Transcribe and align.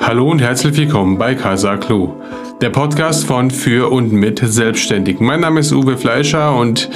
Hallo 0.00 0.30
und 0.30 0.40
herzlich 0.40 0.76
willkommen 0.76 1.18
bei 1.18 1.34
Casa 1.34 1.76
Clou, 1.76 2.14
der 2.60 2.70
Podcast 2.70 3.26
von 3.26 3.50
für 3.50 3.90
und 3.90 4.12
mit 4.12 4.40
Selbstständigen. 4.42 5.26
Mein 5.26 5.40
Name 5.40 5.60
ist 5.60 5.72
Uwe 5.72 5.96
Fleischer 5.96 6.56
und 6.56 6.88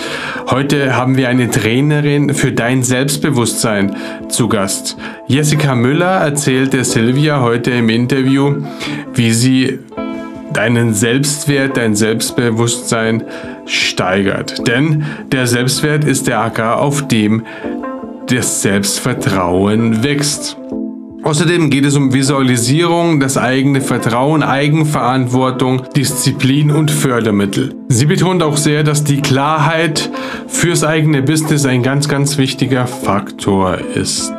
heute 0.50 0.96
haben 0.96 1.16
wir 1.16 1.28
eine 1.28 1.50
Trainerin 1.50 2.32
für 2.32 2.52
dein 2.52 2.82
Selbstbewusstsein 2.82 3.96
zu 4.28 4.48
Gast. 4.48 4.96
Jessica 5.26 5.74
Müller 5.74 6.20
erzählte 6.22 6.84
Silvia 6.84 7.40
heute 7.40 7.72
im 7.72 7.88
Interview, 7.88 8.62
wie 9.14 9.32
sie 9.32 9.78
deinen 10.52 10.94
Selbstwert, 10.94 11.76
dein 11.76 11.94
Selbstbewusstsein 11.94 13.24
steigert. 13.66 14.66
Denn 14.66 15.04
der 15.30 15.46
Selbstwert 15.46 16.04
ist 16.04 16.28
der 16.28 16.40
Acker, 16.40 16.80
auf 16.80 17.08
dem 17.08 17.44
das 18.26 18.62
Selbstvertrauen 18.62 20.02
wächst. 20.02 20.56
Außerdem 21.22 21.70
geht 21.70 21.84
es 21.84 21.96
um 21.96 22.12
Visualisierung, 22.12 23.20
das 23.20 23.38
eigene 23.38 23.80
Vertrauen, 23.80 24.42
Eigenverantwortung, 24.42 25.82
Disziplin 25.94 26.72
und 26.72 26.90
Fördermittel. 26.90 27.74
Sie 27.88 28.06
betont 28.06 28.42
auch 28.42 28.56
sehr, 28.56 28.82
dass 28.82 29.04
die 29.04 29.20
Klarheit 29.20 30.10
fürs 30.48 30.82
eigene 30.82 31.22
Business 31.22 31.64
ein 31.64 31.84
ganz, 31.84 32.08
ganz 32.08 32.38
wichtiger 32.38 32.88
Faktor 32.88 33.78
ist. 33.94 34.32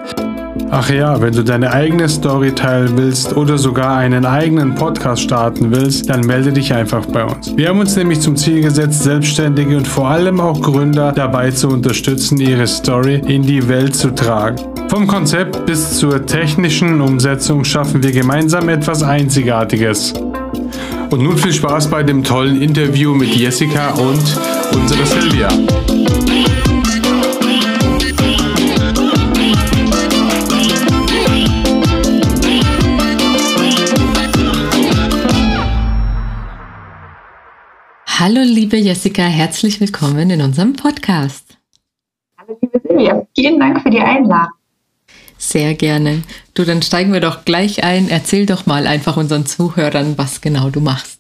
Ach 0.76 0.90
ja, 0.90 1.22
wenn 1.22 1.34
du 1.34 1.44
deine 1.44 1.72
eigene 1.72 2.09
Story 2.09 2.52
teilen 2.52 2.98
willst 2.98 3.38
oder 3.38 3.59
sogar 3.59 3.95
einen 3.95 4.26
eigenen 4.26 4.73
Podcast 4.73 5.22
starten 5.22 5.70
willst, 5.70 6.09
dann 6.09 6.22
melde 6.22 6.52
dich 6.52 6.73
einfach 6.73 7.05
bei 7.05 7.23
uns. 7.23 7.55
Wir 7.55 7.70
haben 7.70 7.80
uns 7.80 7.95
nämlich 7.95 8.22
zum 8.22 8.36
Ziel 8.36 8.64
gesetzt, 8.64 9.04
Selbstständige 9.04 9.78
und 9.78 9.88
vor 9.88 10.08
allem 10.08 10.40
auch 10.40 10.59
Gründer 10.59 11.12
dabei 11.12 11.52
zu 11.52 11.67
unterstützen, 11.67 12.40
ihre 12.40 12.66
Story 12.66 13.22
in 13.28 13.44
die 13.44 13.67
Welt 13.67 13.95
zu 13.95 14.16
tragen. 14.16 14.55
Vom 14.88 15.05
Konzept 15.05 15.64
bis 15.67 16.00
zur 16.00 16.26
technischen 16.26 17.02
Umsetzung 17.02 17.64
schaffen 17.64 18.02
wir 18.02 18.12
gemeinsam 18.12 18.67
etwas 18.67 19.03
Einzigartiges. 19.03 20.14
Und 21.12 21.22
nun 21.22 21.38
viel 21.38 21.53
Spaß 21.53 21.92
bei 21.92 22.02
dem 22.02 22.23
tollen 22.23 22.59
Interview 22.59 23.14
mit 23.14 23.36
Jessica 23.36 23.92
und 23.92 24.23
unserer 24.75 25.06
Silvia. 25.06 25.50
Hallo 38.25 38.39
liebe 38.41 38.77
Jessica, 38.77 39.23
herzlich 39.23 39.81
willkommen 39.81 40.29
in 40.29 40.41
unserem 40.41 40.77
Podcast. 40.77 41.57
Hallo 42.38 42.57
liebe 42.61 42.79
Silvia, 42.79 43.27
vielen 43.35 43.59
Dank 43.59 43.81
für 43.81 43.89
die 43.89 43.99
Einladung. 43.99 44.53
Sehr 45.38 45.73
gerne. 45.73 46.23
Du, 46.53 46.63
dann 46.63 46.81
steigen 46.81 47.11
wir 47.11 47.19
doch 47.19 47.44
gleich 47.44 47.83
ein. 47.83 48.07
Erzähl 48.07 48.45
doch 48.45 48.66
mal 48.66 48.88
einfach 48.88 49.17
unseren 49.17 49.45
Zuhörern, 49.45 50.17
was 50.17 50.39
genau 50.39 50.69
du 50.69 50.79
machst. 50.79 51.19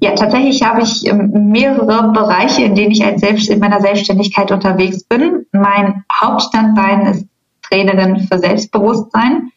Ja, 0.00 0.14
tatsächlich 0.14 0.62
habe 0.62 0.82
ich 0.82 1.04
ähm, 1.04 1.50
mehrere 1.50 2.12
Bereiche, 2.12 2.62
in 2.62 2.76
denen 2.76 2.92
ich 2.92 3.04
als 3.04 3.20
Selbst 3.20 3.50
in 3.50 3.58
meiner 3.58 3.80
Selbstständigkeit 3.80 4.52
unterwegs 4.52 5.02
bin. 5.02 5.46
Mein 5.50 6.04
Hauptstandbein 6.14 7.06
ist 7.06 7.26
Trainerin 7.62 8.28
für 8.28 8.38
Selbstbewusstsein. 8.38 9.50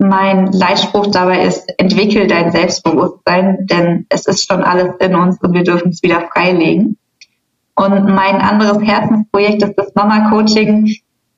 Mein 0.00 0.50
Leitspruch 0.52 1.08
dabei 1.08 1.44
ist, 1.44 1.72
entwickel 1.78 2.26
dein 2.26 2.50
Selbstbewusstsein, 2.50 3.66
denn 3.66 4.06
es 4.08 4.26
ist 4.26 4.48
schon 4.48 4.64
alles 4.64 4.94
in 4.98 5.14
uns 5.14 5.38
und 5.40 5.52
wir 5.52 5.62
dürfen 5.62 5.90
es 5.90 6.02
wieder 6.02 6.28
freilegen. 6.32 6.96
Und 7.76 8.06
mein 8.06 8.40
anderes 8.40 8.82
Herzensprojekt 8.82 9.62
ist 9.62 9.74
das 9.76 9.94
Mama 9.94 10.30
Coaching 10.30 10.88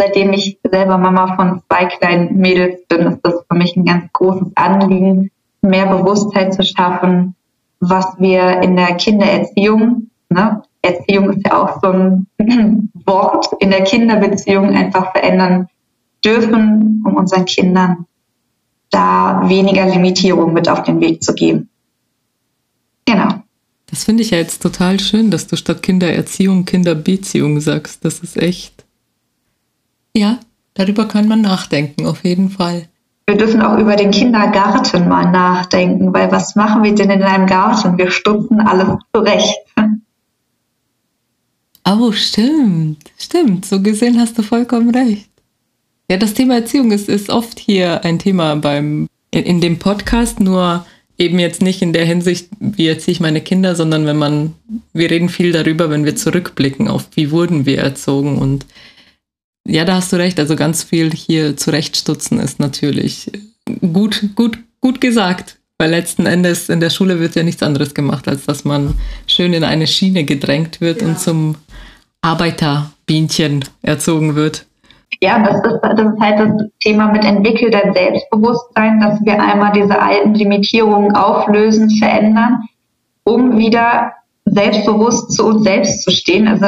seitdem 0.03 0.33
ich 0.33 0.59
selber 0.69 0.99
Mama 0.99 1.37
von 1.37 1.63
zwei 1.69 1.87
kleinen 1.87 2.37
Mädels 2.37 2.85
bin, 2.89 3.07
ist 3.07 3.21
das 3.23 3.45
für 3.49 3.57
mich 3.57 3.77
ein 3.77 3.85
ganz 3.85 4.13
großes 4.13 4.49
Anliegen, 4.57 5.31
mehr 5.61 5.87
Bewusstheit 5.87 6.55
zu 6.55 6.65
schaffen, 6.65 7.35
was 7.81 8.07
wir 8.19 8.63
in 8.63 8.77
der 8.77 8.95
Kindererziehung, 8.95 10.11
ne, 10.29 10.63
Erziehung 10.85 11.31
ist 11.31 11.47
ja 11.47 11.63
auch 11.63 11.81
so 11.81 11.93
ein 11.93 12.27
Wort, 13.07 13.51
in 13.61 13.71
der 13.71 13.85
Kinderbeziehung 13.85 14.71
einfach 14.71 15.13
verändern 15.13 15.69
dürfen, 16.25 17.05
um 17.07 17.15
unseren 17.15 17.45
Kindern 17.45 18.07
da 18.93 19.43
weniger 19.49 19.87
Limitierung 19.87 20.53
mit 20.53 20.69
auf 20.69 20.85
den 20.85 21.01
Weg 21.01 21.25
zu 21.25 21.35
geben. 21.35 21.69
Genau. 23.05 23.43
Das 23.87 24.05
finde 24.05 24.23
ich 24.23 24.31
ja 24.31 24.39
jetzt 24.39 24.63
total 24.63 25.01
schön, 25.01 25.31
dass 25.31 25.49
du 25.49 25.57
statt 25.57 25.83
Kindererziehung 25.83 26.65
Kinderbeziehung 26.65 27.61
sagst. 27.61 28.05
Das 28.05 28.21
ist 28.21 28.37
echt 28.37 28.83
ja, 30.15 30.39
darüber 30.75 31.07
kann 31.07 31.27
man 31.27 31.41
nachdenken, 31.41 32.07
auf 32.07 32.25
jeden 32.25 32.51
Fall. 32.51 32.89
Wir 33.27 33.39
dürfen 33.39 33.63
auch 33.63 33.79
über 33.79 33.97
den 33.97 34.11
Kindergarten 34.11 35.09
mal 35.09 35.31
nachdenken, 35.31 36.13
weil 36.13 36.31
was 36.31 36.55
machen 36.55 36.83
wir 36.83 36.95
denn 36.95 37.11
in 37.11 37.23
einem 37.23 37.47
Garten? 37.47 37.97
Wir 37.97 38.11
stutzen 38.11 38.61
alles 38.61 38.99
zurecht. 39.15 39.57
Oh, 41.89 42.13
stimmt, 42.13 43.11
stimmt. 43.17 43.65
So 43.65 43.81
gesehen 43.81 44.21
hast 44.21 44.37
du 44.39 44.43
vollkommen 44.43 44.91
recht. 44.91 45.32
Ja, 46.11 46.17
das 46.17 46.35
Thema 46.35 46.57
Erziehung 46.57 46.93
ist, 46.93 47.09
ist 47.09 47.31
oft 47.31 47.59
hier 47.59 48.05
ein 48.05 48.19
Thema 48.19 48.57
beim, 48.57 49.09
in, 49.31 49.45
in 49.45 49.61
dem 49.61 49.79
Podcast, 49.79 50.41
nur 50.41 50.87
eben 51.19 51.39
jetzt 51.39 51.63
nicht 51.63 51.83
in 51.83 51.93
der 51.93 52.05
Hinsicht, 52.05 52.49
wie 52.59 52.89
erziehe 52.89 53.13
ich 53.13 53.21
meine 53.21 53.41
Kinder, 53.41 53.77
sondern 53.77 54.07
wenn 54.07 54.17
man, 54.17 54.55
wir 54.93 55.11
reden 55.11 55.29
viel 55.29 55.53
darüber, 55.53 55.91
wenn 55.91 56.05
wir 56.05 56.17
zurückblicken 56.17 56.89
auf, 56.89 57.09
wie 57.15 57.31
wurden 57.31 57.65
wir 57.67 57.79
erzogen 57.79 58.39
und 58.39 58.67
ja, 59.67 59.85
da 59.85 59.97
hast 59.97 60.13
du 60.13 60.17
recht. 60.17 60.41
Also 60.41 60.57
ganz 60.57 60.83
viel 60.83 61.13
hier 61.13 61.57
zurechtstutzen 61.57 62.41
ist 62.41 62.59
natürlich 62.59 63.31
gut, 63.81 64.31
gut, 64.35 64.59
gut 64.81 65.01
gesagt. 65.01 65.59
Weil 65.79 65.91
letzten 65.91 66.27
Endes 66.27 66.69
in 66.69 66.81
der 66.81 66.91
Schule 66.91 67.19
wird 67.21 67.35
ja 67.35 67.43
nichts 67.43 67.63
anderes 67.63 67.95
gemacht, 67.95 68.29
als 68.29 68.45
dass 68.45 68.65
man 68.65 68.95
schön 69.27 69.53
in 69.53 69.65
eine 69.65 69.87
Schiene 69.87 70.25
gedrängt 70.25 70.81
wird 70.81 71.03
ja. 71.03 71.09
und 71.09 71.19
zum 71.19 71.57
Arbeiterbienchen 72.21 73.65
erzogen 73.83 74.35
wird. 74.35 74.67
Ja, 75.23 75.39
das 75.39 75.59
ist, 75.59 75.79
das 75.81 76.01
ist 76.01 76.21
halt 76.21 76.41
das 76.41 76.69
Thema 76.81 77.13
mit 77.13 77.25
entwickel 77.25 77.71
dein 77.71 77.95
Selbstbewusstsein, 77.95 78.99
dass 78.99 79.25
wir 79.25 79.41
einmal 79.41 79.71
diese 79.71 80.03
alten 80.03 80.35
Limitierungen 80.35 81.15
auflösen, 81.15 81.91
verändern, 81.91 82.65
um 83.23 83.57
wieder 83.57 84.15
selbstbewusst 84.47 85.31
zu 85.31 85.47
uns 85.47 85.63
selbst 85.63 86.03
zu 86.03 86.11
stehen. 86.11 86.49
Also 86.49 86.67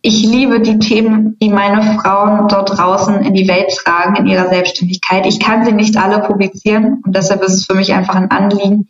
ich 0.00 0.22
liebe 0.22 0.60
die 0.60 0.78
Themen, 0.78 1.36
die 1.42 1.48
meine 1.48 1.98
Frauen 1.98 2.46
dort 2.46 2.78
draußen 2.78 3.22
in 3.22 3.34
die 3.34 3.48
Welt 3.48 3.74
tragen 3.74 4.14
in 4.14 4.28
ihrer 4.28 4.48
Selbstständigkeit. 4.48 5.26
Ich 5.26 5.40
kann 5.40 5.64
sie 5.64 5.72
nicht 5.72 5.96
alle 5.96 6.20
publizieren 6.20 7.02
und 7.04 7.16
deshalb 7.16 7.42
ist 7.42 7.54
es 7.54 7.66
für 7.66 7.74
mich 7.74 7.92
einfach 7.92 8.14
ein 8.14 8.30
Anliegen, 8.30 8.86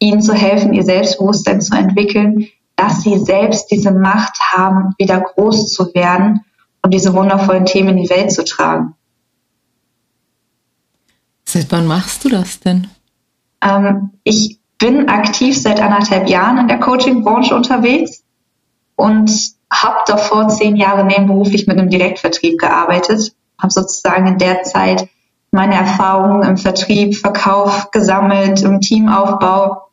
ihnen 0.00 0.20
zu 0.20 0.34
helfen, 0.34 0.74
ihr 0.74 0.84
Selbstbewusstsein 0.84 1.62
zu 1.62 1.74
entwickeln, 1.74 2.48
dass 2.76 3.00
sie 3.00 3.16
selbst 3.16 3.70
diese 3.70 3.90
Macht 3.90 4.38
haben, 4.52 4.92
wieder 4.98 5.18
groß 5.18 5.72
zu 5.72 5.94
werden 5.94 6.44
und 6.82 6.92
diese 6.92 7.14
wundervollen 7.14 7.66
Themen 7.66 7.90
in 7.90 8.04
die 8.04 8.10
Welt 8.10 8.32
zu 8.32 8.44
tragen. 8.44 8.94
Seit 11.44 11.70
wann 11.70 11.86
machst 11.86 12.24
du 12.24 12.28
das 12.28 12.60
denn? 12.60 12.88
Ähm, 13.62 14.10
ich 14.22 14.58
bin 14.78 15.08
aktiv 15.08 15.60
seit 15.60 15.80
anderthalb 15.80 16.28
Jahren 16.28 16.58
in 16.58 16.68
der 16.68 16.78
Coaching-Branche 16.78 17.54
unterwegs 17.54 18.22
und 18.96 19.30
habe 19.70 19.96
davor 20.06 20.48
zehn 20.48 20.76
Jahre 20.76 21.04
nebenberuflich 21.04 21.66
mit 21.66 21.78
einem 21.78 21.90
Direktvertrieb 21.90 22.58
gearbeitet, 22.58 23.34
habe 23.60 23.72
sozusagen 23.72 24.26
in 24.26 24.38
der 24.38 24.62
Zeit 24.62 25.08
meine 25.50 25.74
Erfahrungen 25.74 26.42
im 26.42 26.56
Vertrieb, 26.56 27.16
Verkauf 27.16 27.90
gesammelt, 27.90 28.62
im 28.62 28.80
Teamaufbau 28.80 29.88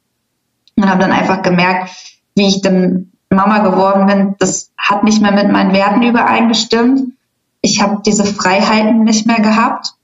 und 0.75 0.89
habe 0.89 1.01
dann 1.01 1.11
einfach 1.11 1.41
gemerkt, 1.41 1.89
wie 2.35 2.47
ich 2.47 2.61
dann 2.61 3.11
Mama 3.35 3.59
geworden 3.59 4.07
bin, 4.07 4.35
das 4.39 4.71
hat 4.77 5.03
nicht 5.03 5.21
mehr 5.21 5.31
mit 5.31 5.51
meinen 5.51 5.73
Werten 5.73 6.03
übereingestimmt. 6.03 7.13
Ich 7.61 7.81
habe 7.81 8.01
diese 8.05 8.25
Freiheiten 8.25 9.03
nicht 9.03 9.25
mehr 9.25 9.39
gehabt 9.39 9.95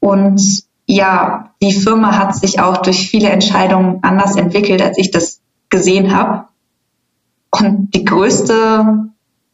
und 0.00 0.64
ja, 0.86 1.50
die 1.62 1.72
Firma 1.72 2.18
hat 2.18 2.34
sich 2.34 2.60
auch 2.60 2.78
durch 2.78 3.10
viele 3.10 3.28
Entscheidungen 3.28 4.00
anders 4.02 4.34
entwickelt, 4.34 4.82
als 4.82 4.98
ich 4.98 5.12
das 5.12 5.40
gesehen 5.68 6.16
habe. 6.16 6.46
Und 7.50 7.94
die 7.94 8.04
größte, 8.04 9.10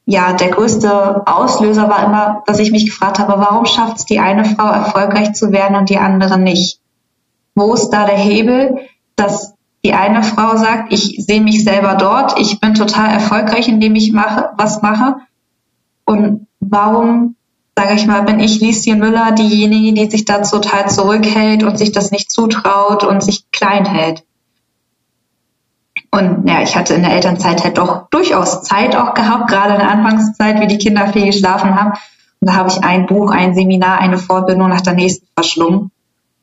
ja, 0.07 0.33
der 0.33 0.49
größte 0.49 1.27
Auslöser 1.27 1.91
war 1.91 2.05
immer, 2.05 2.43
dass 2.47 2.59
ich 2.59 2.71
mich 2.71 2.87
gefragt 2.87 3.19
habe, 3.19 3.35
warum 3.37 3.67
schafft 3.67 3.99
es 3.99 4.05
die 4.07 4.19
eine 4.19 4.45
Frau 4.45 4.69
erfolgreich 4.69 5.35
zu 5.35 5.53
werden 5.53 5.77
und 5.77 5.91
die 5.91 5.99
andere 5.99 6.39
nicht? 6.39 6.81
Wo 7.55 7.75
ist 7.75 7.91
da 7.91 8.07
der 8.07 8.17
Hebel, 8.17 8.79
dass 9.17 9.56
die 9.87 9.95
eine 9.95 10.25
Frau 10.25 10.57
sagt, 10.57 10.93
ich 10.93 11.25
sehe 11.25 11.41
mich 11.41 11.63
selber 11.63 11.95
dort, 11.95 12.41
ich 12.41 12.59
bin 12.59 12.75
total 12.75 13.09
erfolgreich, 13.09 13.69
indem 13.69 13.95
ich 13.95 14.13
mache, 14.13 14.51
was 14.57 14.83
mache. 14.83 15.15
Und 16.05 16.49
warum, 16.59 17.37
sage 17.77 17.95
ich 17.95 18.05
mal, 18.05 18.23
bin 18.23 18.41
ich 18.41 18.61
Lieschen 18.61 18.99
Müller 18.99 19.31
diejenige, 19.31 19.93
die 19.93 20.11
sich 20.11 20.25
da 20.25 20.41
total 20.41 20.91
zurückhält 20.91 21.63
und 21.63 21.79
sich 21.79 21.93
das 21.93 22.11
nicht 22.11 22.33
zutraut 22.33 23.05
und 23.05 23.23
sich 23.23 23.49
klein 23.53 23.85
hält? 23.85 24.25
Und 26.11 26.49
ja, 26.49 26.63
ich 26.63 26.75
hatte 26.75 26.95
in 26.95 27.03
der 27.03 27.13
Elternzeit 27.13 27.63
halt 27.63 27.79
doch 27.79 28.09
durchaus 28.11 28.63
Zeit 28.63 28.97
auch 28.97 29.15
gehabt, 29.15 29.49
gerade 29.49 29.75
in 29.75 29.79
der 29.79 29.91
Anfangszeit, 29.91 30.61
wie 30.61 30.67
die 30.67 30.79
Kinder 30.79 31.07
viel 31.13 31.27
geschlafen 31.27 31.77
haben. 31.81 31.93
Und 32.41 32.51
da 32.51 32.57
habe 32.57 32.71
ich 32.71 32.83
ein 32.83 33.07
Buch, 33.07 33.31
ein 33.31 33.55
Seminar, 33.55 33.99
eine 34.01 34.19
Fortbildung 34.19 34.69
nach 34.69 34.81
der 34.81 34.95
nächsten 34.95 35.29
verschlungen. 35.37 35.93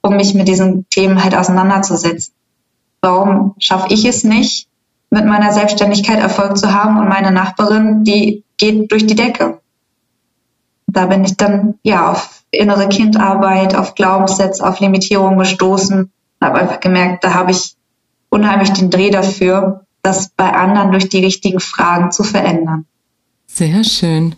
um 0.02 0.16
mich 0.16 0.34
mit 0.34 0.48
diesen 0.48 0.86
Themen 0.90 1.24
halt 1.24 1.36
auseinanderzusetzen. 1.36 2.33
Warum 3.04 3.54
schaffe 3.60 3.94
ich 3.94 4.06
es 4.06 4.24
nicht, 4.24 4.70
mit 5.10 5.26
meiner 5.26 5.52
Selbstständigkeit 5.52 6.20
Erfolg 6.20 6.58
zu 6.58 6.74
haben 6.74 6.98
und 6.98 7.10
meine 7.10 7.32
Nachbarin, 7.32 8.06
die 8.06 8.46
geht 8.56 8.90
durch 8.94 9.06
die 9.06 9.16
Decke. 9.16 9.60
Da 10.88 11.08
bin 11.08 11.26
ich 11.26 11.36
dann 11.36 11.76
ja 11.84 12.10
auf 12.10 12.44
innere 12.50 12.88
Kindarbeit, 12.88 13.76
auf 13.76 13.96
Glaubenssätze, 13.96 14.66
auf 14.66 14.80
Limitierung 14.80 15.38
gestoßen, 15.38 16.12
habe 16.40 16.60
einfach 16.60 16.80
gemerkt, 16.80 17.26
da 17.26 17.34
habe 17.34 17.52
ich 17.52 17.76
unheimlich 18.30 18.70
den 18.70 18.90
Dreh 18.90 19.10
dafür, 19.10 19.86
das 20.02 20.30
bei 20.30 20.54
anderen 20.54 20.92
durch 20.92 21.10
die 21.10 21.26
richtigen 21.26 21.60
Fragen 21.60 22.12
zu 22.12 22.24
verändern. 22.24 22.86
Sehr 23.48 23.84
schön. 23.84 24.36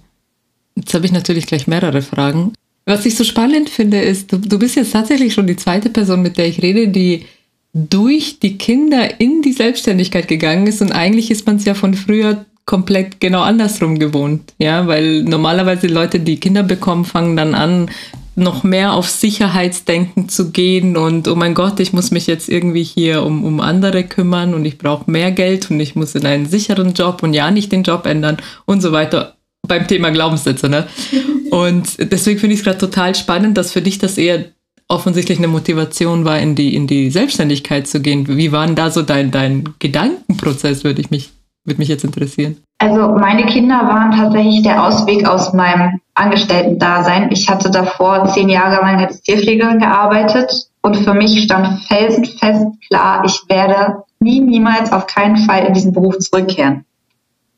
Jetzt 0.75 0.91
habe 0.95 1.06
ich 1.06 1.12
natürlich 1.12 1.45
gleich 1.45 1.67
mehrere 1.67 2.01
Fragen. 2.01 2.53
Was 2.88 3.06
ich 3.06 3.15
so 3.15 3.23
spannend 3.23 3.69
finde, 3.69 4.01
ist, 4.01 4.31
du, 4.31 4.38
du 4.38 4.57
bist 4.57 4.75
jetzt 4.75 4.94
tatsächlich 4.94 5.35
schon 5.35 5.45
die 5.45 5.56
zweite 5.56 5.91
Person, 5.91 6.23
mit 6.23 6.39
der 6.39 6.47
ich 6.47 6.63
rede, 6.63 6.88
die 6.88 7.27
durch 7.75 8.39
die 8.39 8.57
Kinder 8.57 9.19
in 9.19 9.42
die 9.42 9.51
Selbstständigkeit 9.51 10.30
gegangen 10.30 10.66
ist 10.66 10.81
und 10.81 10.94
eigentlich 10.94 11.30
ist 11.30 11.45
man 11.45 11.57
es 11.57 11.66
ja 11.66 11.74
von 11.74 11.94
früher 11.94 12.45
komplett 12.66 13.19
genau 13.19 13.42
andersrum 13.42 14.00
gewohnt, 14.00 14.54
ja, 14.57 14.88
weil 14.88 15.24
normalerweise 15.24 15.88
Leute, 15.88 16.22
die 16.22 16.39
Kinder 16.39 16.63
bekommen, 16.63 17.04
fangen 17.04 17.36
dann 17.36 17.54
an, 17.54 17.92
noch 18.38 18.63
mehr 18.63 18.94
auf 18.94 19.10
Sicherheitsdenken 19.10 20.30
zu 20.30 20.51
gehen 20.51 20.95
und 20.95 21.27
oh 21.27 21.36
mein 21.36 21.54
Gott, 21.54 21.80
ich 21.81 21.92
muss 21.92 22.12
mich 22.12 22.27
jetzt 22.27 22.48
irgendwie 22.48 22.83
hier 22.83 23.24
um, 23.24 23.44
um 23.44 23.60
andere 23.60 24.04
kümmern 24.06 24.54
und 24.54 24.63
ich 24.63 24.77
brauche 24.77 25.12
mehr 25.12 25.31
Geld 25.31 25.69
und 25.69 25.80
ich 25.80 25.95
muss 25.95 26.16
in 26.16 26.25
einen 26.25 26.45
sicheren 26.45 26.94
Job 26.94 27.24
und 27.24 27.33
ja 27.33 27.51
nicht 27.51 27.74
den 27.74 27.83
Job 27.83 28.06
ändern 28.06 28.38
und 28.66 28.81
so 28.81 28.94
weiter 28.94 29.36
beim 29.68 29.88
Thema 29.88 30.12
Glaubenssätze, 30.12 30.69
ne? 30.69 30.88
Und 31.51 32.12
deswegen 32.12 32.39
finde 32.39 32.54
ich 32.54 32.60
es 32.60 32.66
gerade 32.66 32.80
total 32.80 33.16
spannend, 33.16 33.57
dass 33.57 33.72
für 33.72 33.81
dich 33.81 33.98
das 33.98 34.18
eher 34.18 34.45
offensichtlich 34.87 35.39
eine 35.39 35.47
Motivation 35.47 36.25
war, 36.25 36.39
in 36.39 36.55
die, 36.55 36.75
in 36.75 36.87
die 36.87 37.09
Selbstständigkeit 37.09 37.87
zu 37.87 38.01
gehen. 38.01 38.27
Wie 38.27 38.51
war 38.51 38.65
denn 38.65 38.75
da 38.75 38.91
so 38.91 39.01
dein, 39.01 39.31
dein 39.31 39.63
Gedankenprozess, 39.79 40.83
würde 40.83 41.01
ich 41.01 41.09
mich, 41.09 41.31
würde 41.63 41.79
mich 41.79 41.89
jetzt 41.89 42.03
interessieren? 42.03 42.57
Also 42.77 43.07
meine 43.13 43.45
Kinder 43.45 43.75
waren 43.87 44.11
tatsächlich 44.11 44.61
der 44.63 44.83
Ausweg 44.85 45.27
aus 45.27 45.53
meinem 45.53 46.01
Angestellten-Dasein. 46.13 47.31
Ich 47.31 47.49
hatte 47.49 47.71
davor 47.71 48.27
zehn 48.27 48.49
Jahre 48.49 48.81
lang 48.81 48.99
als 48.99 49.21
Tierpflegerin 49.21 49.79
gearbeitet 49.79 50.67
und 50.81 50.97
für 50.97 51.13
mich 51.13 51.41
stand 51.41 51.83
felsenfest 51.85 52.65
klar, 52.88 53.23
ich 53.25 53.41
werde 53.47 54.03
nie, 54.19 54.39
niemals 54.39 54.91
auf 54.91 55.07
keinen 55.07 55.38
Fall 55.38 55.65
in 55.65 55.73
diesen 55.73 55.93
Beruf 55.93 56.19
zurückkehren. 56.19 56.85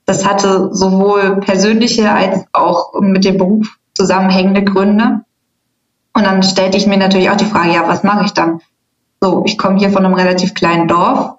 Das 0.05 0.25
hatte 0.25 0.73
sowohl 0.73 1.41
persönliche 1.41 2.09
als 2.09 2.45
auch 2.53 2.93
mit 3.01 3.25
dem 3.25 3.37
Beruf 3.37 3.67
zusammenhängende 3.93 4.63
Gründe. 4.63 5.21
Und 6.17 6.23
dann 6.23 6.41
stellte 6.41 6.77
ich 6.77 6.87
mir 6.87 6.97
natürlich 6.97 7.29
auch 7.29 7.37
die 7.37 7.45
Frage, 7.45 7.73
ja, 7.73 7.87
was 7.87 8.01
mache 8.01 8.25
ich 8.25 8.31
dann? 8.31 8.59
So, 9.21 9.43
ich 9.45 9.55
komme 9.55 9.77
hier 9.77 9.91
von 9.91 10.03
einem 10.03 10.15
relativ 10.15 10.55
kleinen 10.55 10.87
Dorf. 10.87 11.35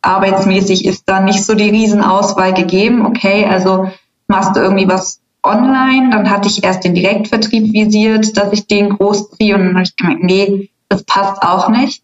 Arbeitsmäßig 0.00 0.86
ist 0.86 1.02
da 1.04 1.20
nicht 1.20 1.44
so 1.44 1.54
die 1.54 1.68
Riesenauswahl 1.68 2.54
gegeben. 2.54 3.04
Okay, 3.04 3.44
also 3.44 3.90
machst 4.26 4.56
du 4.56 4.60
irgendwie 4.60 4.88
was 4.88 5.20
online. 5.42 6.08
Dann 6.10 6.30
hatte 6.30 6.48
ich 6.48 6.64
erst 6.64 6.84
den 6.84 6.94
Direktvertrieb 6.94 7.70
visiert, 7.74 8.34
dass 8.38 8.50
ich 8.54 8.66
den 8.66 8.96
großziehe. 8.96 9.54
Und 9.56 9.66
dann 9.66 9.74
habe 9.74 9.82
ich 9.82 9.94
gemerkt, 9.94 10.24
nee, 10.24 10.70
das 10.88 11.02
passt 11.02 11.42
auch 11.42 11.68
nicht. 11.68 12.02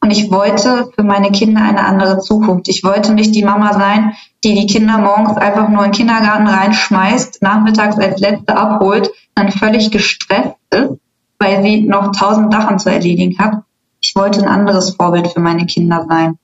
Und 0.00 0.10
ich 0.10 0.30
wollte 0.30 0.88
für 0.94 1.02
meine 1.02 1.30
Kinder 1.30 1.60
eine 1.60 1.84
andere 1.84 2.20
Zukunft. 2.20 2.68
Ich 2.68 2.84
wollte 2.84 3.12
nicht 3.12 3.34
die 3.34 3.44
Mama 3.44 3.74
sein, 3.74 4.14
die 4.44 4.54
die 4.54 4.66
Kinder 4.66 4.96
morgens 4.96 5.36
einfach 5.36 5.68
nur 5.68 5.84
in 5.84 5.90
den 5.90 5.96
Kindergarten 5.98 6.46
reinschmeißt, 6.46 7.42
nachmittags 7.42 7.98
als 7.98 8.18
Letzte 8.18 8.56
abholt, 8.56 9.10
dann 9.34 9.52
völlig 9.52 9.90
gestresst 9.90 10.56
ist, 10.70 10.92
weil 11.38 11.62
sie 11.62 11.82
noch 11.82 12.12
tausend 12.12 12.52
Sachen 12.52 12.78
zu 12.78 12.90
erledigen 12.90 13.38
hat. 13.38 13.62
Ich 14.00 14.14
wollte 14.14 14.40
ein 14.40 14.48
anderes 14.48 14.90
Vorbild 14.90 15.28
für 15.28 15.40
meine 15.40 15.66
Kinder 15.66 16.06
sein. 16.08 16.38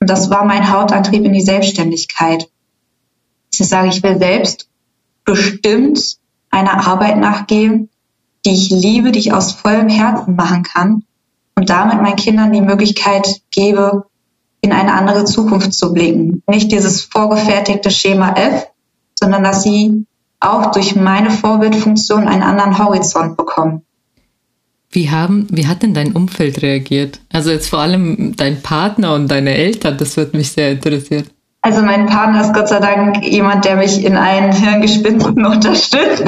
Und 0.00 0.08
das 0.08 0.30
war 0.30 0.44
mein 0.44 0.72
Hauptantrieb 0.72 1.24
in 1.24 1.32
die 1.32 1.42
Selbstständigkeit. 1.42 2.48
Ich 3.52 3.68
sage, 3.68 3.88
ich 3.88 4.02
will 4.02 4.18
selbst 4.18 4.68
bestimmt 5.24 6.16
einer 6.50 6.86
Arbeit 6.86 7.18
nachgehen, 7.18 7.90
die 8.44 8.52
ich 8.52 8.70
liebe, 8.70 9.12
die 9.12 9.18
ich 9.18 9.32
aus 9.32 9.52
vollem 9.52 9.88
Herzen 9.88 10.34
machen 10.34 10.62
kann 10.62 11.04
und 11.54 11.68
damit 11.68 12.00
meinen 12.00 12.16
Kindern 12.16 12.52
die 12.52 12.62
Möglichkeit 12.62 13.42
gebe, 13.50 14.06
in 14.62 14.72
eine 14.72 14.94
andere 14.94 15.24
Zukunft 15.24 15.74
zu 15.74 15.92
blicken. 15.92 16.42
Nicht 16.46 16.72
dieses 16.72 17.02
vorgefertigte 17.02 17.90
Schema 17.90 18.34
F, 18.34 18.68
sondern 19.14 19.44
dass 19.44 19.62
sie 19.62 20.06
auch 20.38 20.70
durch 20.70 20.96
meine 20.96 21.30
Vorbildfunktion 21.30 22.26
einen 22.26 22.42
anderen 22.42 22.78
Horizont 22.78 23.36
bekommen. 23.36 23.82
Wie 24.92 25.10
haben, 25.10 25.46
wie 25.50 25.68
hat 25.68 25.82
denn 25.84 25.94
dein 25.94 26.12
Umfeld 26.12 26.62
reagiert? 26.62 27.20
Also 27.32 27.50
jetzt 27.50 27.68
vor 27.68 27.78
allem 27.78 28.34
dein 28.36 28.60
Partner 28.60 29.14
und 29.14 29.30
deine 29.30 29.54
Eltern, 29.54 29.96
das 29.96 30.16
wird 30.16 30.34
mich 30.34 30.50
sehr 30.50 30.72
interessieren. 30.72 31.26
Also 31.62 31.82
mein 31.82 32.06
Partner 32.06 32.40
ist 32.40 32.54
Gott 32.54 32.68
sei 32.68 32.80
Dank 32.80 33.22
jemand, 33.22 33.66
der 33.66 33.76
mich 33.76 34.04
in 34.04 34.16
allen 34.16 34.50
Hirngespinsten 34.50 35.44
unterstützt. 35.46 36.24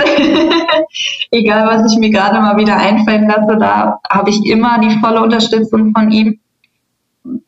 Egal, 1.30 1.66
was 1.66 1.92
ich 1.92 1.98
mir 1.98 2.10
gerade 2.10 2.40
mal 2.40 2.56
wieder 2.56 2.76
einfallen 2.76 3.26
lasse, 3.26 3.56
da 3.58 3.98
habe 4.08 4.30
ich 4.30 4.44
immer 4.46 4.78
die 4.78 4.96
volle 5.00 5.22
Unterstützung 5.22 5.92
von 5.92 6.10
ihm. 6.10 6.38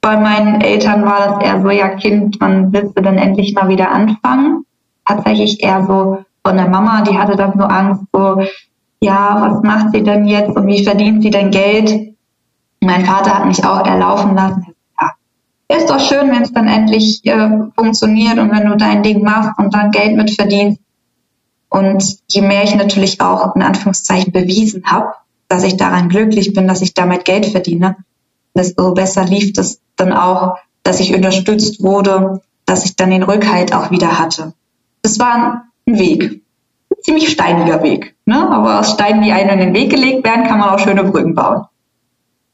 Bei 0.01 0.17
meinen 0.17 0.63
Eltern 0.63 1.05
war 1.05 1.29
das 1.29 1.45
eher 1.45 1.63
so, 1.63 1.71
ja 1.71 1.89
Kind, 1.91 2.37
wann 2.41 2.73
willst 2.73 2.97
du 2.97 3.03
denn 3.03 3.19
endlich 3.19 3.55
mal 3.55 3.69
wieder 3.69 3.91
anfangen? 3.91 4.65
Tatsächlich 5.05 5.63
eher 5.63 5.85
so 5.87 6.25
von 6.45 6.57
der 6.57 6.69
Mama, 6.69 7.03
die 7.03 7.19
hatte 7.19 7.37
dann 7.37 7.53
so 7.59 7.65
Angst, 7.65 8.03
so, 8.13 8.43
ja, 9.05 9.41
was 9.41 9.63
macht 9.63 9.93
sie 9.93 10.03
denn 10.03 10.27
jetzt 10.27 10.57
und 10.57 10.67
wie 10.67 10.85
verdient 10.85 11.23
sie 11.23 11.31
denn 11.31 11.51
Geld? 11.51 12.15
Mein 12.81 13.05
Vater 13.05 13.39
hat 13.39 13.47
mich 13.47 13.65
auch 13.65 13.87
erlaufen 13.87 14.35
lassen 14.35 14.75
ist 15.69 15.89
doch 15.89 16.01
schön, 16.01 16.31
wenn 16.31 16.43
es 16.43 16.53
dann 16.53 16.69
endlich 16.69 17.25
äh, 17.25 17.49
funktioniert 17.75 18.39
und 18.39 18.51
wenn 18.51 18.67
du 18.67 18.77
dein 18.77 19.03
Ding 19.03 19.23
machst 19.23 19.59
und 19.59 19.75
dann 19.75 19.91
Geld 19.91 20.17
mit 20.17 20.31
verdienst. 20.31 20.81
Und 21.69 22.19
je 22.29 22.43
mehr 22.43 22.65
ich 22.65 22.75
natürlich 22.75 23.21
auch 23.21 23.57
in 23.57 23.63
Anführungszeichen 23.63 24.33
bewiesen 24.33 24.85
habe, 24.85 25.13
dass 25.49 25.65
ich 25.65 25.77
daran 25.77 26.09
glücklich 26.09 26.53
bin, 26.53 26.69
dass 26.69 26.83
ich 26.83 26.95
damit 26.95 27.25
Geld 27.25 27.47
verdiene, 27.47 27.97
desto 28.55 28.95
besser 28.95 29.25
lief 29.25 29.53
das 29.53 29.81
dann 29.97 30.13
auch, 30.13 30.57
dass 30.83 31.01
ich 31.01 31.15
unterstützt 31.15 31.83
wurde, 31.83 32.43
dass 32.67 32.85
ich 32.85 32.97
dann 32.97 33.11
den 33.11 33.23
Rückhalt 33.23 33.75
auch 33.75 33.91
wieder 33.91 34.19
hatte. 34.19 34.55
Es 35.03 35.19
war 35.19 35.65
ein 35.87 35.99
Weg, 35.99 36.43
ziemlich 37.05 37.29
steiniger 37.29 37.83
Weg. 37.83 38.17
Ne? 38.25 38.51
Aber 38.51 38.81
aus 38.81 38.93
Steinen, 38.93 39.23
die 39.23 39.33
einem 39.33 39.51
in 39.51 39.59
den 39.59 39.75
Weg 39.75 39.91
gelegt 39.91 40.25
werden, 40.25 40.47
kann 40.47 40.59
man 40.59 40.71
auch 40.71 40.79
schöne 40.79 41.05
Brücken 41.05 41.35
bauen. 41.35 41.65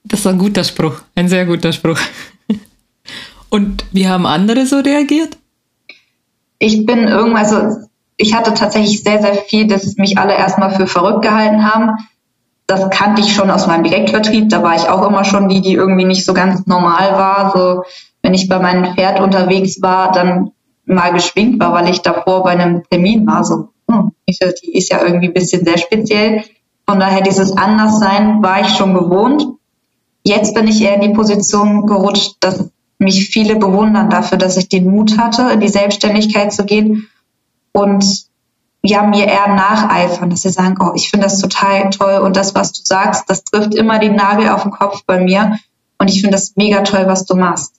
Das 0.05 0.21
ist 0.21 0.27
ein 0.27 0.39
guter 0.39 0.65
Spruch, 0.65 1.01
ein 1.15 1.29
sehr 1.29 1.47
guter 1.47 1.73
Spruch. 1.73 1.99
Und 3.51 3.85
wie 3.93 4.09
haben 4.09 4.27
andere 4.27 4.67
so 4.67 4.79
reagiert? 4.79 5.37
Ich 6.59 6.85
bin 6.85 7.09
irgendwas, 7.09 7.53
also 7.53 7.89
ich 8.17 8.35
hatte 8.35 8.55
tatsächlich 8.55 9.03
sehr, 9.03 9.23
sehr 9.23 9.35
viel, 9.35 9.67
dass 9.67 9.97
mich 9.97 10.19
alle 10.19 10.35
erstmal 10.35 10.75
für 10.75 10.87
verrückt 10.87 11.23
gehalten 11.23 11.65
haben. 11.65 11.97
Das 12.67 12.91
kannte 12.91 13.23
ich 13.23 13.35
schon 13.35 13.51
aus 13.51 13.67
meinem 13.67 13.85
Direktvertrieb. 13.85 14.49
Da 14.51 14.63
war 14.63 14.77
ich 14.77 14.89
auch 14.89 15.07
immer 15.09 15.25
schon 15.25 15.49
die, 15.49 15.61
die 15.61 15.73
irgendwie 15.73 16.05
nicht 16.05 16.25
so 16.25 16.35
ganz 16.35 16.67
normal 16.67 17.13
war. 17.13 17.53
So, 17.57 17.83
wenn 18.23 18.35
ich 18.35 18.49
bei 18.49 18.59
meinem 18.59 18.95
Pferd 18.95 19.21
unterwegs 19.21 19.81
war, 19.81 20.13
dann 20.13 20.53
mal 20.85 21.13
geschwingt 21.13 21.59
war, 21.61 21.73
weil 21.73 21.89
ich 21.89 22.03
davor 22.03 22.45
bei 22.45 22.51
einem 22.51 22.83
Termin 22.91 23.27
war. 23.27 23.45
So, 23.45 23.71
hm, 23.91 24.13
die 24.63 24.77
ist 24.77 24.91
ja 24.91 25.03
irgendwie 25.03 25.29
ein 25.29 25.35
bisschen 25.35 25.65
sehr 25.65 25.79
speziell. 25.79 26.45
Von 26.87 27.01
daher 27.01 27.23
dieses 27.23 27.57
Anderssein 27.57 28.43
war 28.43 28.61
ich 28.61 28.69
schon 28.69 28.95
gewohnt. 28.95 29.45
Jetzt 30.25 30.55
bin 30.55 30.69
ich 30.69 30.83
eher 30.83 30.97
in 30.97 31.01
die 31.01 31.15
Position 31.15 31.87
gerutscht, 31.87 32.37
dass 32.41 32.71
mich 32.99 33.31
viele 33.31 33.57
bewundern 33.57 34.11
dafür, 34.11 34.39
dass 34.39 34.57
ich 34.57 34.69
den 34.69 34.91
Mut 34.91 35.17
hatte, 35.19 35.51
in 35.53 35.61
die 35.61 35.69
Selbstständigkeit 35.69 36.53
zu 36.53 36.65
gehen 36.65 37.09
und 37.73 38.29
ja, 38.83 39.03
mir 39.03 39.27
eher 39.27 39.49
nacheifern, 39.49 40.31
dass 40.31 40.43
sie 40.43 40.51
sagen, 40.51 40.77
oh, 40.81 40.93
ich 40.95 41.11
finde 41.11 41.25
das 41.25 41.39
total 41.39 41.91
toll 41.91 42.21
und 42.21 42.37
das, 42.37 42.55
was 42.55 42.73
du 42.73 42.83
sagst, 42.85 43.29
das 43.29 43.45
trifft 43.45 43.75
immer 43.75 43.99
den 43.99 44.17
Nagel 44.17 44.49
auf 44.49 44.63
den 44.63 44.71
Kopf 44.71 45.05
bei 45.07 45.21
mir 45.21 45.59
und 45.99 46.09
ich 46.09 46.21
finde 46.21 46.37
das 46.37 46.55
mega 46.57 46.83
toll, 46.83 47.07
was 47.07 47.27
du 47.27 47.37
machst. 47.37 47.75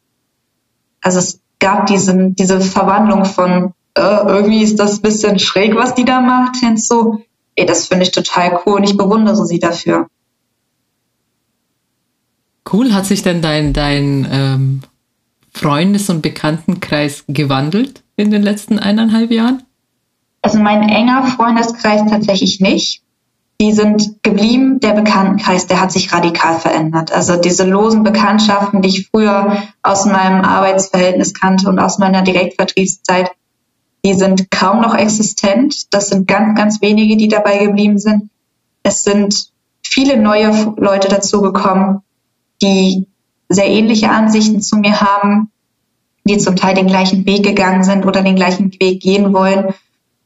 Also 1.02 1.20
es 1.20 1.40
gab 1.60 1.88
diesen, 1.88 2.36
diese 2.36 2.62
Verwandlung 2.62 3.26
von, 3.26 3.74
äh, 3.96 4.02
irgendwie 4.02 4.64
ist 4.64 4.80
das 4.80 4.98
ein 4.98 5.02
bisschen 5.02 5.40
schräg, 5.40 5.76
was 5.76 5.96
die 5.96 6.06
da 6.06 6.22
macht, 6.22 6.58
hinzu, 6.58 7.24
ey, 7.56 7.66
das 7.66 7.88
finde 7.88 8.04
ich 8.04 8.12
total 8.12 8.60
cool 8.66 8.76
und 8.78 8.84
ich 8.84 8.98
bewundere 8.98 9.46
sie 9.46 9.60
dafür. 9.60 10.08
Cool, 12.72 12.94
hat 12.94 13.06
sich 13.06 13.22
denn 13.22 13.42
dein, 13.42 13.74
dein 13.74 14.28
ähm, 14.32 14.82
Freundes- 15.54 16.10
und 16.10 16.22
Bekanntenkreis 16.22 17.26
gewandelt 17.28 18.04
in 18.16 18.32
den 18.32 18.44
letzten 18.44 18.80
eineinhalb 18.80 19.32
Jahren? 19.32 19.64
Also 20.42 20.58
mein 20.60 20.88
enger 20.88 21.28
Freundeskreis 21.28 22.10
tatsächlich 22.10 22.62
nicht. 22.62 23.04
Die 23.60 23.74
sind 23.74 24.24
geblieben. 24.24 24.80
Der 24.80 24.94
Bekanntenkreis, 24.94 25.68
der 25.68 25.82
hat 25.82 25.92
sich 25.92 26.12
radikal 26.12 26.60
verändert. 26.60 27.12
Also 27.12 27.36
diese 27.36 27.64
losen 27.64 28.04
Bekanntschaften, 28.04 28.82
die 28.82 28.90
ich 28.90 29.10
früher 29.10 29.58
aus 29.84 30.06
meinem 30.06 30.44
Arbeitsverhältnis 30.44 31.34
kannte 31.34 31.70
und 31.70 31.78
aus 31.78 32.00
meiner 32.00 32.24
Direktvertriebszeit, 32.24 33.32
die 34.04 34.14
sind 34.14 34.50
kaum 34.50 34.82
noch 34.82 34.96
existent. 34.96 35.94
Das 35.94 36.10
sind 36.10 36.28
ganz, 36.28 36.58
ganz 36.58 36.82
wenige, 36.82 37.18
die 37.18 37.28
dabei 37.28 37.66
geblieben 37.66 38.00
sind. 38.00 38.30
Es 38.84 39.04
sind 39.04 39.50
viele 39.84 40.18
neue 40.18 40.74
Leute 40.78 41.08
dazugekommen, 41.08 42.02
die 42.62 43.08
sehr 43.50 43.68
ähnliche 43.68 44.10
Ansichten 44.10 44.62
zu 44.62 44.78
mir 44.78 45.02
haben, 45.02 45.52
die 46.24 46.38
zum 46.38 46.56
Teil 46.56 46.76
den 46.76 46.88
gleichen 46.88 47.26
Weg 47.26 47.44
gegangen 47.44 47.84
sind 47.84 48.06
oder 48.06 48.24
den 48.24 48.36
gleichen 48.36 48.72
Weg 48.80 49.02
gehen 49.02 49.34
wollen. 49.34 49.74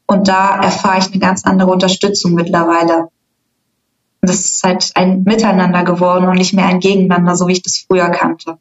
Und 0.06 0.28
da 0.28 0.60
erfahre 0.60 0.98
ich 0.98 1.06
eine 1.06 1.18
ganz 1.18 1.44
andere 1.44 1.70
Unterstützung 1.70 2.34
mittlerweile. 2.34 3.08
Das 4.20 4.44
ist 4.44 4.62
halt 4.62 4.92
ein 4.94 5.24
Miteinander 5.24 5.84
geworden 5.84 6.26
und 6.26 6.36
nicht 6.36 6.52
mehr 6.52 6.66
ein 6.66 6.80
Gegeneinander, 6.80 7.36
so 7.36 7.48
wie 7.48 7.52
ich 7.52 7.62
das 7.62 7.84
früher 7.86 8.08
kannte. 8.10 8.58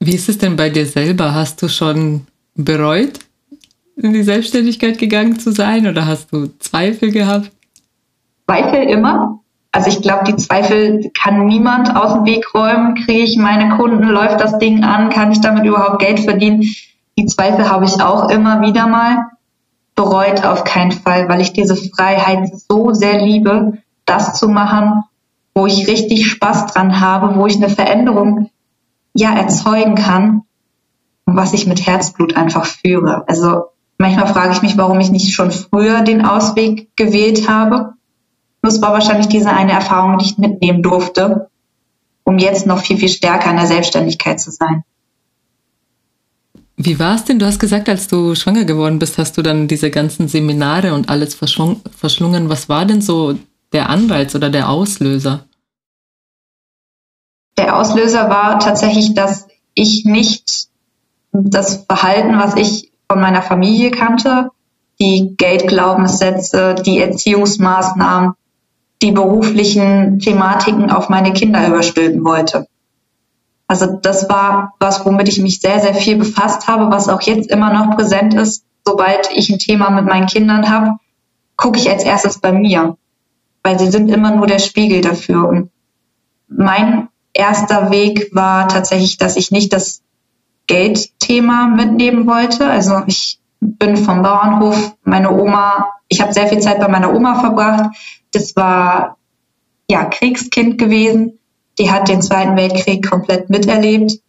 Wie 0.00 0.14
ist 0.14 0.28
es 0.28 0.38
denn 0.38 0.56
bei 0.56 0.70
dir 0.70 0.86
selber? 0.86 1.34
Hast 1.34 1.62
du 1.62 1.68
schon 1.68 2.26
bereut, 2.54 3.20
in 3.96 4.12
die 4.12 4.22
Selbstständigkeit 4.22 4.98
gegangen 4.98 5.38
zu 5.38 5.52
sein 5.52 5.86
oder 5.86 6.06
hast 6.06 6.32
du 6.32 6.48
Zweifel 6.58 7.10
gehabt? 7.10 7.50
Zweifel 8.46 8.82
immer. 8.82 9.40
Also 9.72 9.88
ich 9.88 10.02
glaube, 10.02 10.24
die 10.24 10.36
Zweifel 10.36 11.10
kann 11.20 11.46
niemand 11.46 11.96
aus 11.96 12.12
dem 12.14 12.24
Weg 12.26 12.54
räumen. 12.54 12.94
Kriege 12.94 13.24
ich 13.24 13.36
meine 13.36 13.76
Kunden, 13.76 14.04
läuft 14.04 14.40
das 14.40 14.58
Ding 14.58 14.84
an, 14.84 15.10
kann 15.10 15.32
ich 15.32 15.40
damit 15.40 15.64
überhaupt 15.64 15.98
Geld 15.98 16.20
verdienen? 16.20 16.62
Die 17.18 17.26
Zweifel 17.26 17.68
habe 17.68 17.84
ich 17.84 18.00
auch 18.00 18.28
immer 18.30 18.60
wieder 18.60 18.86
mal. 18.86 19.26
Bereut 19.96 20.44
auf 20.44 20.64
keinen 20.64 20.92
Fall, 20.92 21.28
weil 21.28 21.40
ich 21.40 21.52
diese 21.52 21.76
Freiheit 21.76 22.50
so 22.68 22.92
sehr 22.92 23.20
liebe, 23.20 23.78
das 24.06 24.38
zu 24.38 24.48
machen, 24.48 25.04
wo 25.54 25.66
ich 25.66 25.86
richtig 25.86 26.26
Spaß 26.26 26.66
dran 26.66 27.00
habe, 27.00 27.36
wo 27.36 27.46
ich 27.46 27.56
eine 27.56 27.68
Veränderung 27.68 28.50
ja 29.12 29.34
erzeugen 29.34 29.94
kann 29.94 30.42
und 31.26 31.36
was 31.36 31.52
ich 31.52 31.66
mit 31.66 31.86
Herzblut 31.86 32.36
einfach 32.36 32.66
führe. 32.66 33.24
Also 33.28 33.64
manchmal 34.04 34.26
frage 34.26 34.52
ich 34.52 34.60
mich, 34.60 34.76
warum 34.76 35.00
ich 35.00 35.10
nicht 35.10 35.32
schon 35.32 35.50
früher 35.50 36.02
den 36.02 36.26
Ausweg 36.26 36.94
gewählt 36.94 37.48
habe. 37.48 37.94
Das 38.60 38.82
war 38.82 38.92
wahrscheinlich 38.92 39.28
diese 39.28 39.48
eine 39.48 39.72
Erfahrung, 39.72 40.18
die 40.18 40.26
ich 40.26 40.36
mitnehmen 40.36 40.82
durfte, 40.82 41.48
um 42.22 42.38
jetzt 42.38 42.66
noch 42.66 42.80
viel, 42.80 42.98
viel 42.98 43.08
stärker 43.08 43.50
in 43.50 43.56
der 43.56 43.66
Selbstständigkeit 43.66 44.40
zu 44.40 44.50
sein. 44.50 44.84
Wie 46.76 46.98
war 46.98 47.14
es 47.14 47.24
denn? 47.24 47.38
Du 47.38 47.46
hast 47.46 47.60
gesagt, 47.60 47.88
als 47.88 48.06
du 48.06 48.34
schwanger 48.34 48.64
geworden 48.64 48.98
bist, 48.98 49.16
hast 49.16 49.38
du 49.38 49.42
dann 49.42 49.68
diese 49.68 49.90
ganzen 49.90 50.28
Seminare 50.28 50.92
und 50.92 51.08
alles 51.08 51.34
verschlungen. 51.34 52.48
Was 52.48 52.68
war 52.68 52.84
denn 52.84 53.00
so 53.00 53.38
der 53.72 53.88
Anreiz 53.88 54.34
oder 54.34 54.50
der 54.50 54.68
Auslöser? 54.68 55.46
Der 57.56 57.78
Auslöser 57.78 58.28
war 58.28 58.58
tatsächlich, 58.58 59.14
dass 59.14 59.46
ich 59.74 60.04
nicht 60.04 60.68
das 61.32 61.86
Verhalten, 61.86 62.38
was 62.38 62.56
ich 62.56 62.90
von 63.10 63.20
meiner 63.20 63.42
Familie 63.42 63.90
kannte, 63.90 64.50
die 65.00 65.34
Geldglaubenssätze, 65.36 66.74
die 66.74 67.00
Erziehungsmaßnahmen, 67.00 68.34
die 69.02 69.12
beruflichen 69.12 70.18
Thematiken 70.18 70.90
auf 70.90 71.08
meine 71.08 71.32
Kinder 71.32 71.66
überstülpen 71.66 72.24
wollte. 72.24 72.66
Also 73.66 73.86
das 73.86 74.28
war 74.28 74.74
was, 74.78 75.04
womit 75.04 75.28
ich 75.28 75.40
mich 75.40 75.60
sehr, 75.60 75.80
sehr 75.80 75.94
viel 75.94 76.16
befasst 76.16 76.68
habe, 76.68 76.90
was 76.90 77.08
auch 77.08 77.22
jetzt 77.22 77.50
immer 77.50 77.72
noch 77.72 77.96
präsent 77.96 78.34
ist. 78.34 78.64
Sobald 78.84 79.30
ich 79.34 79.50
ein 79.50 79.58
Thema 79.58 79.90
mit 79.90 80.04
meinen 80.04 80.26
Kindern 80.26 80.70
habe, 80.70 80.92
gucke 81.56 81.78
ich 81.78 81.90
als 81.90 82.04
erstes 82.04 82.38
bei 82.38 82.52
mir, 82.52 82.96
weil 83.62 83.78
sie 83.78 83.90
sind 83.90 84.10
immer 84.10 84.34
nur 84.34 84.46
der 84.46 84.58
Spiegel 84.58 85.00
dafür. 85.00 85.48
Und 85.48 85.70
mein 86.48 87.08
erster 87.32 87.90
Weg 87.90 88.34
war 88.34 88.68
tatsächlich, 88.68 89.16
dass 89.16 89.36
ich 89.36 89.50
nicht 89.50 89.72
das 89.72 90.02
Geldthema 90.66 91.66
mitnehmen 91.68 92.26
wollte. 92.26 92.66
Also 92.66 93.02
ich 93.06 93.38
bin 93.60 93.96
vom 93.96 94.22
Bauernhof, 94.22 94.96
meine 95.04 95.30
Oma, 95.30 95.88
ich 96.08 96.20
habe 96.20 96.32
sehr 96.32 96.46
viel 96.48 96.60
Zeit 96.60 96.80
bei 96.80 96.88
meiner 96.88 97.14
Oma 97.14 97.40
verbracht. 97.40 97.94
Das 98.32 98.56
war 98.56 99.16
ja 99.88 100.04
Kriegskind 100.04 100.78
gewesen. 100.78 101.38
Die 101.78 101.90
hat 101.90 102.08
den 102.08 102.22
Zweiten 102.22 102.56
Weltkrieg 102.56 103.08
komplett 103.08 103.50
miterlebt. 103.50 104.20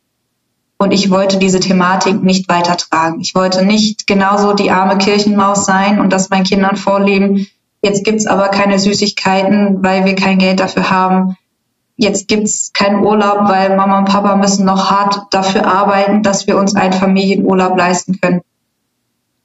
Und 0.77 0.91
ich 0.91 1.09
wollte 1.09 1.37
diese 1.37 1.59
Thematik 1.59 2.21
nicht 2.21 2.49
weitertragen. 2.49 3.21
Ich 3.21 3.33
wollte 3.33 3.63
nicht 3.65 4.07
genauso 4.07 4.53
die 4.53 4.71
arme 4.71 4.97
Kirchenmaus 4.97 5.65
sein 5.65 5.99
und 5.99 6.11
das 6.11 6.29
meinen 6.29 6.43
Kindern 6.43 6.75
vorleben. 6.75 7.47
Jetzt 7.81 8.03
gibt's 8.03 8.25
aber 8.25 8.49
keine 8.49 8.77
Süßigkeiten, 8.79 9.83
weil 9.83 10.05
wir 10.05 10.15
kein 10.15 10.37
Geld 10.37 10.59
dafür 10.59 10.89
haben 10.89 11.37
jetzt 11.97 12.27
gibt's 12.27 12.71
keinen 12.73 13.03
Urlaub, 13.03 13.47
weil 13.47 13.75
Mama 13.75 13.99
und 13.99 14.05
Papa 14.05 14.35
müssen 14.35 14.65
noch 14.65 14.89
hart 14.89 15.33
dafür 15.33 15.65
arbeiten, 15.65 16.23
dass 16.23 16.47
wir 16.47 16.57
uns 16.57 16.75
einen 16.75 16.93
Familienurlaub 16.93 17.77
leisten 17.77 18.19
können. 18.19 18.41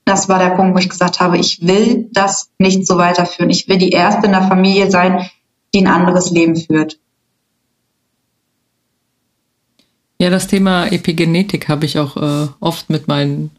Das 0.04 0.28
war 0.28 0.38
der 0.38 0.56
Punkt, 0.56 0.74
wo 0.74 0.78
ich 0.78 0.88
gesagt 0.88 1.20
habe, 1.20 1.38
ich 1.38 1.60
will 1.62 2.08
das 2.12 2.50
nicht 2.58 2.86
so 2.86 2.98
weiterführen. 2.98 3.50
Ich 3.50 3.68
will 3.68 3.78
die 3.78 3.90
Erste 3.90 4.26
in 4.26 4.32
der 4.32 4.42
Familie 4.42 4.90
sein, 4.90 5.28
die 5.72 5.80
ein 5.80 5.86
anderes 5.86 6.30
Leben 6.30 6.56
führt. 6.56 6.98
Ja, 10.18 10.28
das 10.28 10.48
Thema 10.48 10.86
Epigenetik 10.86 11.68
habe 11.68 11.86
ich 11.86 11.98
auch 11.98 12.16
äh, 12.16 12.48
oft 12.60 12.90
mit 12.90 13.08
meinen 13.08 13.52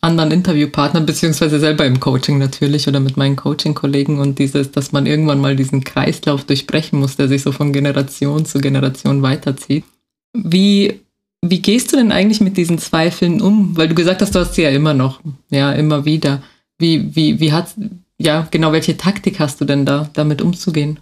anderen 0.00 0.30
Interviewpartnern, 0.30 1.04
beziehungsweise 1.04 1.60
selber 1.60 1.84
im 1.84 2.00
Coaching 2.00 2.38
natürlich 2.38 2.88
oder 2.88 3.00
mit 3.00 3.16
meinen 3.16 3.36
Coaching-Kollegen 3.36 4.18
und 4.18 4.38
dieses, 4.38 4.72
dass 4.72 4.92
man 4.92 5.06
irgendwann 5.06 5.40
mal 5.40 5.56
diesen 5.56 5.84
Kreislauf 5.84 6.44
durchbrechen 6.44 6.98
muss, 6.98 7.16
der 7.16 7.28
sich 7.28 7.42
so 7.42 7.52
von 7.52 7.72
Generation 7.72 8.46
zu 8.46 8.60
Generation 8.60 9.22
weiterzieht. 9.22 9.84
Wie, 10.32 11.00
wie 11.42 11.60
gehst 11.60 11.92
du 11.92 11.96
denn 11.96 12.12
eigentlich 12.12 12.40
mit 12.40 12.56
diesen 12.56 12.78
Zweifeln 12.78 13.42
um? 13.42 13.76
Weil 13.76 13.88
du 13.88 13.94
gesagt 13.94 14.22
hast, 14.22 14.34
du 14.34 14.38
hast 14.38 14.54
sie 14.54 14.62
ja 14.62 14.70
immer 14.70 14.94
noch, 14.94 15.20
ja, 15.50 15.72
immer 15.72 16.04
wieder. 16.04 16.42
Wie, 16.78 17.14
wie, 17.14 17.40
wie 17.40 17.52
hat, 17.52 17.74
ja, 18.18 18.48
genau, 18.50 18.72
welche 18.72 18.96
Taktik 18.96 19.38
hast 19.38 19.60
du 19.60 19.66
denn 19.66 19.84
da, 19.84 20.08
damit 20.14 20.40
umzugehen? 20.40 20.98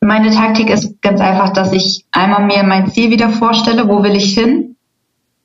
Meine 0.00 0.30
Taktik 0.30 0.70
ist 0.70 1.00
ganz 1.00 1.20
einfach, 1.20 1.52
dass 1.54 1.72
ich 1.72 2.04
einmal 2.12 2.46
mir 2.46 2.62
mein 2.62 2.90
Ziel 2.92 3.10
wieder 3.10 3.30
vorstelle, 3.30 3.88
wo 3.88 4.02
will 4.02 4.14
ich 4.14 4.34
hin? 4.34 4.76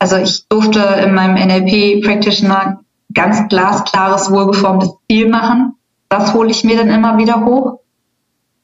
Also 0.04 0.18
ich 0.18 0.50
durfte 0.50 0.82
in 0.82 1.14
meinem 1.14 1.36
NLP 1.36 2.04
Practitioner 2.04 2.82
ganz 3.14 3.48
glasklares, 3.48 4.30
wohlgeformtes 4.30 4.90
Ziel 5.10 5.30
machen. 5.30 5.76
Das 6.10 6.34
hole 6.34 6.52
ich 6.52 6.66
mir 6.66 6.76
dann 6.76 6.90
immer 6.90 7.18
wieder 7.18 7.46
hoch. 7.46 7.80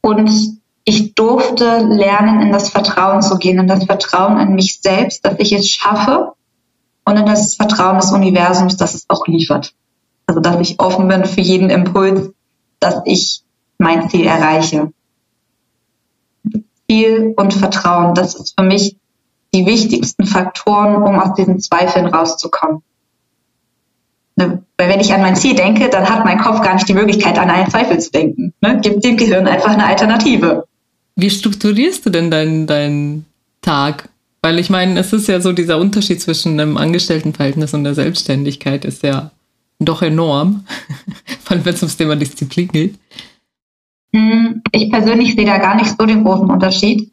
Und 0.02 0.60
ich 0.84 1.16
durfte 1.16 1.78
lernen, 1.78 2.42
in 2.42 2.52
das 2.52 2.72
Vertrauen 2.72 3.22
zu 3.22 3.38
gehen, 3.38 3.58
in 3.58 3.68
das 3.68 3.86
Vertrauen 3.86 4.38
in 4.38 4.54
mich 4.54 4.82
selbst, 4.82 5.24
dass 5.24 5.36
ich 5.40 5.54
es 5.54 5.70
schaffe 5.70 6.34
und 7.06 7.16
in 7.16 7.26
das 7.26 7.56
Vertrauen 7.56 8.00
des 8.00 8.12
Universums, 8.12 8.76
dass 8.76 8.94
es 8.94 9.06
auch 9.08 9.26
liefert. 9.26 9.74
Also 10.28 10.42
dass 10.42 10.60
ich 10.60 10.78
offen 10.82 11.08
bin 11.08 11.24
für 11.24 11.40
jeden 11.40 11.70
Impuls, 11.70 12.34
dass 12.82 13.02
ich 13.06 13.44
mein 13.78 14.10
Ziel 14.10 14.26
erreiche. 14.26 14.92
Ziel 16.90 17.34
und 17.38 17.54
Vertrauen, 17.54 18.14
das 18.14 18.36
ist 18.36 18.60
für 18.60 18.66
mich 18.66 18.99
die 19.54 19.66
wichtigsten 19.66 20.26
Faktoren, 20.26 21.02
um 21.02 21.20
aus 21.20 21.34
diesen 21.34 21.60
Zweifeln 21.60 22.08
rauszukommen. 22.08 22.82
Ne? 24.36 24.64
Weil 24.78 24.90
wenn 24.90 25.00
ich 25.00 25.14
an 25.14 25.22
mein 25.22 25.36
Ziel 25.36 25.56
denke, 25.56 25.90
dann 25.90 26.10
hat 26.10 26.24
mein 26.24 26.40
Kopf 26.40 26.62
gar 26.62 26.76
nicht 26.76 26.88
die 26.88 26.94
Möglichkeit, 26.94 27.38
an 27.38 27.50
einen 27.50 27.70
Zweifel 27.70 28.00
zu 28.00 28.12
denken. 28.12 28.54
Ne? 28.62 28.80
Gibt 28.82 29.04
dem 29.04 29.18
Gehirn 29.18 29.48
einfach 29.48 29.72
eine 29.72 29.86
Alternative. 29.86 30.66
Wie 31.16 31.30
strukturierst 31.30 32.06
du 32.06 32.10
denn 32.10 32.32
deinen 32.32 32.68
dein 32.68 33.26
Tag? 33.62 34.10
Weil 34.42 34.60
ich 34.60 34.70
meine, 34.70 34.98
es 35.00 35.12
ist 35.12 35.28
ja 35.28 35.42
so, 35.42 35.52
dieser 35.52 35.78
Unterschied 35.78 36.22
zwischen 36.22 36.60
einem 36.60 36.78
Angestelltenverhältnis 36.78 37.74
und 37.74 37.84
der 37.84 37.96
Selbstständigkeit 37.96 38.86
ist 38.86 39.04
ja 39.04 39.32
doch 39.80 40.02
enorm, 40.02 40.66
vor 41.44 41.56
allem 41.56 41.66
wenn 41.66 41.74
es 41.74 41.82
ums 41.82 41.98
Thema 41.98 42.16
Disziplin 42.16 42.68
geht. 42.70 42.96
Hm, 44.14 44.64
ich 44.72 44.90
persönlich 44.90 45.36
sehe 45.36 45.46
da 45.46 45.58
gar 45.58 45.76
nicht 45.76 45.94
so 45.98 46.06
den 46.06 46.24
großen 46.24 46.50
Unterschied 46.50 47.12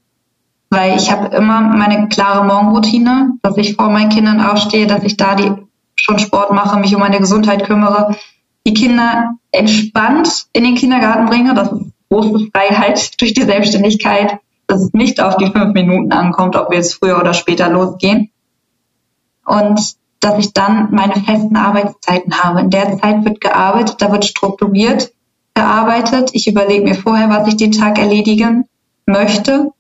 weil 0.76 0.96
ich 0.96 1.10
habe 1.10 1.34
immer 1.34 1.62
meine 1.62 2.08
klare 2.08 2.44
Morgenroutine, 2.44 3.38
dass 3.42 3.56
ich 3.56 3.76
vor 3.76 3.88
meinen 3.88 4.10
Kindern 4.10 4.42
aufstehe, 4.42 4.86
dass 4.86 5.02
ich 5.04 5.16
da 5.16 5.34
die 5.34 5.50
schon 5.96 6.18
Sport 6.18 6.52
mache, 6.52 6.78
mich 6.78 6.94
um 6.94 7.00
meine 7.00 7.18
Gesundheit 7.18 7.64
kümmere, 7.64 8.14
die 8.66 8.74
Kinder 8.74 9.36
entspannt 9.52 10.46
in 10.52 10.64
den 10.64 10.74
Kindergarten 10.74 11.26
bringe. 11.26 11.54
Das 11.54 11.72
ist 11.72 11.92
große 12.10 12.48
Freiheit 12.52 13.18
durch 13.18 13.32
die 13.32 13.44
Selbstständigkeit, 13.44 14.38
dass 14.66 14.82
es 14.82 14.92
nicht 14.92 15.18
auf 15.22 15.38
die 15.38 15.50
fünf 15.50 15.72
Minuten 15.72 16.12
ankommt, 16.12 16.56
ob 16.56 16.68
wir 16.68 16.76
jetzt 16.76 16.94
früher 16.94 17.18
oder 17.18 17.32
später 17.32 17.70
losgehen. 17.70 18.30
Und 19.46 19.80
dass 20.20 20.38
ich 20.38 20.52
dann 20.52 20.88
meine 20.90 21.14
festen 21.14 21.56
Arbeitszeiten 21.56 22.42
habe. 22.42 22.60
In 22.60 22.70
der 22.70 22.98
Zeit 22.98 23.24
wird 23.24 23.40
gearbeitet, 23.40 23.96
da 24.02 24.12
wird 24.12 24.26
strukturiert 24.26 25.12
gearbeitet. 25.54 26.30
Ich 26.34 26.46
überlege 26.46 26.84
mir 26.84 26.96
vorher, 26.96 27.30
was 27.30 27.48
ich 27.48 27.56
den 27.56 27.72
Tag 27.72 27.98
erledigen 27.98 28.66
möchte 29.06 29.70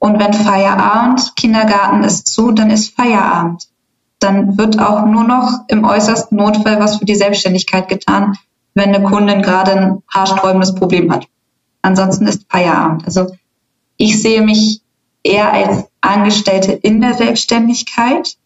und 0.00 0.18
wenn 0.18 0.32
Feierabend, 0.32 1.36
Kindergarten 1.36 2.02
ist 2.02 2.26
zu, 2.26 2.52
dann 2.52 2.70
ist 2.70 2.96
Feierabend. 2.96 3.68
Dann 4.18 4.56
wird 4.56 4.80
auch 4.80 5.04
nur 5.04 5.24
noch 5.24 5.60
im 5.68 5.84
äußersten 5.84 6.38
Notfall 6.38 6.80
was 6.80 6.96
für 6.96 7.04
die 7.04 7.14
Selbstständigkeit 7.14 7.86
getan, 7.88 8.36
wenn 8.74 8.94
eine 8.94 9.04
Kundin 9.04 9.42
gerade 9.42 9.72
ein 9.72 10.02
haarsträubendes 10.08 10.74
Problem 10.74 11.12
hat. 11.12 11.28
Ansonsten 11.82 12.26
ist 12.26 12.46
Feierabend. 12.48 13.04
Also 13.04 13.36
ich 13.98 14.20
sehe 14.20 14.40
mich 14.40 14.80
eher 15.22 15.52
als 15.52 15.84
Angestellte 16.00 16.72
in 16.72 17.02
der 17.02 17.12
Selbstständigkeit 17.12 18.36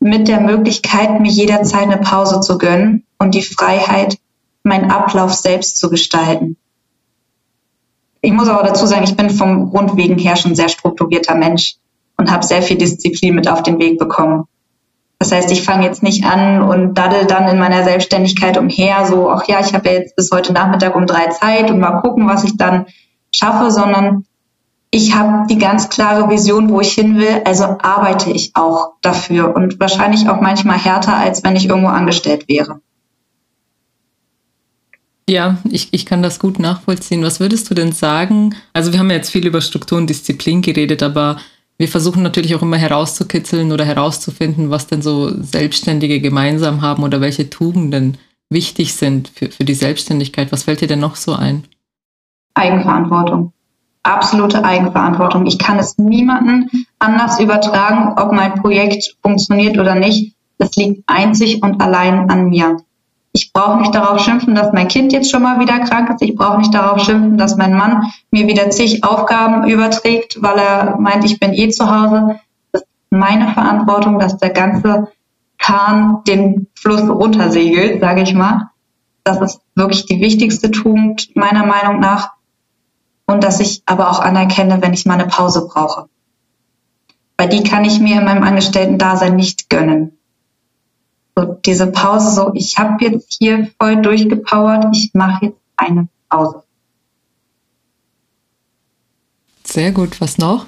mit 0.00 0.26
der 0.26 0.40
Möglichkeit, 0.40 1.20
mir 1.20 1.30
jederzeit 1.30 1.84
eine 1.84 1.98
Pause 1.98 2.40
zu 2.40 2.58
gönnen 2.58 3.04
und 3.18 3.36
die 3.36 3.42
Freiheit, 3.42 4.18
meinen 4.64 4.90
Ablauf 4.90 5.34
selbst 5.34 5.76
zu 5.76 5.88
gestalten. 5.88 6.56
Ich 8.20 8.32
muss 8.32 8.48
aber 8.48 8.66
dazu 8.66 8.86
sagen, 8.86 9.04
ich 9.04 9.16
bin 9.16 9.30
vom 9.30 9.70
Grundwegen 9.70 10.18
her 10.18 10.36
schon 10.36 10.54
sehr 10.54 10.68
strukturierter 10.68 11.34
Mensch 11.34 11.76
und 12.16 12.30
habe 12.30 12.44
sehr 12.44 12.62
viel 12.62 12.76
Disziplin 12.76 13.34
mit 13.34 13.48
auf 13.48 13.62
den 13.62 13.78
Weg 13.78 13.98
bekommen. 13.98 14.44
Das 15.20 15.32
heißt, 15.32 15.50
ich 15.50 15.62
fange 15.62 15.84
jetzt 15.84 16.02
nicht 16.02 16.24
an 16.24 16.62
und 16.62 16.94
daddel 16.94 17.26
dann 17.26 17.48
in 17.48 17.58
meiner 17.58 17.82
Selbstständigkeit 17.82 18.56
umher, 18.56 19.04
so, 19.06 19.30
ach 19.30 19.48
ja, 19.48 19.58
ich 19.60 19.74
habe 19.74 19.88
ja 19.88 19.94
jetzt 19.96 20.14
bis 20.14 20.30
heute 20.32 20.52
Nachmittag 20.52 20.94
um 20.94 21.06
drei 21.06 21.26
Zeit 21.26 21.70
und 21.70 21.80
mal 21.80 22.00
gucken, 22.00 22.28
was 22.28 22.44
ich 22.44 22.56
dann 22.56 22.86
schaffe, 23.32 23.70
sondern 23.70 24.24
ich 24.90 25.14
habe 25.14 25.46
die 25.48 25.58
ganz 25.58 25.88
klare 25.88 26.30
Vision, 26.30 26.70
wo 26.70 26.80
ich 26.80 26.92
hin 26.92 27.18
will, 27.18 27.42
also 27.44 27.64
arbeite 27.82 28.30
ich 28.30 28.52
auch 28.54 28.92
dafür 29.02 29.54
und 29.54 29.80
wahrscheinlich 29.80 30.28
auch 30.28 30.40
manchmal 30.40 30.78
härter, 30.78 31.14
als 31.14 31.44
wenn 31.44 31.56
ich 31.56 31.68
irgendwo 31.68 31.88
angestellt 31.88 32.48
wäre. 32.48 32.80
Ja, 35.28 35.58
ich, 35.70 35.88
ich 35.92 36.06
kann 36.06 36.22
das 36.22 36.38
gut 36.38 36.58
nachvollziehen. 36.58 37.22
Was 37.22 37.38
würdest 37.38 37.68
du 37.68 37.74
denn 37.74 37.92
sagen? 37.92 38.54
Also 38.72 38.92
wir 38.92 38.98
haben 38.98 39.10
ja 39.10 39.16
jetzt 39.16 39.30
viel 39.30 39.46
über 39.46 39.60
Struktur 39.60 39.98
und 39.98 40.08
Disziplin 40.08 40.62
geredet, 40.62 41.02
aber 41.02 41.36
wir 41.76 41.86
versuchen 41.86 42.22
natürlich 42.22 42.54
auch 42.54 42.62
immer 42.62 42.78
herauszukitzeln 42.78 43.70
oder 43.70 43.84
herauszufinden, 43.84 44.70
was 44.70 44.86
denn 44.86 45.02
so 45.02 45.30
Selbstständige 45.42 46.20
gemeinsam 46.20 46.80
haben 46.80 47.02
oder 47.02 47.20
welche 47.20 47.50
Tugenden 47.50 48.16
wichtig 48.48 48.94
sind 48.94 49.28
für, 49.28 49.50
für 49.50 49.66
die 49.66 49.74
Selbstständigkeit. 49.74 50.50
Was 50.50 50.62
fällt 50.62 50.80
dir 50.80 50.88
denn 50.88 51.00
noch 51.00 51.16
so 51.16 51.34
ein? 51.34 51.64
Eigenverantwortung. 52.54 53.52
Absolute 54.04 54.64
Eigenverantwortung. 54.64 55.44
Ich 55.44 55.58
kann 55.58 55.78
es 55.78 55.98
niemandem 55.98 56.70
anders 56.98 57.38
übertragen, 57.38 58.18
ob 58.18 58.32
mein 58.32 58.54
Projekt 58.54 59.14
funktioniert 59.22 59.76
oder 59.76 59.94
nicht. 59.94 60.34
Es 60.56 60.74
liegt 60.76 61.04
einzig 61.06 61.62
und 61.62 61.82
allein 61.82 62.30
an 62.30 62.48
mir. 62.48 62.78
Ich 63.38 63.52
brauche 63.52 63.78
nicht 63.78 63.94
darauf 63.94 64.18
schimpfen, 64.18 64.56
dass 64.56 64.72
mein 64.72 64.88
Kind 64.88 65.12
jetzt 65.12 65.30
schon 65.30 65.42
mal 65.42 65.60
wieder 65.60 65.78
krank 65.78 66.10
ist. 66.10 66.22
Ich 66.22 66.34
brauche 66.34 66.58
nicht 66.58 66.74
darauf 66.74 67.04
schimpfen, 67.04 67.38
dass 67.38 67.56
mein 67.56 67.72
Mann 67.72 68.12
mir 68.32 68.48
wieder 68.48 68.68
zig 68.70 69.04
Aufgaben 69.04 69.68
überträgt, 69.68 70.42
weil 70.42 70.58
er 70.58 70.96
meint, 70.98 71.24
ich 71.24 71.38
bin 71.38 71.54
eh 71.54 71.68
zu 71.68 71.88
Hause. 71.88 72.40
Das 72.72 72.82
ist 72.82 72.88
meine 73.10 73.46
Verantwortung, 73.52 74.18
dass 74.18 74.38
der 74.38 74.50
ganze 74.50 75.12
Kahn 75.56 76.24
den 76.26 76.66
Fluss 76.74 77.08
runtersegelt, 77.08 78.00
sage 78.00 78.22
ich 78.22 78.34
mal. 78.34 78.70
Das 79.22 79.40
ist 79.40 79.60
wirklich 79.76 80.06
die 80.06 80.20
wichtigste 80.20 80.72
Tugend 80.72 81.36
meiner 81.36 81.64
Meinung 81.64 82.00
nach. 82.00 82.32
Und 83.24 83.44
dass 83.44 83.60
ich 83.60 83.82
aber 83.86 84.10
auch 84.10 84.18
anerkenne, 84.18 84.82
wenn 84.82 84.94
ich 84.94 85.06
mal 85.06 85.14
eine 85.14 85.28
Pause 85.28 85.68
brauche. 85.72 86.08
Weil 87.36 87.50
die 87.50 87.62
kann 87.62 87.84
ich 87.84 88.00
mir 88.00 88.18
in 88.18 88.24
meinem 88.24 88.42
Angestellten-Dasein 88.42 89.36
nicht 89.36 89.70
gönnen. 89.70 90.17
So 91.38 91.56
diese 91.64 91.86
Pause, 91.86 92.34
so 92.34 92.50
ich 92.54 92.78
habe 92.78 93.04
jetzt 93.04 93.36
hier 93.38 93.70
voll 93.80 94.02
durchgepowert, 94.02 94.86
ich 94.92 95.10
mache 95.14 95.46
jetzt 95.46 95.58
eine 95.76 96.08
Pause. 96.28 96.64
Sehr 99.62 99.92
gut, 99.92 100.20
was 100.20 100.38
noch? 100.38 100.66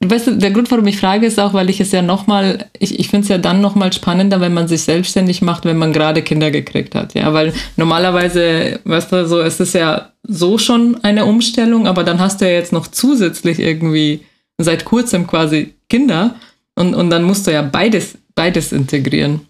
Weißt 0.00 0.26
du, 0.26 0.36
der 0.36 0.50
Grund, 0.50 0.70
warum 0.70 0.86
ich 0.88 0.98
frage, 0.98 1.24
ist 1.24 1.40
auch, 1.40 1.54
weil 1.54 1.70
ich 1.70 1.80
es 1.80 1.92
ja 1.92 2.02
nochmal, 2.02 2.66
ich, 2.78 2.98
ich 2.98 3.08
finde 3.08 3.22
es 3.24 3.28
ja 3.30 3.38
dann 3.38 3.62
nochmal 3.62 3.94
spannender, 3.94 4.42
wenn 4.42 4.52
man 4.52 4.68
sich 4.68 4.82
selbstständig 4.82 5.40
macht, 5.40 5.64
wenn 5.64 5.78
man 5.78 5.94
gerade 5.94 6.20
Kinder 6.20 6.50
gekriegt 6.50 6.94
hat. 6.94 7.14
Ja, 7.14 7.32
weil 7.32 7.54
normalerweise, 7.76 8.80
weißt 8.84 9.12
du, 9.12 9.26
so, 9.26 9.40
es 9.40 9.58
ist 9.58 9.72
ja 9.72 10.10
so 10.22 10.58
schon 10.58 11.02
eine 11.02 11.24
Umstellung, 11.24 11.86
aber 11.86 12.04
dann 12.04 12.18
hast 12.18 12.42
du 12.42 12.44
ja 12.44 12.52
jetzt 12.52 12.74
noch 12.74 12.88
zusätzlich 12.88 13.58
irgendwie 13.58 14.26
seit 14.58 14.84
kurzem 14.84 15.26
quasi 15.26 15.74
Kinder 15.88 16.34
und, 16.74 16.94
und 16.94 17.08
dann 17.08 17.22
musst 17.22 17.46
du 17.46 17.52
ja 17.52 17.62
beides, 17.62 18.18
beides 18.34 18.72
integrieren. 18.72 19.46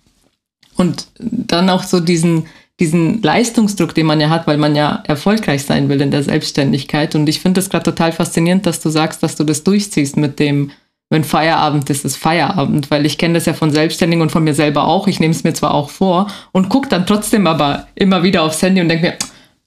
Und 0.80 1.08
dann 1.18 1.68
auch 1.68 1.82
so 1.82 2.00
diesen, 2.00 2.46
diesen 2.80 3.20
Leistungsdruck, 3.20 3.94
den 3.94 4.06
man 4.06 4.18
ja 4.18 4.30
hat, 4.30 4.46
weil 4.46 4.56
man 4.56 4.74
ja 4.74 5.02
erfolgreich 5.06 5.64
sein 5.64 5.90
will 5.90 6.00
in 6.00 6.10
der 6.10 6.22
Selbstständigkeit. 6.22 7.14
Und 7.14 7.28
ich 7.28 7.40
finde 7.40 7.60
es 7.60 7.68
gerade 7.68 7.84
total 7.84 8.12
faszinierend, 8.12 8.64
dass 8.64 8.80
du 8.80 8.88
sagst, 8.88 9.22
dass 9.22 9.36
du 9.36 9.44
das 9.44 9.62
durchziehst 9.62 10.16
mit 10.16 10.38
dem, 10.38 10.70
wenn 11.10 11.22
Feierabend 11.22 11.90
ist, 11.90 12.06
ist 12.06 12.16
Feierabend, 12.16 12.90
weil 12.90 13.04
ich 13.04 13.18
kenne 13.18 13.34
das 13.34 13.44
ja 13.44 13.52
von 13.52 13.70
Selbstständigen 13.70 14.22
und 14.22 14.32
von 14.32 14.42
mir 14.42 14.54
selber 14.54 14.86
auch. 14.86 15.06
Ich 15.06 15.20
nehme 15.20 15.32
es 15.32 15.44
mir 15.44 15.52
zwar 15.52 15.74
auch 15.74 15.90
vor 15.90 16.28
und 16.52 16.70
gucke 16.70 16.88
dann 16.88 17.04
trotzdem 17.04 17.46
aber 17.46 17.86
immer 17.94 18.22
wieder 18.22 18.42
aufs 18.42 18.62
Handy 18.62 18.80
und 18.80 18.88
denke 18.88 19.08
mir, 19.08 19.16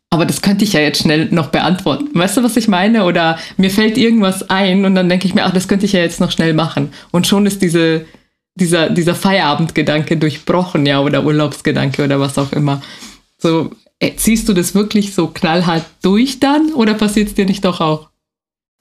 aber 0.10 0.26
das 0.26 0.42
könnte 0.42 0.64
ich 0.64 0.74
ja 0.74 0.80
jetzt 0.80 1.04
schnell 1.04 1.28
noch 1.30 1.48
beantworten. 1.48 2.10
Weißt 2.14 2.38
du, 2.38 2.44
was 2.44 2.58
ich 2.58 2.68
meine? 2.68 3.06
Oder 3.06 3.38
mir 3.58 3.70
fällt 3.70 4.00
irgendwas 4.00 4.50
ein 4.50 4.84
und 4.86 4.96
dann 4.96 5.10
denke 5.10 5.28
ich 5.28 5.36
mir, 5.36 5.46
ach, 5.46 5.54
das 5.54 5.68
könnte 5.68 5.86
ich 5.86 5.94
ja 5.94 6.00
jetzt 6.00 6.20
noch 6.20 6.32
schnell 6.32 6.56
machen. 6.56 6.92
Und 7.12 7.28
schon 7.28 7.46
ist 7.46 7.62
diese, 7.62 8.06
dieser, 8.56 8.90
dieser 8.90 9.16
Feierabendgedanke 9.16 10.18
durchbrochen, 10.18 10.86
ja, 10.86 11.02
oder 11.02 11.24
Urlaubsgedanke 11.24 12.04
oder 12.04 12.20
was 12.20 12.38
auch 12.38 12.52
immer. 12.52 12.82
So, 13.38 13.72
äh, 14.00 14.16
ziehst 14.16 14.48
du 14.48 14.54
das 14.54 14.76
wirklich 14.76 15.14
so 15.16 15.28
knallhart 15.28 15.86
durch 16.02 16.40
dann 16.40 16.74
oder 16.74 16.94
passiert 16.94 17.30
es 17.30 17.36
dir 17.36 17.46
nicht 17.46 17.66
doch 17.66 17.82
auch? 17.82 18.10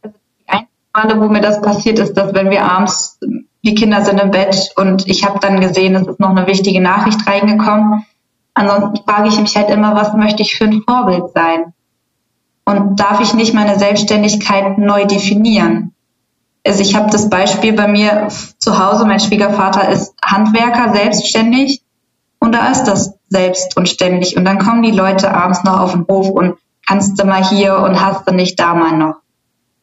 Die 0.05 0.11
einzige 0.47 0.69
Male, 0.95 1.21
wo 1.21 1.29
mir 1.29 1.41
das 1.41 1.61
passiert, 1.63 1.99
ist, 1.99 2.15
dass 2.15 2.35
wenn 2.35 2.51
wir 2.51 2.65
abends, 2.65 3.19
die 3.65 3.75
Kinder 3.75 4.05
sind 4.05 4.21
im 4.21 4.31
Bett 4.31 4.71
und 4.77 5.07
ich 5.09 5.25
habe 5.25 5.39
dann 5.41 5.61
gesehen, 5.61 5.95
es 5.95 6.07
ist 6.07 6.21
noch 6.21 6.31
eine 6.31 6.47
wichtige 6.47 6.81
Nachricht 6.81 7.27
reingekommen. 7.27 8.05
Ansonsten 8.55 9.05
frage 9.05 9.29
ich 9.29 9.41
mich 9.41 9.57
halt 9.57 9.71
immer, 9.71 9.95
was 9.95 10.13
möchte 10.15 10.43
ich 10.43 10.55
für 10.55 10.65
ein 10.65 10.83
Vorbild 10.83 11.33
sein? 11.35 11.73
Und 12.65 13.01
darf 13.01 13.21
ich 13.21 13.35
nicht 13.35 13.55
meine 13.55 13.79
Selbstständigkeit 13.79 14.79
neu 14.79 15.07
definieren? 15.07 15.95
Also 16.65 16.81
ich 16.81 16.95
habe 16.95 17.11
das 17.11 17.29
Beispiel 17.29 17.73
bei 17.73 17.89
mir 17.89 18.29
zu 18.59 18.79
Hause, 18.79 19.05
mein 19.05 19.21
Schwiegervater 19.21 19.89
ist 19.89 20.15
Handwerker, 20.25 20.93
selbstständig 20.93 21.83
und 22.39 22.53
da 22.53 22.71
ist 22.71 22.85
das 22.85 23.15
selbst 23.29 23.77
und 23.77 23.89
ständig 23.89 24.37
und 24.37 24.45
dann 24.45 24.59
kommen 24.59 24.83
die 24.83 24.91
Leute 24.91 25.35
abends 25.35 25.65
noch 25.65 25.81
auf 25.81 25.93
den 25.93 26.07
Hof 26.09 26.29
und 26.29 26.57
kannst 26.87 27.21
du 27.21 27.25
mal 27.25 27.45
hier 27.45 27.79
und 27.79 28.01
hast 28.01 28.29
du 28.29 28.35
nicht 28.35 28.59
da 28.59 28.75
mal 28.75 28.97
noch. 28.97 29.17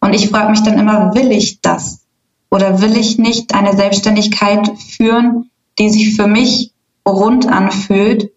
Und 0.02 0.14
ich 0.14 0.30
frage 0.30 0.52
mich 0.52 0.64
dann 0.64 0.78
immer, 0.78 1.14
will 1.16 1.32
ich 1.32 1.62
das? 1.62 2.06
Oder 2.52 2.82
will 2.82 2.98
ich 2.98 3.18
nicht 3.18 3.54
eine 3.54 3.76
Selbstständigkeit 3.76 4.70
führen, 4.78 5.50
die 5.78 5.90
sich 5.90 6.16
für 6.16 6.28
mich 6.28 6.74
rund 7.08 7.48
anfühlt 7.48 8.32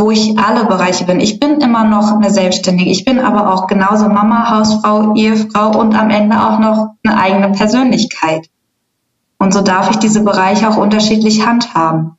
wo 0.00 0.12
ich 0.12 0.38
alle 0.38 0.64
Bereiche 0.64 1.04
bin. 1.04 1.18
Ich 1.18 1.40
bin 1.40 1.60
immer 1.60 1.84
noch 1.84 2.12
eine 2.12 2.30
Selbstständige. 2.30 2.90
Ich 2.90 3.04
bin 3.04 3.18
aber 3.18 3.52
auch 3.52 3.66
genauso 3.66 4.08
Mama, 4.08 4.48
Hausfrau, 4.48 5.14
Ehefrau 5.16 5.76
und 5.78 5.94
am 5.94 6.10
Ende 6.10 6.40
auch 6.40 6.60
noch 6.60 6.94
eine 7.02 7.20
eigene 7.20 7.50
Persönlichkeit. 7.50 8.48
Und 9.38 9.52
so 9.52 9.60
darf 9.60 9.90
ich 9.90 9.96
diese 9.96 10.22
Bereiche 10.22 10.68
auch 10.68 10.76
unterschiedlich 10.76 11.44
handhaben. 11.44 12.12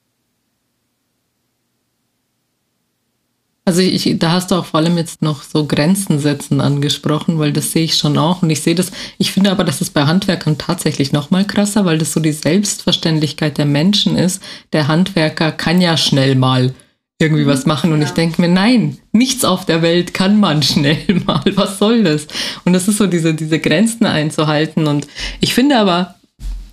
Also 3.63 3.82
ich, 3.82 4.18
da 4.18 4.32
hast 4.32 4.52
du 4.52 4.56
auch 4.56 4.65
vor 4.65 4.80
allem 4.80 4.98
jetzt 4.98 5.22
noch 5.22 5.44
so 5.44 5.65
Grenzen 5.65 6.20
setzen 6.20 6.60
angesprochen, 6.60 7.38
weil 7.38 7.54
das 7.54 7.72
sehe 7.72 7.84
ich 7.84 7.98
schon 7.98 8.18
auch. 8.18 8.42
Und 8.42 8.50
ich 8.50 8.62
sehe 8.62 8.76
das, 8.76 8.92
ich 9.20 9.32
finde 9.32 9.52
aber, 9.52 9.63
das 9.63 9.80
ist 9.80 9.94
bei 9.94 10.06
Handwerkern 10.06 10.58
tatsächlich 10.58 11.13
noch 11.13 11.30
mal 11.30 11.46
krasser, 11.46 11.86
weil 11.86 12.00
das 12.00 12.12
so 12.12 12.20
die 12.20 12.32
Selbstverständlichkeit 12.32 13.58
der 13.58 13.65
Menschen 13.65 14.18
ist. 14.18 14.42
Der 14.74 14.88
Handwerker 14.88 15.52
kann 15.52 15.82
ja 15.82 15.98
schnell 15.98 16.36
mal 16.36 16.74
irgendwie 17.20 17.46
was 17.46 17.66
machen. 17.66 17.92
Und 17.92 18.02
ja. 18.02 18.08
ich 18.08 18.14
denke 18.14 18.42
mir, 18.42 18.48
nein, 18.48 18.98
nichts 19.12 19.44
auf 19.44 19.66
der 19.66 19.82
Welt 19.82 20.14
kann 20.14 20.40
man 20.40 20.64
schnell 20.64 21.22
mal. 21.26 21.44
Was 21.56 21.78
soll 21.78 22.04
das? 22.04 22.28
Und 22.66 22.74
das 22.74 22.88
ist 22.88 22.98
so 22.98 23.08
diese, 23.08 23.34
diese 23.34 23.60
Grenzen 23.60 24.06
einzuhalten. 24.06 24.88
Und 24.88 25.08
ich 25.42 25.54
finde 25.54 25.78
aber, 25.78 26.16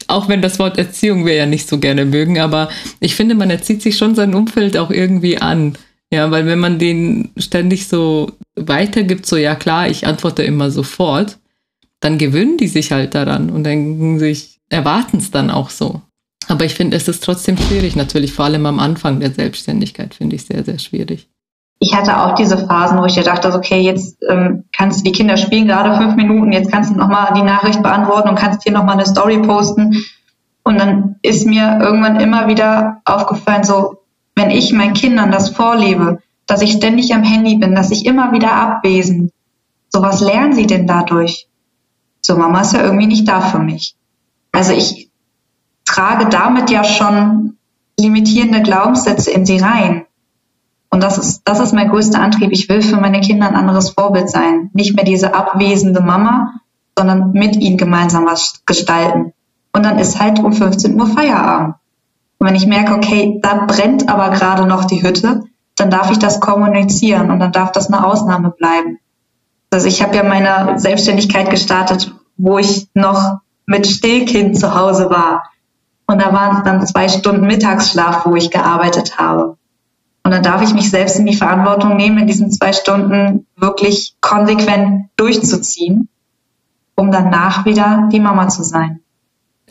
auch 0.09 0.29
wenn 0.29 0.43
das 0.43 0.59
Wort 0.59 0.79
Erziehung 0.79 1.27
wir 1.27 1.35
ja 1.35 1.47
nicht 1.47 1.69
so 1.69 1.79
gerne 1.79 2.05
mögen, 2.05 2.39
aber 2.39 2.69
ich 3.01 3.17
finde, 3.17 3.35
man 3.35 3.51
erzieht 3.51 3.83
sich 3.83 3.99
schon 3.99 4.15
sein 4.15 4.35
Umfeld 4.35 4.77
auch 4.77 4.91
irgendwie 4.91 5.39
an. 5.39 5.77
Ja, 6.13 6.31
weil 6.31 6.47
wenn 6.47 6.61
man 6.61 6.79
den 6.79 7.31
ständig 7.37 7.89
so 7.89 8.31
weitergibt, 8.55 9.27
so 9.27 9.37
ja 9.37 9.57
klar, 9.57 9.89
ich 9.89 10.07
antworte 10.07 10.45
immer 10.45 10.71
sofort, 10.71 11.39
dann 11.99 12.19
gewöhnen 12.19 12.57
die 12.59 12.69
sich 12.69 12.93
halt 12.93 13.17
daran 13.17 13.51
und 13.51 13.65
denken 13.65 14.21
sich, 14.21 14.61
erwarten 14.69 15.17
es 15.17 15.33
dann 15.33 15.51
auch 15.51 15.71
so. 15.71 16.03
Aber 16.49 16.65
ich 16.65 16.75
finde, 16.75 16.97
es 16.97 17.09
ist 17.09 17.25
trotzdem 17.25 17.57
schwierig, 17.57 17.97
natürlich, 17.97 18.33
vor 18.33 18.45
allem 18.45 18.67
am 18.67 18.79
Anfang 18.79 19.21
der 19.21 19.33
Selbstständigkeit 19.33 20.15
finde 20.15 20.37
ich 20.37 20.47
sehr, 20.47 20.65
sehr 20.65 20.79
schwierig. 20.79 21.29
Ich 21.79 21.95
hatte 21.95 22.19
auch 22.19 22.35
diese 22.35 22.57
Phasen, 22.67 22.99
wo 22.99 23.05
ich 23.05 23.15
dachte, 23.17 23.53
okay, 23.53 23.81
jetzt 23.81 24.17
ähm, 24.29 24.65
kannst 24.75 25.01
du 25.01 25.05
die 25.05 25.13
Kinder 25.13 25.37
spielen 25.37 25.67
gerade 25.67 25.97
fünf 25.97 26.17
Minuten, 26.17 26.53
jetzt 26.53 26.73
kannst 26.73 26.91
du 26.91 26.97
nochmal 26.97 27.35
die 27.35 27.43
Nachricht 27.43 27.83
beantworten 27.83 28.31
und 28.31 28.39
kannst 28.39 28.63
hier 28.63 28.73
nochmal 28.73 28.95
eine 28.95 29.07
Story 29.07 29.39
posten. 29.39 29.95
Und 30.63 30.81
dann 30.81 31.17
ist 31.23 31.47
mir 31.47 31.79
irgendwann 31.83 32.19
immer 32.19 32.49
wieder 32.49 33.03
aufgefallen, 33.05 33.65
so, 33.65 34.03
wenn 34.35 34.51
ich 34.51 34.73
meinen 34.73 34.95
Kindern 34.95 35.31
das 35.31 35.51
vorlebe, 35.51 36.21
dass 36.47 36.63
ich 36.63 36.73
ständig 36.73 37.15
am 37.15 37.25
Handy 37.25 37.57
bin, 37.57 37.75
dass 37.75 37.91
ich 37.91 38.07
immer 38.07 38.33
wieder 38.33 38.53
abwesend, 38.53 39.33
so 39.89 40.01
was 40.01 40.21
lernen 40.21 40.55
sie 40.55 40.67
denn 40.67 40.87
dadurch? 40.87 41.49
So, 42.21 42.37
Mama 42.37 42.63
ist 42.63 42.73
ja 42.73 42.83
irgendwie 42.83 43.07
nicht 43.07 43.29
da 43.29 43.41
für 43.41 43.59
mich. 43.59 43.95
Also 44.53 44.73
ich, 44.73 45.06
trage 45.97 46.27
damit 46.27 46.71
ja 46.71 46.85
schon 46.85 47.57
limitierende 47.99 48.63
Glaubenssätze 48.63 49.31
in 49.31 49.47
sie 49.47 49.59
rein. 49.59 50.05
Und 50.91 51.03
das 51.03 51.19
ist, 51.19 51.43
das 51.45 51.61
ist 51.61 51.73
mein 51.73 51.89
größter 51.89 52.21
Antrieb. 52.21 52.53
Ich 52.53 52.69
will 52.69 52.83
für 52.83 52.97
meine 52.97 53.21
Kinder 53.21 53.49
ein 53.49 53.57
anderes 53.57 53.91
Vorbild 53.91 54.31
sein. 54.31 54.71
Nicht 54.73 54.95
mehr 54.95 55.05
diese 55.05 55.35
abwesende 55.35 56.01
Mama, 56.01 56.55
sondern 56.97 57.33
mit 57.33 57.57
ihnen 57.57 57.77
gemeinsam 57.77 58.27
was 58.27 58.63
gestalten. 58.67 59.33
Und 59.73 59.85
dann 59.85 59.99
ist 59.99 60.21
halt 60.21 60.39
um 60.39 60.53
15 60.53 60.99
Uhr 61.01 61.07
Feierabend. 61.07 61.75
Und 62.39 62.47
wenn 62.47 62.55
ich 62.55 62.67
merke, 62.67 62.95
okay, 62.95 63.41
da 63.43 63.65
brennt 63.67 64.09
aber 64.09 64.31
gerade 64.31 64.67
noch 64.67 64.85
die 64.85 65.03
Hütte, 65.03 65.45
dann 65.77 65.91
darf 65.91 66.11
ich 66.11 66.19
das 66.19 66.41
kommunizieren 66.41 67.31
und 67.31 67.41
dann 67.41 67.53
darf 67.53 67.73
das 67.73 67.93
eine 67.93 68.07
Ausnahme 68.07 68.51
bleiben. 68.51 68.99
Also 69.71 69.89
ich 69.89 70.03
habe 70.03 70.17
ja 70.17 70.23
meine 70.23 70.79
Selbstständigkeit 70.79 71.51
gestartet, 71.51 72.15
wo 72.37 72.59
ich 72.59 72.89
noch 72.95 73.41
mit 73.67 73.87
Stillkind 73.87 74.59
zu 74.59 74.75
Hause 74.75 75.11
war. 75.11 75.43
Und 76.07 76.23
da 76.23 76.33
waren 76.33 76.59
es 76.59 76.63
dann 76.65 76.87
zwei 76.87 77.09
Stunden 77.09 77.47
Mittagsschlaf, 77.47 78.27
wo 78.27 78.37
ich 78.37 78.51
gearbeitet 78.51 79.19
habe. 79.19 79.57
Und 80.23 80.33
dann 80.33 80.43
darf 80.43 80.63
ich 80.63 80.75
mich 80.75 80.91
selbst 80.91 81.19
in 81.19 81.27
die 81.27 81.37
Verantwortung 81.37 81.97
nehmen, 81.97 82.19
in 82.19 82.27
diesen 82.27 82.51
zwei 82.51 82.73
Stunden 82.73 83.47
wirklich 83.57 84.15
konsequent 84.21 85.09
durchzuziehen, 85.17 86.09
um 86.95 87.13
danach 87.13 87.65
wieder 87.65 88.09
die 88.13 88.21
Mama 88.21 88.49
zu 88.49 88.63
sein. 88.63 89.01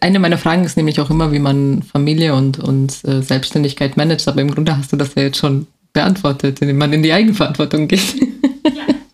Eine 0.02 0.20
meiner 0.20 0.38
Fragen 0.38 0.64
ist 0.64 0.78
nämlich 0.78 1.00
auch 1.00 1.10
immer, 1.10 1.32
wie 1.32 1.40
man 1.40 1.82
Familie 1.84 2.36
und, 2.36 2.60
und 2.60 3.04
äh, 3.06 3.22
Selbstständigkeit 3.22 3.98
managt. 3.98 4.28
Aber 4.28 4.42
im 4.42 4.52
Grunde 4.52 4.78
hast 4.78 4.92
du 4.92 4.98
das 4.98 5.16
ja 5.16 5.24
jetzt 5.24 5.38
schon 5.38 5.68
beantwortet, 5.94 6.62
indem 6.62 6.78
man 6.78 6.94
in 6.94 7.04
die 7.04 7.14
Eigenverantwortung 7.14 7.88
geht. 7.88 8.16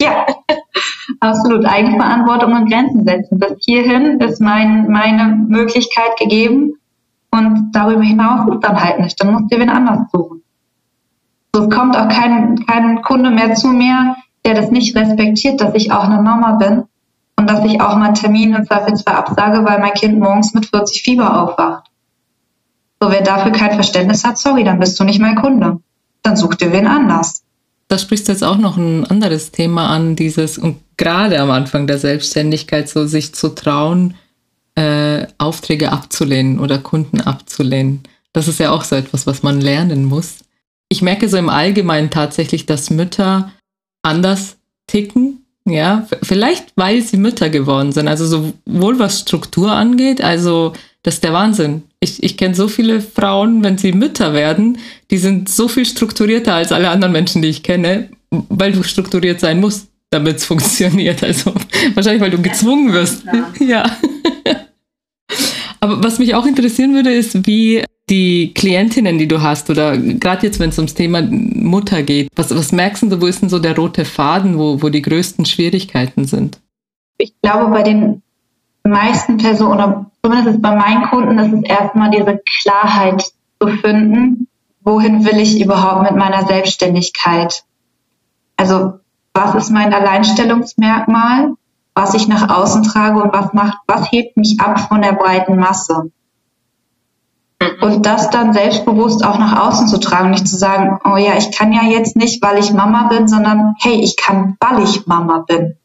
Ja, 0.01 0.25
absolut. 1.19 1.63
Eigenverantwortung 1.65 2.53
und 2.53 2.69
Grenzen 2.69 3.05
setzen. 3.05 3.37
Bis 3.37 3.63
hierhin 3.65 4.19
ist 4.19 4.41
mein, 4.41 4.89
meine 4.89 5.45
Möglichkeit 5.47 6.17
gegeben 6.19 6.73
und 7.31 7.71
darüber 7.71 8.03
hinaus 8.03 8.49
ist 8.53 8.63
dann 8.63 8.81
halt 8.81 8.99
nicht. 8.99 9.19
Dann 9.19 9.33
musst 9.33 9.51
du 9.51 9.59
wen 9.59 9.69
anders 9.69 10.11
suchen. 10.11 10.43
So, 11.53 11.67
kommt 11.69 11.97
auch 11.97 12.07
kein, 12.07 12.65
kein 12.65 13.01
Kunde 13.01 13.29
mehr 13.29 13.55
zu 13.55 13.67
mir, 13.69 14.15
der 14.45 14.53
das 14.53 14.71
nicht 14.71 14.95
respektiert, 14.95 15.59
dass 15.59 15.73
ich 15.75 15.91
auch 15.91 16.05
eine 16.05 16.21
Mama 16.21 16.53
bin 16.53 16.83
und 17.37 17.49
dass 17.49 17.65
ich 17.65 17.81
auch 17.81 17.95
mal 17.97 18.13
Termin 18.13 18.53
im 18.53 18.65
Zweifelsfall 18.65 19.15
absage, 19.15 19.65
weil 19.65 19.79
mein 19.79 19.93
Kind 19.93 20.19
morgens 20.19 20.53
mit 20.53 20.65
40 20.67 21.03
Fieber 21.03 21.41
aufwacht. 21.41 21.87
So, 23.01 23.09
wer 23.09 23.21
dafür 23.21 23.51
kein 23.51 23.73
Verständnis 23.73 24.23
hat, 24.23 24.37
sorry, 24.37 24.63
dann 24.63 24.79
bist 24.79 24.99
du 24.99 25.03
nicht 25.03 25.19
mein 25.19 25.35
Kunde. 25.35 25.79
Dann 26.21 26.37
such 26.37 26.55
dir 26.55 26.71
wen 26.71 26.87
anders. 26.87 27.43
Da 27.87 27.97
sprichst 27.97 28.27
du 28.27 28.31
jetzt 28.31 28.43
auch 28.43 28.57
noch 28.57 28.77
ein 28.77 29.05
anderes 29.05 29.51
Thema 29.51 29.89
an, 29.89 30.15
dieses, 30.15 30.57
und 30.57 30.77
gerade 30.97 31.39
am 31.41 31.51
Anfang 31.51 31.87
der 31.87 31.97
Selbstständigkeit, 31.97 32.87
so 32.87 33.05
sich 33.05 33.33
zu 33.33 33.49
trauen, 33.49 34.13
äh, 34.75 35.27
Aufträge 35.37 35.91
abzulehnen 35.91 36.59
oder 36.59 36.77
Kunden 36.77 37.21
abzulehnen. 37.21 38.03
Das 38.33 38.47
ist 38.47 38.59
ja 38.59 38.71
auch 38.71 38.83
so 38.83 38.95
etwas, 38.95 39.27
was 39.27 39.43
man 39.43 39.59
lernen 39.59 40.05
muss. 40.05 40.37
Ich 40.89 41.01
merke 41.01 41.29
so 41.29 41.37
im 41.37 41.49
Allgemeinen 41.49 42.09
tatsächlich, 42.09 42.65
dass 42.65 42.89
Mütter 42.89 43.51
anders 44.03 44.57
ticken 44.87 45.41
ja, 45.65 46.07
vielleicht 46.23 46.73
weil 46.75 47.01
sie 47.01 47.17
Mütter 47.17 47.49
geworden 47.49 47.91
sind. 47.91 48.07
Also 48.07 48.25
sowohl 48.25 48.99
was 48.99 49.21
Struktur 49.21 49.71
angeht, 49.71 50.21
also 50.21 50.73
das 51.03 51.15
ist 51.15 51.23
der 51.23 51.33
Wahnsinn. 51.33 51.83
Ich, 51.99 52.21
ich 52.23 52.37
kenne 52.37 52.55
so 52.55 52.67
viele 52.67 53.01
Frauen, 53.01 53.63
wenn 53.63 53.77
sie 53.77 53.91
Mütter 53.91 54.33
werden, 54.33 54.79
die 55.11 55.17
sind 55.17 55.49
so 55.49 55.67
viel 55.67 55.85
strukturierter 55.85 56.55
als 56.55 56.71
alle 56.71 56.89
anderen 56.89 57.13
Menschen, 57.13 57.41
die 57.41 57.49
ich 57.49 57.63
kenne, 57.63 58.09
weil 58.29 58.71
du 58.71 58.83
strukturiert 58.83 59.39
sein 59.39 59.59
musst, 59.59 59.87
damit 60.11 60.37
es 60.37 60.45
funktioniert. 60.45 61.23
Also 61.23 61.53
wahrscheinlich, 61.95 62.21
weil 62.21 62.31
du 62.31 62.41
gezwungen 62.41 62.93
wirst. 62.93 63.23
Ja. 63.59 63.85
Aber 65.79 66.03
was 66.03 66.19
mich 66.19 66.35
auch 66.35 66.45
interessieren 66.45 66.93
würde, 66.93 67.11
ist, 67.11 67.47
wie 67.47 67.83
die 68.09 68.53
Klientinnen, 68.53 69.17
die 69.17 69.27
du 69.27 69.41
hast, 69.41 69.69
oder 69.69 69.97
gerade 69.97 70.45
jetzt, 70.45 70.59
wenn 70.59 70.69
es 70.69 70.77
ums 70.77 70.93
Thema 70.93 71.21
Mutter 71.21 72.03
geht, 72.03 72.27
was, 72.35 72.53
was 72.53 72.71
merkst 72.71 73.03
du, 73.03 73.21
wo 73.21 73.25
ist 73.25 73.41
denn 73.41 73.49
so 73.49 73.57
der 73.57 73.75
rote 73.75 74.05
Faden, 74.05 74.59
wo, 74.59 74.81
wo 74.81 74.89
die 74.89 75.01
größten 75.01 75.45
Schwierigkeiten 75.45 76.25
sind? 76.25 76.59
Ich 77.17 77.33
glaube, 77.41 77.71
bei 77.71 77.83
den 77.83 78.21
meisten 78.83 79.37
Personen, 79.37 79.73
oder 79.73 80.11
zumindest 80.23 80.61
bei 80.61 80.75
meinen 80.75 81.03
Kunden, 81.09 81.39
ist 81.39 81.53
es 81.53 81.69
erstmal 81.69 82.11
diese 82.11 82.41
Klarheit 82.61 83.23
zu 83.59 83.67
finden, 83.77 84.47
wohin 84.81 85.25
will 85.25 85.39
ich 85.39 85.61
überhaupt 85.61 86.03
mit 86.03 86.19
meiner 86.19 86.45
Selbstständigkeit? 86.45 87.63
Also, 88.57 88.99
was 89.33 89.55
ist 89.55 89.71
mein 89.71 89.93
Alleinstellungsmerkmal, 89.93 91.53
was 91.93 92.13
ich 92.13 92.27
nach 92.27 92.49
außen 92.49 92.83
trage 92.83 93.21
und 93.21 93.33
was 93.33 93.53
macht, 93.53 93.77
was 93.87 94.11
hebt 94.11 94.37
mich 94.37 94.59
ab 94.59 94.87
von 94.87 95.01
der 95.01 95.13
breiten 95.13 95.57
Masse? 95.57 96.11
Mhm. 97.61 97.83
Und 97.83 98.05
das 98.05 98.29
dann 98.29 98.53
selbstbewusst 98.53 99.23
auch 99.23 99.37
nach 99.37 99.67
außen 99.67 99.87
zu 99.87 99.99
tragen, 99.99 100.31
nicht 100.31 100.47
zu 100.47 100.57
sagen, 100.57 100.99
oh 101.05 101.17
ja, 101.17 101.37
ich 101.37 101.51
kann 101.51 101.71
ja 101.73 101.83
jetzt 101.83 102.15
nicht, 102.15 102.41
weil 102.41 102.59
ich 102.59 102.73
Mama 102.73 103.07
bin, 103.07 103.27
sondern 103.27 103.75
hey, 103.79 104.01
ich 104.01 104.17
kann, 104.17 104.57
weil 104.59 104.83
ich 104.83 105.07
Mama 105.07 105.39
bin. 105.39 105.77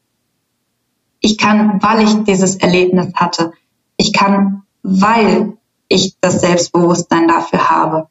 Ich 1.21 1.39
kann, 1.39 1.83
weil 1.83 2.03
ich 2.03 2.25
dieses 2.25 2.57
Erlebnis 2.57 3.13
hatte. 3.15 3.53
Ich 3.97 4.13
kann, 4.13 4.63
weil 4.83 5.57
ich 5.89 6.17
das 6.21 6.41
Selbstbewusstsein 6.41 7.29
dafür 7.29 7.71
habe. 7.71 8.09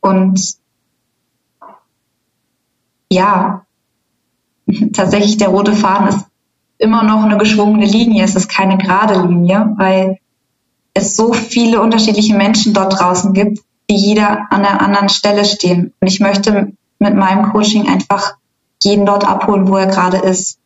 Und 0.00 0.56
ja, 3.10 3.64
tatsächlich 4.92 5.36
der 5.36 5.48
rote 5.48 5.74
Faden 5.74 6.08
ist 6.08 6.26
immer 6.78 7.04
noch 7.04 7.22
eine 7.22 7.38
geschwungene 7.38 7.86
Linie. 7.86 8.24
Es 8.24 8.36
ist 8.36 8.48
keine 8.48 8.78
gerade 8.78 9.26
Linie, 9.26 9.72
weil 9.76 10.18
es 10.94 11.16
so 11.16 11.32
viele 11.32 11.80
unterschiedliche 11.80 12.34
Menschen 12.34 12.74
dort 12.74 12.98
draußen 12.98 13.32
gibt, 13.32 13.60
die 13.88 13.96
jeder 13.96 14.46
an 14.50 14.64
einer 14.64 14.80
anderen 14.80 15.08
Stelle 15.08 15.44
stehen. 15.44 15.92
Und 16.00 16.08
ich 16.08 16.20
möchte 16.20 16.72
mit 16.98 17.14
meinem 17.14 17.52
Coaching 17.52 17.88
einfach 17.88 18.34
jeden 18.82 19.06
dort 19.06 19.26
abholen, 19.26 19.68
wo 19.68 19.76
er 19.76 19.86
gerade 19.86 20.18
ist. 20.18 20.58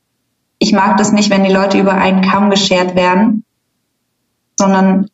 Ich 0.59 0.73
mag 0.73 0.97
das 0.97 1.13
nicht, 1.13 1.31
wenn 1.31 1.45
die 1.45 1.53
Leute 1.53 1.79
über 1.79 1.93
einen 1.93 2.23
Kamm 2.23 2.51
geschert 2.51 2.95
werden, 2.95 3.45
sondern 4.59 5.11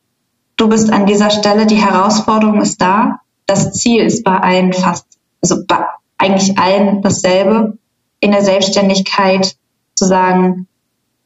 du 0.56 0.68
bist 0.68 0.92
an 0.92 1.06
dieser 1.06 1.30
Stelle, 1.30 1.66
die 1.66 1.82
Herausforderung 1.82 2.60
ist 2.60 2.80
da, 2.80 3.20
das 3.46 3.72
Ziel 3.72 4.04
ist 4.04 4.22
bei 4.22 4.36
allen 4.36 4.72
fast, 4.72 5.06
also 5.42 5.64
bei 5.66 5.84
eigentlich 6.16 6.58
allen 6.58 7.02
dasselbe, 7.02 7.76
in 8.22 8.30
der 8.30 8.42
Selbstständigkeit 8.42 9.56
zu 9.94 10.06
sagen, 10.06 10.68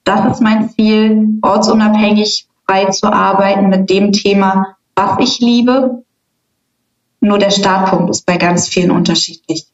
das 0.05 0.33
ist 0.33 0.41
mein 0.41 0.71
Ziel, 0.71 1.39
ortsunabhängig 1.43 2.49
frei 2.67 2.87
zu 2.87 3.13
arbeiten 3.13 3.69
mit 3.69 3.91
dem 3.91 4.13
Thema, 4.13 4.77
was 4.95 5.19
ich 5.21 5.39
liebe. 5.41 6.05
Nur 7.21 7.39
der 7.39 7.51
Startpunkt 7.51 8.11
ist 8.11 8.25
bei 8.25 8.39
ganz 8.39 8.69
vielen 8.69 8.91
unterschiedlich. 8.91 9.67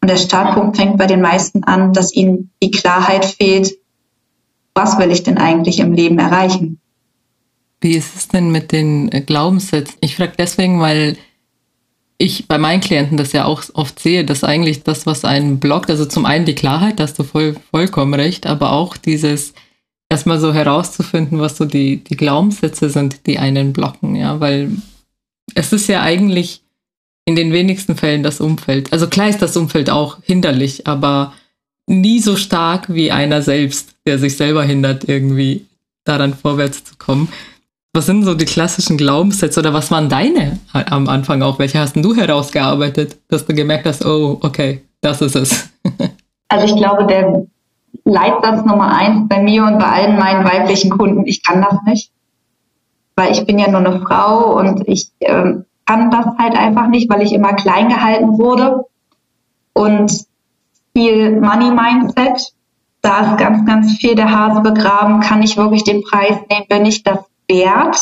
Und 0.00 0.08
der 0.08 0.18
Startpunkt 0.18 0.76
fängt 0.76 0.98
bei 0.98 1.06
den 1.06 1.20
meisten 1.20 1.64
an, 1.64 1.92
dass 1.92 2.14
ihnen 2.14 2.50
die 2.62 2.70
Klarheit 2.70 3.24
fehlt, 3.24 3.72
was 4.72 4.98
will 4.98 5.10
ich 5.10 5.24
denn 5.24 5.36
eigentlich 5.36 5.80
im 5.80 5.92
Leben 5.92 6.18
erreichen? 6.18 6.80
Wie 7.80 7.96
ist 7.96 8.14
es 8.14 8.28
denn 8.28 8.52
mit 8.52 8.70
den 8.70 9.10
Glaubenssätzen? 9.26 9.96
Ich 10.00 10.16
frage 10.16 10.34
deswegen, 10.38 10.80
weil 10.80 11.16
ich 12.20 12.46
bei 12.48 12.58
meinen 12.58 12.82
Klienten 12.82 13.16
das 13.16 13.32
ja 13.32 13.46
auch 13.46 13.62
oft 13.72 13.98
sehe, 13.98 14.26
dass 14.26 14.44
eigentlich 14.44 14.82
das, 14.82 15.06
was 15.06 15.24
einen 15.24 15.58
blockt, 15.58 15.88
also 15.88 16.04
zum 16.04 16.26
einen 16.26 16.44
die 16.44 16.54
Klarheit, 16.54 17.00
da 17.00 17.04
hast 17.04 17.18
du 17.18 17.22
voll, 17.22 17.56
vollkommen 17.70 18.12
recht, 18.12 18.46
aber 18.46 18.72
auch 18.72 18.98
dieses, 18.98 19.54
erstmal 20.10 20.38
so 20.38 20.52
herauszufinden, 20.52 21.40
was 21.40 21.56
so 21.56 21.64
die, 21.64 22.04
die 22.04 22.16
Glaubenssätze 22.16 22.90
sind, 22.90 23.26
die 23.26 23.38
einen 23.38 23.72
blocken, 23.72 24.16
ja, 24.16 24.38
weil 24.38 24.70
es 25.54 25.72
ist 25.72 25.88
ja 25.88 26.02
eigentlich 26.02 26.60
in 27.24 27.36
den 27.36 27.54
wenigsten 27.54 27.96
Fällen 27.96 28.22
das 28.22 28.40
Umfeld. 28.40 28.92
Also 28.92 29.06
klar 29.06 29.30
ist 29.30 29.40
das 29.40 29.56
Umfeld 29.56 29.88
auch 29.88 30.18
hinderlich, 30.22 30.86
aber 30.86 31.32
nie 31.86 32.20
so 32.20 32.36
stark 32.36 32.92
wie 32.92 33.10
einer 33.10 33.40
selbst, 33.40 33.94
der 34.04 34.18
sich 34.18 34.36
selber 34.36 34.62
hindert, 34.62 35.08
irgendwie 35.08 35.64
daran 36.04 36.34
vorwärts 36.34 36.84
zu 36.84 36.96
kommen. 36.98 37.28
Was 37.92 38.06
sind 38.06 38.22
so 38.22 38.34
die 38.34 38.44
klassischen 38.44 38.96
Glaubenssätze 38.96 39.58
oder 39.58 39.74
was 39.74 39.90
waren 39.90 40.08
deine 40.08 40.60
am 40.72 41.08
Anfang 41.08 41.42
auch? 41.42 41.58
Welche 41.58 41.80
hast 41.80 41.96
du 41.96 42.14
herausgearbeitet, 42.14 43.18
dass 43.28 43.46
du 43.46 43.54
gemerkt 43.54 43.86
hast, 43.86 44.04
oh, 44.04 44.38
okay, 44.42 44.82
das 45.00 45.20
ist 45.20 45.36
es? 45.36 45.70
Also 46.52 46.66
ich 46.66 46.74
glaube, 46.74 47.06
der 47.06 47.46
Leitsatz 48.04 48.64
Nummer 48.66 48.92
eins 48.92 49.28
bei 49.28 49.40
mir 49.40 49.62
und 49.62 49.78
bei 49.78 49.86
allen 49.86 50.18
meinen 50.18 50.44
weiblichen 50.44 50.90
Kunden, 50.90 51.24
ich 51.24 51.44
kann 51.44 51.62
das 51.62 51.78
nicht. 51.86 52.10
Weil 53.14 53.30
ich 53.30 53.46
bin 53.46 53.56
ja 53.56 53.70
nur 53.70 53.78
eine 53.78 54.00
Frau 54.00 54.58
und 54.58 54.82
ich 54.88 55.12
äh, 55.20 55.54
kann 55.86 56.10
das 56.10 56.26
halt 56.38 56.56
einfach 56.56 56.88
nicht, 56.88 57.08
weil 57.08 57.22
ich 57.22 57.32
immer 57.32 57.52
klein 57.52 57.88
gehalten 57.88 58.36
wurde. 58.36 58.84
Und 59.74 60.24
viel 60.92 61.40
Money 61.40 61.70
Mindset, 61.70 62.52
da 63.00 63.20
ist 63.20 63.38
ganz, 63.38 63.64
ganz 63.64 63.96
viel 63.98 64.16
der 64.16 64.36
Hase 64.36 64.60
begraben. 64.60 65.20
Kann 65.20 65.44
ich 65.44 65.56
wirklich 65.56 65.84
den 65.84 66.02
Preis 66.02 66.36
nehmen? 66.50 66.66
Bin 66.68 66.84
ich 66.84 67.04
das 67.04 67.29
wert? 67.50 67.98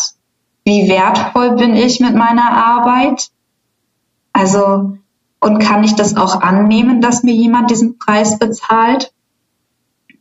Wie 0.65 0.89
wertvoll 0.89 1.57
bin 1.57 1.75
ich 1.75 1.99
mit 1.99 2.15
meiner 2.15 2.53
Arbeit? 2.53 3.31
Also, 4.33 4.99
und 5.41 5.59
kann 5.59 5.83
ich 5.83 5.95
das 5.95 6.17
auch 6.17 6.41
annehmen, 6.41 7.01
dass 7.01 7.25
mir 7.25 7.35
jemand 7.35 7.71
diesen 7.71 7.99
Preis 7.99 8.39
bezahlt? 8.39 9.13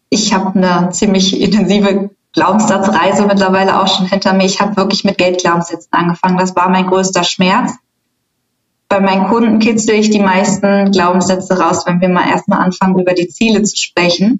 ich 0.09 0.33
habe 0.33 0.57
eine 0.57 0.89
ziemlich 0.91 1.39
intensive 1.39 2.11
Glaubenssatzreise 2.33 3.25
mittlerweile 3.25 3.81
auch 3.81 3.87
schon 3.87 4.05
hinter 4.05 4.33
mir. 4.33 4.45
Ich 4.45 4.61
habe 4.61 4.77
wirklich 4.77 5.03
mit 5.03 5.17
Geldglaubenssätzen 5.17 5.91
angefangen. 5.91 6.37
Das 6.37 6.55
war 6.55 6.69
mein 6.69 6.87
größter 6.87 7.23
Schmerz. 7.23 7.73
Bei 8.89 8.99
meinen 8.99 9.27
Kunden 9.27 9.59
kitzel 9.59 9.95
ich 9.95 10.11
die 10.11 10.19
meisten 10.19 10.91
Glaubenssätze 10.91 11.59
raus, 11.59 11.85
wenn 11.85 11.99
wir 11.99 12.09
mal 12.09 12.29
erstmal 12.29 12.59
anfangen, 12.59 12.99
über 12.99 13.13
die 13.13 13.27
Ziele 13.27 13.63
zu 13.63 13.75
sprechen. 13.75 14.39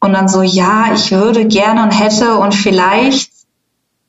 Und 0.00 0.12
dann 0.12 0.28
so, 0.28 0.42
ja, 0.42 0.92
ich 0.94 1.10
würde 1.12 1.46
gerne 1.46 1.82
und 1.82 1.90
hätte 1.90 2.36
und 2.36 2.54
vielleicht. 2.54 3.30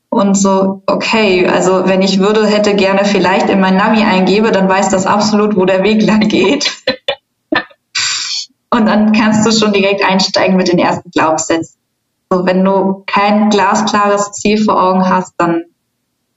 Und 0.09 0.35
so, 0.35 0.81
okay, 0.87 1.47
also 1.47 1.85
wenn 1.85 2.01
ich 2.01 2.19
würde, 2.19 2.45
hätte 2.47 2.75
gerne 2.75 3.05
vielleicht 3.05 3.49
in 3.49 3.59
mein 3.59 3.77
Navi 3.77 4.01
eingebe, 4.01 4.51
dann 4.51 4.67
weiß 4.67 4.89
das 4.89 5.05
absolut, 5.05 5.55
wo 5.55 5.65
der 5.65 5.83
Weg 5.83 6.01
lang 6.01 6.27
geht. 6.27 6.71
Und 8.71 8.85
dann 8.85 9.13
kannst 9.13 9.45
du 9.45 9.51
schon 9.51 9.73
direkt 9.73 10.03
einsteigen 10.03 10.57
mit 10.57 10.67
den 10.67 10.79
ersten 10.79 11.11
Glaubenssätzen. 11.11 11.79
So, 12.31 12.45
wenn 12.45 12.63
du 12.63 13.03
kein 13.07 13.49
glasklares 13.49 14.31
Ziel 14.33 14.63
vor 14.63 14.81
Augen 14.81 15.07
hast, 15.07 15.33
dann 15.37 15.63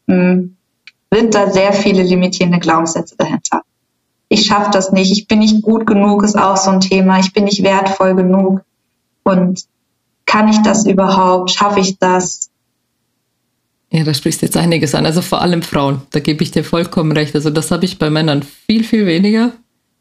mh, 0.06 0.16
hm, 0.16 0.56
sind 1.10 1.34
da 1.34 1.50
sehr 1.50 1.72
viele 1.72 2.02
limitierende 2.02 2.58
Glaubenssätze 2.58 3.16
dahinter. 3.16 3.62
Ich 4.28 4.46
schaffe 4.46 4.70
das 4.70 4.92
nicht, 4.92 5.12
ich 5.12 5.28
bin 5.28 5.40
nicht 5.40 5.60
gut 5.62 5.86
genug, 5.86 6.22
ist 6.22 6.38
auch 6.38 6.56
so 6.56 6.70
ein 6.70 6.80
Thema. 6.80 7.18
Ich 7.18 7.34
bin 7.34 7.44
nicht 7.44 7.62
wertvoll 7.62 8.14
genug. 8.14 8.62
Und 9.22 9.66
kann 10.24 10.48
ich 10.48 10.62
das 10.62 10.86
überhaupt? 10.86 11.50
Schaffe 11.50 11.80
ich 11.80 11.98
das? 11.98 12.48
Ja, 13.92 14.04
da 14.04 14.14
sprichst 14.14 14.40
du 14.40 14.46
jetzt 14.46 14.56
einiges 14.56 14.94
an. 14.94 15.04
Also 15.04 15.20
vor 15.20 15.42
allem 15.42 15.60
Frauen, 15.60 16.00
da 16.10 16.20
gebe 16.20 16.42
ich 16.42 16.50
dir 16.50 16.64
vollkommen 16.64 17.12
recht. 17.12 17.34
Also 17.34 17.50
das 17.50 17.70
habe 17.70 17.84
ich 17.84 17.98
bei 17.98 18.08
Männern 18.08 18.42
viel, 18.42 18.84
viel 18.84 19.04
weniger. 19.04 19.52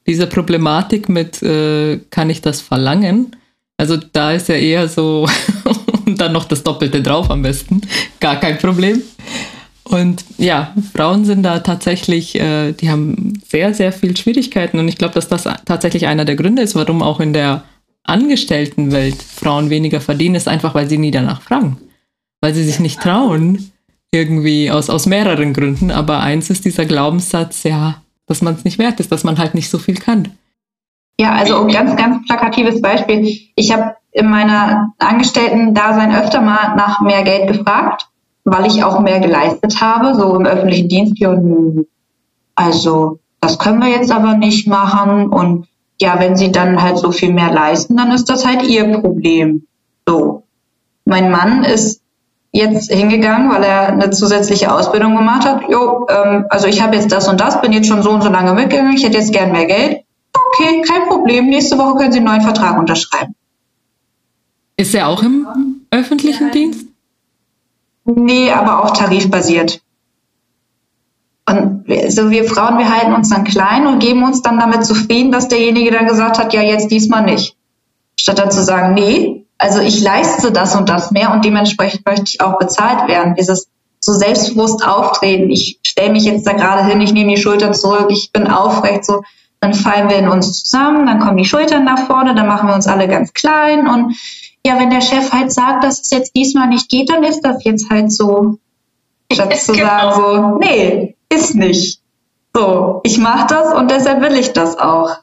Diese 0.08 0.27
Problematik 0.27 1.10
mit, 1.10 1.43
äh, 1.43 1.99
kann 2.10 2.30
ich 2.30 2.41
das 2.41 2.62
verlangen? 2.62 3.36
Also 3.77 3.97
da 3.97 4.32
ist 4.32 4.47
ja 4.47 4.56
eher 4.56 4.88
so, 4.88 5.27
und 6.06 6.21
dann 6.21 6.32
noch 6.32 6.45
das 6.45 6.63
Doppelte 6.63 7.01
drauf 7.01 7.30
am 7.30 7.41
besten. 7.41 7.82
Gar 8.21 8.39
kein 8.39 8.58
Problem. 8.58 9.01
Und 9.84 10.23
ja, 10.38 10.73
Frauen 10.93 11.25
sind 11.25 11.43
da 11.43 11.60
tatsächlich, 11.60 12.39
äh, 12.39 12.71
die 12.71 12.89
haben 12.89 13.41
sehr, 13.45 13.73
sehr 13.73 13.91
viel 13.91 14.15
Schwierigkeiten. 14.15 14.80
Und 14.80 14.88
ich 14.88 14.97
glaube, 14.97 15.15
dass 15.15 15.27
das 15.27 15.43
tatsächlich 15.65 16.08
einer 16.08 16.23
der 16.23 16.38
Gründe 16.38 16.62
ist, 16.62 16.75
warum 16.75 17.04
auch 17.04 17.19
in 17.19 17.34
der 17.34 17.65
Angestelltenwelt 18.04 19.21
Frauen 19.21 19.69
weniger 19.69 19.99
verdienen, 19.99 20.36
ist 20.36 20.47
einfach, 20.47 20.73
weil 20.75 20.88
sie 20.88 20.97
nie 20.97 21.12
danach 21.12 21.41
fragen. 21.41 21.77
Weil 22.39 22.54
sie 22.54 22.63
sich 22.63 22.80
nicht 22.80 23.01
trauen, 23.01 23.70
irgendwie 24.12 24.69
aus, 24.69 24.89
aus 24.89 25.06
mehreren 25.06 25.54
Gründen, 25.54 25.89
aber 25.89 26.19
eins 26.19 26.50
ist 26.50 26.65
dieser 26.65 26.86
Glaubenssatz, 26.86 27.63
ja, 27.63 28.02
dass 28.28 28.41
man 28.41 28.56
es 28.56 28.65
nicht 28.65 28.78
wert 28.78 29.00
ist, 29.00 29.12
dass 29.12 29.24
man 29.24 29.38
halt 29.38 29.56
nicht 29.56 29.69
so 29.69 29.78
viel 29.78 29.95
kann. 29.95 30.30
Ja, 31.19 31.32
also 31.34 31.62
ein 31.62 31.67
ganz, 31.67 31.95
ganz 31.95 32.26
plakatives 32.26 32.82
Beispiel. 32.82 33.38
Ich 33.56 33.71
habe 33.71 33.95
in 34.12 34.30
meiner 34.30 34.93
Angestellten-Dasein 35.00 36.13
öfter 36.15 36.41
mal 36.41 36.76
nach 36.76 37.00
mehr 37.02 37.24
Geld 37.24 37.47
gefragt, 37.47 38.08
weil 38.43 38.65
ich 38.65 38.84
auch 38.84 39.00
mehr 39.00 39.19
geleistet 39.19 39.80
habe, 39.82 40.15
so 40.15 40.36
im 40.36 40.45
öffentlichen 40.45 40.89
Dienst. 40.89 41.19
Ja, 41.19 41.38
also 42.56 43.19
das 43.39 43.60
können 43.60 43.80
wir 43.80 43.89
jetzt 43.89 44.12
aber 44.12 44.36
nicht 44.36 44.67
machen 44.67 45.30
und 45.30 45.67
ja, 46.02 46.19
wenn 46.19 46.36
sie 46.36 46.52
dann 46.52 46.82
halt 46.82 46.97
so 46.97 47.12
viel 47.12 47.32
mehr 47.32 47.54
leisten, 47.54 47.95
dann 47.95 48.12
ist 48.12 48.26
das 48.26 48.45
halt 48.45 48.63
ihr 48.63 49.00
Problem. 49.00 49.67
So. 50.08 50.43
Mein 51.06 51.32
Mann 51.32 51.63
ist 51.63 52.01
jetzt 52.52 52.92
hingegangen, 52.92 53.52
weil 53.52 53.64
er 53.64 53.88
eine 53.88 54.10
zusätzliche 54.12 54.74
Ausbildung 54.74 55.16
gemacht 55.16 55.46
hat. 55.46 55.64
Jo, 55.70 56.06
ähm, 56.10 56.46
also 56.50 56.68
ich 56.68 56.82
habe 56.82 56.96
jetzt 56.96 57.12
das 57.12 57.28
und 57.28 57.40
das, 57.40 57.62
bin 57.62 57.72
jetzt 57.72 57.88
schon 57.88 58.04
so 58.04 58.12
und 58.12 58.24
so 58.24 58.30
lange 58.30 58.54
mitgegangen, 58.54 58.94
ich 58.94 59.04
hätte 59.04 59.18
jetzt 59.18 59.32
gern 59.32 59.52
mehr 59.52 59.66
Geld. 59.66 60.04
Okay, 60.34 60.82
kein 60.82 61.08
Problem. 61.08 61.50
Nächste 61.50 61.78
Woche 61.78 61.96
können 61.96 62.12
Sie 62.12 62.20
einen 62.20 62.28
neuen 62.28 62.42
Vertrag 62.42 62.78
unterschreiben. 62.78 63.36
Ist 64.78 64.96
er 64.96 65.08
auch 65.08 65.24
im 65.24 65.48
öffentlichen 65.92 66.48
ja. 66.48 66.54
Dienst? 66.54 66.86
Nee, 68.06 68.52
aber 68.52 68.84
auch 68.84 68.92
tarifbasiert. 68.92 69.82
Und 71.48 71.86
so 72.10 72.30
wir 72.30 72.46
Frauen, 72.46 72.78
wir 72.78 72.94
halten 72.94 73.14
uns 73.14 73.30
dann 73.30 73.44
klein 73.44 73.88
und 73.88 74.00
geben 74.00 74.24
uns 74.24 74.42
dann 74.42 74.60
damit 74.60 74.86
zufrieden, 74.86 75.32
dass 75.32 75.48
derjenige 75.48 75.92
dann 75.92 76.08
gesagt 76.08 76.38
hat, 76.38 76.54
ja, 76.54 76.62
jetzt 76.62 76.92
diesmal 76.92 77.24
nicht. 77.24 77.56
Statt 78.20 78.40
dann 78.40 78.52
zu 78.52 78.64
sagen, 78.64 78.94
nee, 78.94 79.46
also 79.62 79.80
ich 79.80 80.02
leiste 80.02 80.52
das 80.52 80.76
und 80.76 80.89
das 80.89 81.12
mehr 81.12 81.32
und 81.32 81.45
dementsprechend 81.45 82.06
möchte 82.06 82.26
ich 82.26 82.41
auch 82.41 82.58
bezahlt 82.58 83.08
werden. 83.08 83.36
Dieses 83.36 83.67
so 84.00 84.13
selbstbewusst 84.13 84.84
auftreten, 84.84 85.52
ich 85.52 85.80
stelle 85.86 86.12
mich 86.12 86.24
jetzt 86.24 86.47
da 86.47 86.54
gerade 86.54 86.84
hin, 86.86 87.00
ich 87.00 87.13
nehme 87.13 87.36
die 87.36 87.41
Schultern 87.41 87.76
zurück, 87.76 88.08
ich 88.10 88.32
bin 88.32 88.47
aufrecht, 88.47 89.06
so, 89.06 89.21
dann 89.60 89.76
fallen 89.76 90.10
wir 90.10 90.17
in 90.17 90.28
uns 90.28 90.63
zusammen, 90.63 91.06
dann 91.06 91.19
kommen 91.19 91.38
die 91.38 91.45
Schultern 91.45 91.86
nach 91.86 92.08
vorne, 92.08 92.34
dann 92.34 92.47
machen 92.47 92.67
wir 92.67 92.74
uns 92.74 92.88
alle 92.88 93.08
ganz 93.08 93.34
klein 93.34 93.88
und 93.88 94.15
ja, 94.65 94.80
wenn 94.80 94.89
der 94.89 95.02
Chef 95.02 95.32
halt 95.32 95.52
sagt, 95.52 95.84
dass 95.84 96.02
es 96.02 96.10
jetzt 96.10 96.36
diesmal 96.36 96.67
nicht 96.67 96.89
geht, 96.89 97.12
dann 97.12 97.24
ist 97.24 97.41
das 97.41 97.63
jetzt 97.63 97.89
halt 97.89 98.12
so. 98.12 98.58
Statt 99.32 99.56
zu 99.58 99.74
genau. 99.74 99.88
sagen 99.88 100.15
so, 100.15 100.58
nee, 100.60 101.15
ist 101.30 101.56
nicht. 101.56 102.02
So, 102.54 103.02
ich 103.04 103.17
mache 103.17 103.47
das 103.47 103.74
und 103.74 103.89
deshalb 103.89 104.21
will 104.21 104.38
ich 104.38 104.54
das 104.54 104.78
auch. 104.78 105.17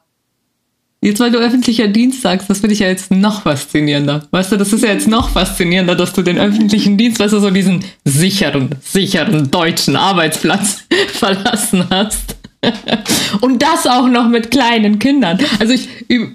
Jetzt, 1.00 1.20
weil 1.20 1.30
du 1.30 1.38
öffentlicher 1.38 1.86
Dienst 1.86 2.22
sagst, 2.22 2.50
das 2.50 2.58
finde 2.58 2.74
ich 2.74 2.80
ja 2.80 2.88
jetzt 2.88 3.12
noch 3.12 3.42
faszinierender. 3.42 4.26
Weißt 4.32 4.50
du, 4.50 4.56
das 4.56 4.72
ist 4.72 4.82
ja 4.82 4.90
jetzt 4.90 5.06
noch 5.06 5.30
faszinierender, 5.30 5.94
dass 5.94 6.12
du 6.12 6.22
den 6.22 6.38
öffentlichen 6.38 6.96
Dienst, 6.96 7.20
weißt 7.20 7.34
du, 7.34 7.38
so 7.38 7.50
diesen 7.50 7.84
sicheren, 8.04 8.70
sicheren 8.82 9.48
deutschen 9.48 9.94
Arbeitsplatz 9.94 10.82
verlassen 11.12 11.84
hast. 11.88 12.36
Und 13.40 13.62
das 13.62 13.86
auch 13.86 14.08
noch 14.08 14.28
mit 14.28 14.50
kleinen 14.50 14.98
Kindern. 14.98 15.38
Also 15.60 15.72
ich, 15.72 15.88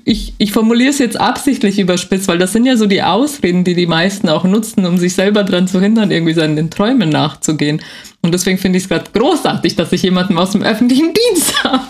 ich, 0.05 0.33
ich 0.37 0.51
formuliere 0.53 0.91
es 0.91 0.99
jetzt 0.99 1.19
absichtlich 1.19 1.77
überspitzt, 1.79 2.29
weil 2.29 2.37
das 2.37 2.53
sind 2.53 2.65
ja 2.65 2.77
so 2.77 2.85
die 2.85 3.03
Ausreden, 3.03 3.65
die 3.65 3.75
die 3.75 3.87
meisten 3.87 4.29
auch 4.29 4.45
nutzen, 4.45 4.85
um 4.85 4.97
sich 4.97 5.13
selber 5.13 5.43
daran 5.43 5.67
zu 5.67 5.81
hindern, 5.81 6.11
irgendwie 6.11 6.33
seinen 6.33 6.69
Träumen 6.69 7.09
nachzugehen. 7.09 7.81
Und 8.21 8.33
deswegen 8.33 8.57
finde 8.57 8.77
ich 8.77 8.83
es 8.83 8.89
gerade 8.89 9.11
großartig, 9.11 9.75
dass 9.75 9.91
ich 9.91 10.03
jemanden 10.03 10.37
aus 10.37 10.51
dem 10.51 10.63
öffentlichen 10.63 11.13
Dienst 11.13 11.61
habe 11.65 11.83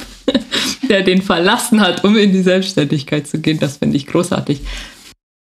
der 0.89 1.01
den 1.01 1.21
verlassen 1.21 1.81
hat, 1.81 2.03
um 2.03 2.15
in 2.17 2.31
die 2.31 2.41
Selbstständigkeit 2.41 3.27
zu 3.27 3.39
gehen. 3.39 3.59
Das 3.59 3.77
finde 3.77 3.97
ich 3.97 4.07
großartig. 4.07 4.61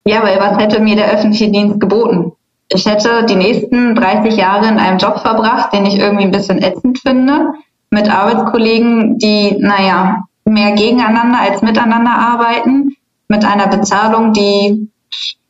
Ja, 0.06 0.22
weil 0.22 0.38
was 0.38 0.58
hätte 0.58 0.80
mir 0.80 0.96
der 0.96 1.12
öffentliche 1.12 1.50
Dienst 1.50 1.80
geboten? 1.80 2.32
Ich 2.68 2.86
hätte 2.86 3.24
die 3.26 3.36
nächsten 3.36 3.94
30 3.94 4.36
Jahre 4.36 4.68
in 4.68 4.78
einem 4.78 4.98
Job 4.98 5.20
verbracht, 5.20 5.72
den 5.72 5.86
ich 5.86 5.98
irgendwie 5.98 6.24
ein 6.24 6.30
bisschen 6.30 6.62
ätzend 6.62 6.98
finde, 6.98 7.52
mit 7.90 8.10
Arbeitskollegen, 8.10 9.18
die, 9.18 9.56
naja, 9.58 10.24
mehr 10.44 10.72
gegeneinander 10.72 11.40
als 11.40 11.62
miteinander 11.62 12.10
arbeiten, 12.10 12.96
mit 13.28 13.44
einer 13.44 13.68
Bezahlung, 13.68 14.32
die, 14.32 14.90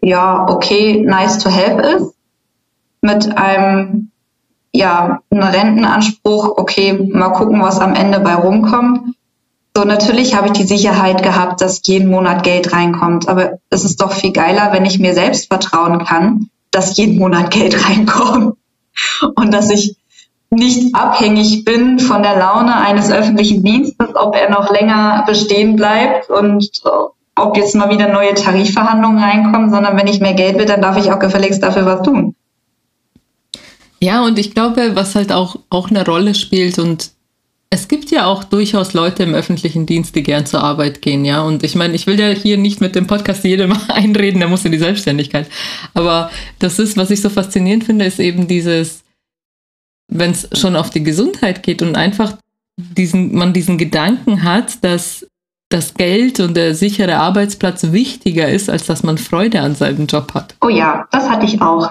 ja, 0.01 0.47
okay, 0.49 1.03
nice 1.05 1.39
to 1.39 1.51
have 1.51 1.81
ist, 1.81 2.15
mit 3.01 3.37
einem, 3.37 4.11
ja, 4.73 5.21
einem 5.31 5.43
Rentenanspruch, 5.43 6.57
okay, 6.57 6.93
mal 6.93 7.31
gucken, 7.31 7.61
was 7.61 7.81
am 7.81 7.95
Ende 7.95 8.21
bei 8.21 8.35
rumkommt. 8.35 9.15
So, 9.77 9.85
natürlich 9.85 10.37
habe 10.37 10.49
ich 10.49 10.53
die 10.53 10.67
Sicherheit 10.67 11.23
gehabt, 11.23 11.61
dass 11.61 11.81
jeden 11.85 12.09
Monat 12.09 12.45
Geld 12.45 12.73
reinkommt. 12.73 13.29
Aber 13.29 13.59
es 13.71 13.85
ist 13.85 14.01
doch 14.01 14.13
viel 14.13 14.33
geiler, 14.33 14.73
wenn 14.73 14.85
ich 14.85 15.01
mir 15.01 15.15
selbst 15.15 15.49
vertrauen 15.49 16.05
kann, 16.05 16.49
dass 16.71 16.97
jeden 16.97 17.19
Monat 17.19 17.51
Geld 17.51 17.85
reinkommt. 17.89 18.57
Und 19.35 19.53
dass 19.53 19.71
ich 19.71 19.97
nicht 20.51 20.95
abhängig 20.95 21.65
bin 21.65 21.99
von 21.99 22.23
der 22.23 22.39
Laune 22.39 22.77
eines 22.77 23.11
öffentlichen 23.11 23.65
Dienstes, 23.65 24.15
ob 24.15 24.37
er 24.37 24.51
noch 24.51 24.71
länger 24.71 25.25
bestehen 25.27 25.75
bleibt 25.75 26.31
und 26.31 26.71
ob 27.35 27.57
jetzt 27.57 27.75
mal 27.75 27.91
wieder 27.91 28.09
neue 28.09 28.35
Tarifverhandlungen 28.35 29.19
reinkommen, 29.19 29.71
sondern 29.71 29.97
wenn 29.97 30.07
ich 30.07 30.21
mehr 30.21 30.35
Geld 30.35 30.57
will, 30.57 30.67
dann 30.67 30.83
darf 30.83 30.97
ich 30.97 31.11
auch 31.11 31.19
gefälligst 31.19 31.63
dafür 31.63 31.85
was 31.85 32.03
tun. 32.03 32.37
Ja, 33.99 34.25
und 34.25 34.39
ich 34.39 34.55
glaube, 34.55 34.95
was 34.95 35.17
halt 35.17 35.33
auch, 35.33 35.57
auch 35.71 35.91
eine 35.91 36.05
Rolle 36.05 36.35
spielt 36.35 36.79
und 36.79 37.14
es 37.75 37.89
gibt 37.89 38.13
ja 38.13 38.27
auch 38.27 38.45
durchaus 38.45 38.95
Leute 38.95 39.25
im 39.25 39.35
öffentlichen 39.35 39.85
Dienst, 39.85 40.15
die 40.15 40.23
gern 40.23 40.47
zur 40.47 40.63
Arbeit 40.63 41.03
gehen, 41.03 41.25
ja. 41.25 41.43
Und 41.43 41.65
ich 41.65 41.75
meine, 41.75 41.95
ich 41.95 42.07
will 42.07 42.19
ja 42.21 42.29
hier 42.29 42.57
nicht 42.57 42.81
mit 42.81 42.95
dem 42.95 43.09
Podcast 43.09 43.43
jedem 43.43 43.73
einreden, 43.89 44.39
der 44.39 44.49
muss 44.49 44.65
in 44.65 44.71
die 44.71 44.79
Selbstständigkeit. 44.79 45.49
Aber 45.93 46.31
das 46.61 46.79
ist, 46.79 46.97
was 46.97 47.11
ich 47.11 47.21
so 47.21 47.31
faszinierend 47.31 47.83
finde, 47.83 48.05
ist 48.05 48.21
eben 48.21 48.47
dieses, 48.47 49.03
wenn 50.07 50.31
es 50.31 50.49
schon 50.53 50.77
auf 50.77 50.91
die 50.91 51.03
Gesundheit 51.03 51.65
geht 51.65 51.83
und 51.83 51.97
einfach 51.97 52.37
diesen, 52.77 53.35
man 53.35 53.53
diesen 53.53 53.77
Gedanken 53.77 54.45
hat, 54.45 54.85
dass 54.85 55.27
das 55.69 55.95
Geld 55.95 56.39
und 56.39 56.57
der 56.57 56.77
sichere 56.77 57.17
Arbeitsplatz 57.17 57.91
wichtiger 57.91 58.49
ist, 58.49 58.71
als 58.71 58.87
dass 58.87 59.03
man 59.03 59.19
Freude 59.19 59.61
an 59.61 59.75
seinem 59.75 60.07
Job 60.07 60.33
hat. 60.35 60.55
Oh 60.61 60.69
ja, 60.69 61.09
das 61.11 61.29
hatte 61.29 61.47
ich 61.47 61.61
auch. 61.61 61.91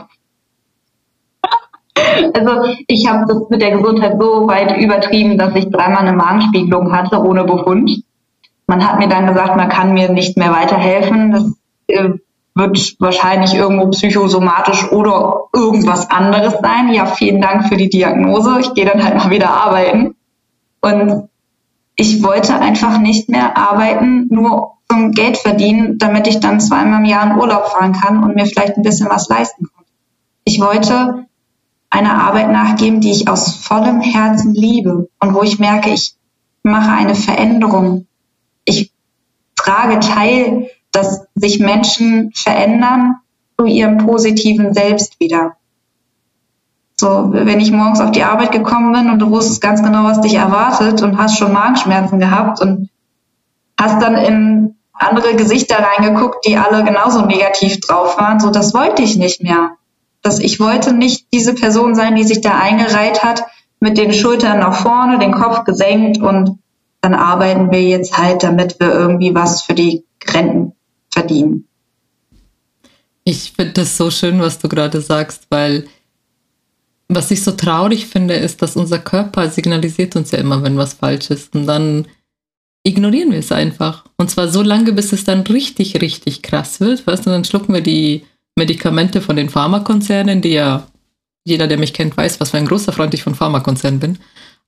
Also 2.34 2.74
ich 2.88 3.08
habe 3.08 3.26
das 3.28 3.50
mit 3.50 3.62
der 3.62 3.78
Gesundheit 3.78 4.18
so 4.20 4.48
weit 4.48 4.78
übertrieben, 4.78 5.38
dass 5.38 5.56
ich 5.56 5.70
dreimal 5.70 6.06
eine 6.06 6.13
Magenspiegelung 6.13 6.92
hatte 6.92 7.20
ohne 7.20 7.44
Befund. 7.44 8.04
Man 8.68 8.88
hat 8.88 9.00
mir 9.00 9.08
dann 9.08 9.28
gesagt, 9.28 9.56
man 9.56 9.70
kann 9.70 9.94
mir 9.94 10.10
nicht 10.10 10.38
mehr 10.38 10.52
weiterhelfen. 10.52 11.32
Das 11.32 11.44
äh, 11.88 12.10
wird 12.56 12.96
wahrscheinlich 13.00 13.56
irgendwo 13.56 13.89
psychosomatisch 13.89 14.92
oder 14.92 15.46
irgendwas 15.54 16.10
anderes 16.10 16.56
sein. 16.62 16.94
Ja, 16.94 17.06
vielen 17.06 17.42
Dank 17.42 17.68
für 17.68 17.78
die 17.78 17.89
Diagnose. 17.89 18.60
Ich 18.62 18.74
gehe 18.74 18.86
dann 18.86 19.04
halt 19.04 19.18
mal 19.18 19.30
wieder 19.30 19.50
arbeiten. 19.50 20.16
Und 20.82 21.30
ich 21.96 22.24
wollte 22.24 22.60
einfach 22.60 22.98
nicht 23.00 23.30
mehr 23.30 23.58
arbeiten, 23.58 24.28
nur 24.30 24.74
zum 24.89 25.12
Geld 25.12 25.38
verdienen, 25.38 25.98
damit 25.98 26.28
ich 26.28 26.39
dann 26.39 26.60
zweimal 26.60 27.00
im 27.00 27.06
Jahr 27.06 27.32
in 27.32 27.39
Urlaub 27.39 27.68
fahren 27.68 27.94
kann 27.94 28.24
und 28.24 28.36
mir 28.36 28.46
vielleicht 28.46 28.78
ein 28.78 28.84
bisschen 28.84 29.10
was 29.10 29.28
leisten 29.30 29.68
kann. 29.74 29.86
Ich 30.46 30.60
wollte 30.60 31.26
einer 31.93 32.23
Arbeit 32.23 32.51
nachgeben, 32.51 33.01
die 33.01 33.12
ich 33.12 33.27
aus 33.27 33.56
vollem 33.56 34.01
Herzen 34.01 34.56
liebe 34.56 35.10
und 35.19 35.34
wo 35.36 35.43
ich 35.43 35.60
merke, 35.60 35.91
ich 35.91 36.15
mache 36.63 36.91
eine 36.91 37.13
Veränderung. 37.13 38.08
Ich 38.65 38.91
trage 39.56 39.99
teil, 39.99 40.71
dass 40.91 41.27
sich 41.36 41.60
Menschen 41.60 42.32
verändern 42.34 43.17
zu 43.60 43.67
ihrem 43.67 43.99
positiven 43.99 44.73
Selbst 44.73 45.19
wieder. 45.19 45.56
So, 46.95 47.29
wenn 47.32 47.60
ich 47.60 47.71
morgens 47.71 47.99
auf 47.99 48.10
die 48.10 48.23
Arbeit 48.23 48.51
gekommen 48.51 48.91
bin 48.91 49.12
und 49.12 49.19
du 49.19 49.29
wusstest 49.29 49.62
ganz 49.62 49.84
genau, 49.84 50.03
was 50.06 50.21
dich 50.21 50.34
erwartet 50.34 51.03
und 51.03 51.19
hast 51.19 51.38
schon 51.38 51.53
Magenschmerzen 51.53 52.19
gehabt 52.19 52.60
und 52.60 52.89
hast 53.79 54.01
dann 54.01 54.15
in 54.15 54.75
andere 54.93 55.36
Gesichter 55.36 55.77
reingeguckt, 55.77 56.43
die 56.47 56.58
alle 56.58 56.84
genauso 56.84 57.23
negativ 57.23 57.82
drauf 57.82 58.17
waren. 58.17 58.39
So, 58.39 58.49
das 58.49 58.73
wollte 58.73 59.03
ich 59.03 59.15
nicht 59.15 59.43
mehr. 59.43 59.77
Das, 60.23 60.39
ich 60.39 60.59
wollte 60.59 60.93
nicht 60.93 61.27
diese 61.31 61.53
Person 61.53 61.95
sein, 61.95 62.15
die 62.15 62.23
sich 62.23 62.41
da 62.41 62.57
eingereiht 62.57 63.23
hat, 63.23 63.43
mit 63.79 63.97
den 63.97 64.13
Schultern 64.13 64.59
nach 64.59 64.81
vorne, 64.81 65.19
den 65.19 65.33
Kopf 65.33 65.65
gesenkt 65.65 66.17
und 66.17 66.57
dann 67.01 67.13
arbeiten 67.13 67.69
wir 67.69 67.83
jetzt 67.83 68.17
halt, 68.17 68.41
damit 68.41 68.79
wir 68.79 68.91
irgendwie 68.91 69.36
was 69.36 69.63
für 69.63 69.73
die 69.73 70.05
Renten 70.25 70.71
verdienen. 71.12 71.67
Ich 73.25 73.51
finde 73.51 73.73
das 73.73 73.97
so 73.97 74.09
schön, 74.09 74.39
was 74.39 74.59
du 74.59 74.69
gerade 74.69 75.01
sagst, 75.01 75.47
weil 75.49 75.86
was 77.09 77.31
ich 77.31 77.43
so 77.43 77.51
traurig 77.51 78.07
finde, 78.07 78.36
ist, 78.36 78.62
dass 78.62 78.75
unser 78.75 78.99
Körper 78.99 79.49
signalisiert 79.49 80.15
uns 80.15 80.31
ja 80.31 80.39
immer, 80.39 80.63
wenn 80.63 80.77
was 80.77 80.93
falsch 80.93 81.29
ist. 81.29 81.53
Und 81.53 81.67
dann 81.67 82.07
ignorieren 82.83 83.31
wir 83.31 83.39
es 83.39 83.51
einfach. 83.51 84.05
Und 84.17 84.29
zwar 84.29 84.47
so 84.47 84.62
lange, 84.62 84.93
bis 84.93 85.12
es 85.12 85.23
dann 85.23 85.41
richtig, 85.41 86.01
richtig 86.01 86.41
krass 86.41 86.79
wird. 86.79 87.05
Weißt 87.05 87.25
du, 87.25 87.29
dann 87.29 87.45
schlucken 87.45 87.73
wir 87.73 87.81
die 87.81 88.23
Medikamente 88.56 89.22
von 89.22 89.36
den 89.36 89.50
Pharmakonzernen, 89.50 90.42
die 90.42 90.54
ja 90.54 90.88
jeder, 91.46 91.68
der 91.68 91.78
mich 91.78 91.94
kennt, 91.94 92.16
weiß, 92.16 92.39
was 92.39 92.52
für 92.52 92.58
ein 92.58 92.68
großer 92.68 92.94
Freund 92.94 93.13
ich 93.13 93.24
von 93.24 93.36
Pharmakonzernen 93.36 94.00
bin. 94.00 94.20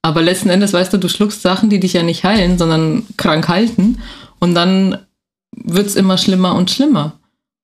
Aber 0.01 0.21
letzten 0.21 0.49
Endes, 0.49 0.73
weißt 0.73 0.93
du, 0.93 0.97
du 0.97 1.07
schluckst 1.07 1.41
Sachen, 1.41 1.69
die 1.69 1.79
dich 1.79 1.93
ja 1.93 2.03
nicht 2.03 2.23
heilen, 2.23 2.57
sondern 2.57 3.05
krank 3.17 3.47
halten. 3.47 3.99
Und 4.39 4.53
dann 4.53 4.99
wird 5.55 5.87
es 5.87 5.95
immer 5.95 6.17
schlimmer 6.17 6.55
und 6.55 6.69
schlimmer. 6.69 7.13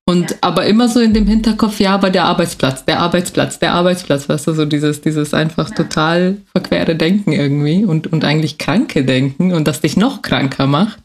Und 0.04 0.32
ja. 0.32 0.36
aber 0.40 0.66
immer 0.66 0.88
so 0.88 0.98
in 0.98 1.14
dem 1.14 1.26
Hinterkopf, 1.26 1.78
ja, 1.78 1.94
aber 1.94 2.10
der 2.10 2.24
Arbeitsplatz, 2.24 2.84
der 2.84 2.98
Arbeitsplatz, 2.98 3.60
der 3.60 3.72
Arbeitsplatz, 3.72 4.28
weißt 4.28 4.48
du, 4.48 4.54
so 4.54 4.64
dieses, 4.64 5.00
dieses 5.00 5.32
einfach 5.32 5.68
ja. 5.68 5.76
total 5.76 6.38
verquere 6.50 6.96
Denken 6.96 7.32
irgendwie 7.32 7.84
und, 7.84 8.12
und 8.12 8.24
eigentlich 8.24 8.58
kranke 8.58 9.04
Denken 9.04 9.52
und 9.52 9.68
das 9.68 9.80
dich 9.80 9.96
noch 9.96 10.22
kranker 10.22 10.66
macht, 10.66 10.98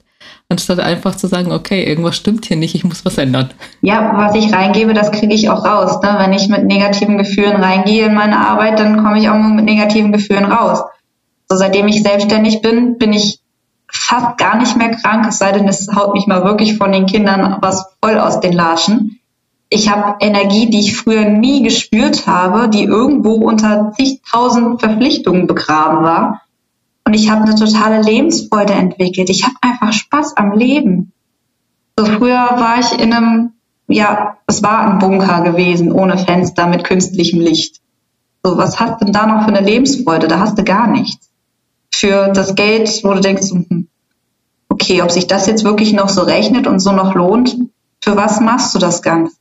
anstatt 0.49 0.79
einfach 0.79 1.15
zu 1.15 1.27
sagen, 1.27 1.51
okay, 1.51 1.83
irgendwas 1.83 2.15
stimmt 2.15 2.45
hier 2.45 2.57
nicht, 2.57 2.75
ich 2.75 2.83
muss 2.83 3.05
was 3.05 3.17
ändern. 3.17 3.49
Ja, 3.81 4.13
was 4.15 4.35
ich 4.35 4.53
reingebe, 4.53 4.93
das 4.93 5.11
kriege 5.11 5.33
ich 5.33 5.49
auch 5.49 5.65
raus. 5.65 6.01
Ne? 6.01 6.15
Wenn 6.19 6.33
ich 6.33 6.47
mit 6.47 6.65
negativen 6.65 7.17
Gefühlen 7.17 7.61
reingehe 7.61 8.05
in 8.05 8.13
meine 8.13 8.37
Arbeit, 8.37 8.79
dann 8.79 9.03
komme 9.03 9.19
ich 9.19 9.29
auch 9.29 9.37
nur 9.37 9.51
mit 9.51 9.65
negativen 9.65 10.11
Gefühlen 10.11 10.45
raus. 10.45 10.83
So 11.49 11.57
seitdem 11.57 11.87
ich 11.87 12.03
selbstständig 12.03 12.61
bin, 12.61 12.97
bin 12.97 13.13
ich 13.13 13.39
fast 13.91 14.37
gar 14.37 14.57
nicht 14.57 14.75
mehr 14.77 14.91
krank, 14.95 15.25
es 15.27 15.37
sei 15.37 15.51
denn, 15.51 15.67
es 15.67 15.87
haut 15.95 16.13
mich 16.13 16.27
mal 16.27 16.43
wirklich 16.43 16.77
von 16.77 16.91
den 16.91 17.05
Kindern 17.05 17.57
was 17.61 17.95
voll 18.01 18.19
aus 18.19 18.39
den 18.39 18.53
Latschen. 18.53 19.19
Ich 19.69 19.89
habe 19.89 20.15
Energie, 20.21 20.69
die 20.69 20.79
ich 20.79 20.95
früher 20.95 21.25
nie 21.25 21.61
gespürt 21.61 22.25
habe, 22.25 22.69
die 22.69 22.83
irgendwo 22.83 23.33
unter 23.33 23.91
zigtausend 23.97 24.79
Verpflichtungen 24.79 25.45
begraben 25.45 26.03
war. 26.03 26.41
Und 27.07 27.13
ich 27.13 27.29
habe 27.29 27.43
eine 27.43 27.55
totale 27.55 28.01
Lebensfreude 28.01 28.73
entwickelt. 28.73 29.29
Ich 29.29 29.45
habe 29.45 29.55
einfach 29.61 29.93
Spaß 29.93 30.35
am 30.35 30.51
Leben. 30.51 31.13
So 31.97 32.05
früher 32.05 32.35
war 32.35 32.81
ich 32.81 32.99
in 32.99 33.13
einem, 33.13 33.53
ja, 33.87 34.35
es 34.45 34.61
war 34.61 34.79
ein 34.79 34.99
Bunker 34.99 35.39
gewesen, 35.39 35.93
ohne 35.93 36.17
Fenster, 36.17 36.67
mit 36.67 36.83
künstlichem 36.83 37.39
Licht. 37.39 37.79
So, 38.43 38.57
was 38.57 38.81
hast 38.81 38.99
du 38.99 39.05
denn 39.05 39.13
da 39.13 39.25
noch 39.25 39.43
für 39.43 39.55
eine 39.55 39.65
Lebensfreude? 39.65 40.27
Da 40.27 40.39
hast 40.39 40.57
du 40.57 40.65
gar 40.65 40.87
nichts 40.87 41.29
für 41.93 42.27
das 42.33 42.55
Geld, 42.55 43.01
wo 43.05 43.13
du 43.13 43.21
denkst, 43.21 43.51
hm, 43.51 43.87
okay, 44.67 45.01
ob 45.01 45.09
sich 45.09 45.27
das 45.27 45.47
jetzt 45.47 45.63
wirklich 45.63 45.93
noch 45.93 46.09
so 46.09 46.23
rechnet 46.23 46.67
und 46.67 46.81
so 46.81 46.91
noch 46.91 47.15
lohnt, 47.15 47.55
für 48.01 48.17
was 48.17 48.41
machst 48.41 48.75
du 48.75 48.79
das 48.79 49.01
Ganze? 49.01 49.37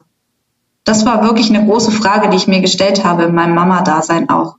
Das 0.85 1.05
war 1.05 1.24
wirklich 1.24 1.52
eine 1.52 1.66
große 1.66 1.90
Frage, 1.90 2.31
die 2.31 2.37
ich 2.37 2.46
mir 2.46 2.61
gestellt 2.61 3.05
habe 3.05 3.24
in 3.24 3.35
meinem 3.35 3.57
Mama-Dasein 3.57 4.29
auch 4.29 4.55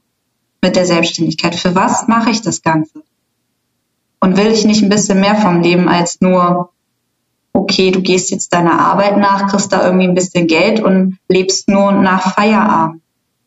mit 0.61 0.75
der 0.75 0.85
Selbstständigkeit. 0.85 1.55
Für 1.55 1.75
was 1.75 2.07
mache 2.07 2.29
ich 2.29 2.41
das 2.41 2.61
Ganze? 2.61 3.03
Und 4.19 4.37
will 4.37 4.47
ich 4.47 4.65
nicht 4.65 4.81
ein 4.81 4.89
bisschen 4.89 5.19
mehr 5.19 5.35
vom 5.35 5.61
Leben 5.61 5.87
als 5.87 6.21
nur, 6.21 6.71
okay, 7.53 7.91
du 7.91 8.01
gehst 8.01 8.31
jetzt 8.31 8.53
deiner 8.53 8.79
Arbeit 8.79 9.17
nach, 9.17 9.49
kriegst 9.49 9.71
da 9.71 9.85
irgendwie 9.85 10.07
ein 10.07 10.15
bisschen 10.15 10.47
Geld 10.47 10.79
und 10.79 11.17
lebst 11.29 11.69
nur 11.69 11.91
nach 11.91 12.33
Feierabend. 12.33 13.01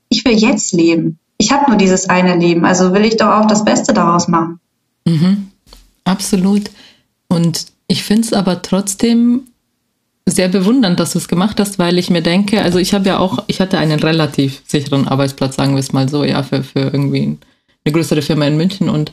Ich 0.08 0.24
will 0.24 0.34
jetzt 0.34 0.72
leben 0.72 1.20
ich 1.40 1.52
habe 1.52 1.70
nur 1.70 1.78
dieses 1.78 2.08
eine 2.08 2.36
Leben, 2.36 2.66
also 2.66 2.92
will 2.92 3.04
ich 3.04 3.16
doch 3.16 3.28
auch 3.28 3.46
das 3.46 3.64
Beste 3.64 3.94
daraus 3.94 4.28
machen. 4.28 4.60
Mhm. 5.06 5.50
Absolut. 6.04 6.70
Und 7.28 7.66
ich 7.86 8.04
finde 8.04 8.22
es 8.22 8.32
aber 8.34 8.60
trotzdem 8.60 9.46
sehr 10.30 10.48
bewundernd, 10.48 11.00
dass 11.00 11.12
du 11.12 11.18
es 11.18 11.28
gemacht 11.28 11.60
hast, 11.60 11.78
weil 11.78 11.98
ich 11.98 12.10
mir 12.10 12.22
denke, 12.22 12.62
also 12.62 12.78
ich 12.78 12.94
habe 12.94 13.06
ja 13.08 13.18
auch, 13.18 13.44
ich 13.46 13.60
hatte 13.60 13.78
einen 13.78 14.00
relativ 14.00 14.62
sicheren 14.66 15.08
Arbeitsplatz, 15.08 15.56
sagen 15.56 15.74
wir 15.74 15.80
es 15.80 15.92
mal 15.92 16.08
so, 16.08 16.24
ja, 16.24 16.42
für, 16.42 16.62
für 16.62 16.80
irgendwie 16.80 17.38
eine 17.84 17.92
größere 17.92 18.22
Firma 18.22 18.46
in 18.46 18.56
München. 18.56 18.88
Und 18.88 19.12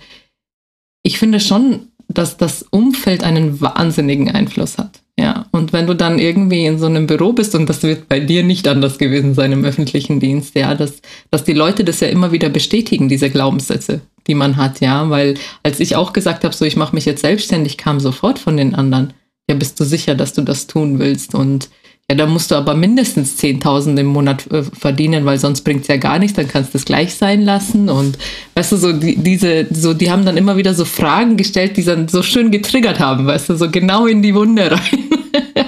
ich 1.03 1.19
finde 1.19 1.39
schon, 1.39 1.87
dass 2.07 2.37
das 2.37 2.63
Umfeld 2.63 3.23
einen 3.23 3.59
wahnsinnigen 3.61 4.29
Einfluss 4.29 4.77
hat. 4.77 5.01
Ja, 5.19 5.47
und 5.51 5.73
wenn 5.73 5.87
du 5.87 5.95
dann 5.95 6.19
irgendwie 6.19 6.65
in 6.65 6.77
so 6.77 6.85
einem 6.85 7.07
Büro 7.07 7.33
bist, 7.33 7.55
und 7.55 7.67
das 7.67 7.81
wird 7.81 8.07
bei 8.07 8.19
dir 8.19 8.43
nicht 8.43 8.67
anders 8.67 8.99
gewesen 8.99 9.33
sein 9.33 9.51
im 9.51 9.65
öffentlichen 9.65 10.19
Dienst, 10.19 10.55
ja, 10.55 10.75
dass, 10.75 11.01
dass 11.31 11.43
die 11.43 11.53
Leute 11.53 11.83
das 11.83 12.01
ja 12.01 12.07
immer 12.07 12.31
wieder 12.31 12.49
bestätigen, 12.49 13.09
diese 13.09 13.31
Glaubenssätze, 13.31 14.01
die 14.27 14.35
man 14.35 14.57
hat, 14.57 14.79
ja, 14.79 15.09
weil 15.09 15.33
als 15.63 15.79
ich 15.79 15.95
auch 15.95 16.13
gesagt 16.13 16.43
habe, 16.43 16.53
so 16.53 16.65
ich 16.65 16.75
mache 16.75 16.95
mich 16.95 17.05
jetzt 17.05 17.21
selbstständig, 17.21 17.77
kam 17.77 17.99
sofort 17.99 18.37
von 18.37 18.57
den 18.57 18.75
anderen, 18.75 19.13
ja, 19.49 19.55
bist 19.55 19.79
du 19.79 19.83
sicher, 19.85 20.15
dass 20.15 20.33
du 20.33 20.41
das 20.41 20.67
tun 20.67 20.99
willst? 20.99 21.35
Und 21.35 21.69
ja, 22.09 22.15
da 22.15 22.25
musst 22.25 22.51
du 22.51 22.55
aber 22.55 22.73
mindestens 22.73 23.37
10.000 23.37 23.99
im 23.99 24.07
Monat 24.07 24.49
äh, 24.51 24.63
verdienen, 24.63 25.25
weil 25.25 25.37
sonst 25.37 25.61
bringt 25.61 25.81
es 25.81 25.87
ja 25.87 25.97
gar 25.97 26.19
nichts, 26.19 26.37
dann 26.37 26.47
kannst 26.47 26.73
du 26.73 26.77
es 26.77 26.85
gleich 26.85 27.15
sein 27.15 27.41
lassen. 27.41 27.89
Und 27.89 28.17
weißt 28.55 28.71
du, 28.71 28.77
so 28.77 28.93
die, 28.93 29.17
diese, 29.17 29.67
so, 29.71 29.93
die 29.93 30.09
haben 30.09 30.25
dann 30.25 30.37
immer 30.37 30.55
wieder 30.55 30.73
so 30.73 30.85
Fragen 30.85 31.35
gestellt, 31.35 31.75
die 31.77 31.83
dann 31.83 32.07
so 32.07 32.23
schön 32.23 32.51
getriggert 32.51 32.99
haben, 32.99 33.27
weißt 33.27 33.49
du, 33.49 33.55
so 33.55 33.69
genau 33.69 34.05
in 34.05 34.21
die 34.21 34.35
Wunde 34.35 34.71
rein. 34.71 34.79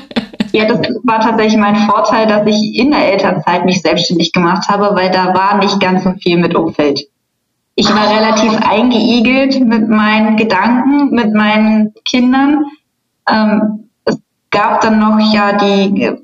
Ja, 0.52 0.66
das 0.66 0.80
war 1.04 1.20
tatsächlich 1.20 1.58
mein 1.58 1.76
Vorteil, 1.76 2.28
dass 2.28 2.46
ich 2.48 2.76
in 2.78 2.92
der 2.92 3.14
Elternzeit 3.14 3.66
mich 3.66 3.82
selbstständig 3.82 4.34
gemacht 4.34 4.68
habe, 4.68 4.96
weil 4.96 5.12
da 5.12 5.34
war 5.34 5.58
nicht 5.58 5.80
ganz 5.80 6.04
so 6.04 6.12
viel 6.22 6.38
mit 6.38 6.56
Umfeld. 6.56 7.02
Ich 7.76 7.88
war 7.88 8.10
relativ 8.14 8.58
eingeigelt 8.58 9.66
mit 9.66 9.88
meinen 9.88 10.36
Gedanken, 10.36 11.12
mit 11.12 11.34
meinen 11.34 11.94
Kindern. 12.04 12.66
Ähm, 13.32 13.90
es 14.06 14.18
gab 14.52 14.82
dann 14.82 15.00
noch 15.00 15.18
ja 15.34 15.54
die 15.54 16.20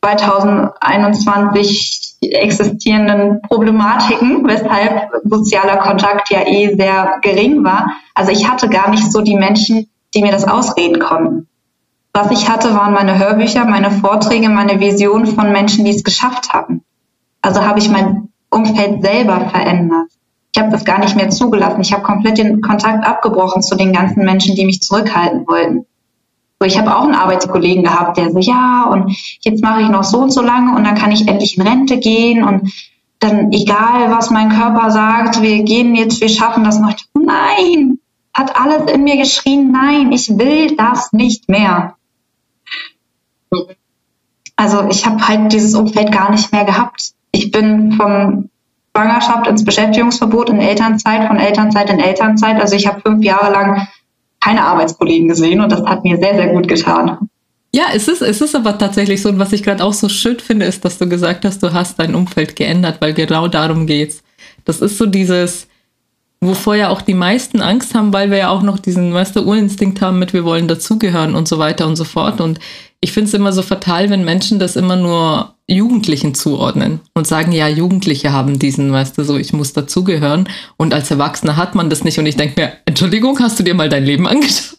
2021 0.00 2.06
existierenden 2.22 3.42
Problematiken, 3.42 4.46
weshalb 4.46 5.10
sozialer 5.24 5.78
Kontakt 5.78 6.30
ja 6.30 6.46
eh 6.46 6.76
sehr 6.76 7.18
gering 7.22 7.64
war. 7.64 7.90
Also 8.14 8.30
ich 8.32 8.48
hatte 8.48 8.68
gar 8.68 8.90
nicht 8.90 9.10
so 9.12 9.20
die 9.20 9.36
Menschen, 9.36 9.88
die 10.14 10.22
mir 10.22 10.32
das 10.32 10.46
ausreden 10.46 11.00
konnten. 11.00 11.48
Was 12.12 12.30
ich 12.30 12.48
hatte, 12.48 12.74
waren 12.74 12.94
meine 12.94 13.18
Hörbücher, 13.18 13.66
meine 13.66 13.90
Vorträge, 13.90 14.48
meine 14.48 14.80
Visionen 14.80 15.26
von 15.26 15.52
Menschen, 15.52 15.84
die 15.84 15.90
es 15.90 16.02
geschafft 16.02 16.54
hatten. 16.54 16.82
Also 17.42 17.64
habe 17.64 17.78
ich 17.78 17.90
mein 17.90 18.30
Umfeld 18.48 19.02
selber 19.02 19.50
verändert. 19.50 20.08
Ich 20.54 20.62
habe 20.62 20.72
das 20.72 20.86
gar 20.86 20.98
nicht 20.98 21.16
mehr 21.16 21.28
zugelassen. 21.28 21.82
Ich 21.82 21.92
habe 21.92 22.02
komplett 22.02 22.38
den 22.38 22.62
Kontakt 22.62 23.06
abgebrochen 23.06 23.60
zu 23.60 23.76
den 23.76 23.92
ganzen 23.92 24.24
Menschen, 24.24 24.54
die 24.54 24.64
mich 24.64 24.80
zurückhalten 24.80 25.46
wollten. 25.46 25.84
So, 26.58 26.66
ich 26.66 26.78
habe 26.78 26.96
auch 26.96 27.02
einen 27.02 27.14
Arbeitskollegen 27.14 27.84
gehabt, 27.84 28.16
der 28.16 28.30
so, 28.30 28.38
ja, 28.38 28.84
und 28.90 29.14
jetzt 29.40 29.62
mache 29.62 29.82
ich 29.82 29.88
noch 29.88 30.04
so 30.04 30.18
und 30.18 30.30
so 30.30 30.40
lange 30.40 30.74
und 30.74 30.84
dann 30.84 30.94
kann 30.94 31.12
ich 31.12 31.28
endlich 31.28 31.58
in 31.58 31.66
Rente 31.66 31.98
gehen 31.98 32.42
und 32.42 32.72
dann 33.18 33.52
egal, 33.52 34.10
was 34.10 34.30
mein 34.30 34.48
Körper 34.48 34.90
sagt, 34.90 35.42
wir 35.42 35.62
gehen 35.64 35.94
jetzt, 35.94 36.20
wir 36.20 36.28
schaffen 36.28 36.64
das 36.64 36.78
noch. 36.80 36.94
Nein, 37.14 37.98
hat 38.32 38.58
alles 38.58 38.90
in 38.90 39.04
mir 39.04 39.16
geschrien, 39.16 39.70
nein, 39.70 40.12
ich 40.12 40.38
will 40.38 40.76
das 40.76 41.12
nicht 41.12 41.48
mehr. 41.48 41.96
Also 44.56 44.88
ich 44.88 45.04
habe 45.04 45.28
halt 45.28 45.52
dieses 45.52 45.74
Umfeld 45.74 46.10
gar 46.10 46.30
nicht 46.30 46.52
mehr 46.52 46.64
gehabt. 46.64 47.12
Ich 47.32 47.50
bin 47.50 47.92
vom 47.92 48.48
Schwangerschaft 48.94 49.46
ins 49.46 49.64
Beschäftigungsverbot 49.64 50.48
in 50.48 50.60
Elternzeit, 50.60 51.26
von 51.26 51.38
Elternzeit 51.38 51.90
in 51.90 52.00
Elternzeit. 52.00 52.58
Also 52.60 52.76
ich 52.76 52.86
habe 52.86 53.02
fünf 53.02 53.22
Jahre 53.22 53.52
lang 53.52 53.88
keine 54.46 54.62
Arbeitskollegen 54.62 55.26
gesehen 55.26 55.60
und 55.60 55.72
das 55.72 55.82
hat 55.82 56.04
mir 56.04 56.16
sehr, 56.18 56.36
sehr 56.36 56.48
gut 56.48 56.68
getan. 56.68 57.18
Ja, 57.74 57.86
es 57.92 58.06
ist, 58.06 58.22
es 58.22 58.40
ist 58.40 58.54
aber 58.54 58.78
tatsächlich 58.78 59.20
so, 59.20 59.28
und 59.28 59.40
was 59.40 59.52
ich 59.52 59.64
gerade 59.64 59.82
auch 59.82 59.92
so 59.92 60.08
schön 60.08 60.38
finde, 60.38 60.66
ist, 60.66 60.84
dass 60.84 60.98
du 60.98 61.08
gesagt 61.08 61.44
hast, 61.44 61.64
du 61.64 61.72
hast 61.72 61.98
dein 61.98 62.14
Umfeld 62.14 62.54
geändert, 62.54 63.00
weil 63.00 63.12
genau 63.12 63.48
darum 63.48 63.86
geht's. 63.86 64.22
Das 64.64 64.80
ist 64.80 64.98
so 64.98 65.06
dieses, 65.06 65.66
wovor 66.40 66.76
ja 66.76 66.90
auch 66.90 67.02
die 67.02 67.14
meisten 67.14 67.60
Angst 67.60 67.96
haben, 67.96 68.12
weil 68.12 68.30
wir 68.30 68.38
ja 68.38 68.48
auch 68.50 68.62
noch 68.62 68.78
diesen, 68.78 69.12
weißt 69.12 69.34
du, 69.34 69.42
Urinstinkt 69.42 70.00
haben 70.00 70.20
mit, 70.20 70.32
wir 70.32 70.44
wollen 70.44 70.68
dazugehören 70.68 71.34
und 71.34 71.48
so 71.48 71.58
weiter 71.58 71.88
und 71.88 71.96
so 71.96 72.04
fort. 72.04 72.40
Und 72.40 72.60
ich 73.00 73.10
finde 73.10 73.26
es 73.26 73.34
immer 73.34 73.52
so 73.52 73.62
fatal, 73.62 74.10
wenn 74.10 74.24
Menschen 74.24 74.60
das 74.60 74.76
immer 74.76 74.94
nur 74.94 75.55
Jugendlichen 75.68 76.34
zuordnen 76.34 77.00
und 77.14 77.26
sagen, 77.26 77.50
ja, 77.50 77.66
Jugendliche 77.68 78.32
haben 78.32 78.58
diesen, 78.58 78.92
weißt 78.92 79.18
du, 79.18 79.24
so, 79.24 79.36
ich 79.36 79.52
muss 79.52 79.72
dazugehören. 79.72 80.48
Und 80.76 80.94
als 80.94 81.10
Erwachsener 81.10 81.56
hat 81.56 81.74
man 81.74 81.90
das 81.90 82.04
nicht. 82.04 82.18
Und 82.18 82.26
ich 82.26 82.36
denke 82.36 82.60
mir, 82.60 82.72
Entschuldigung, 82.84 83.38
hast 83.40 83.58
du 83.58 83.64
dir 83.64 83.74
mal 83.74 83.88
dein 83.88 84.04
Leben 84.04 84.28
angeschaut? 84.28 84.76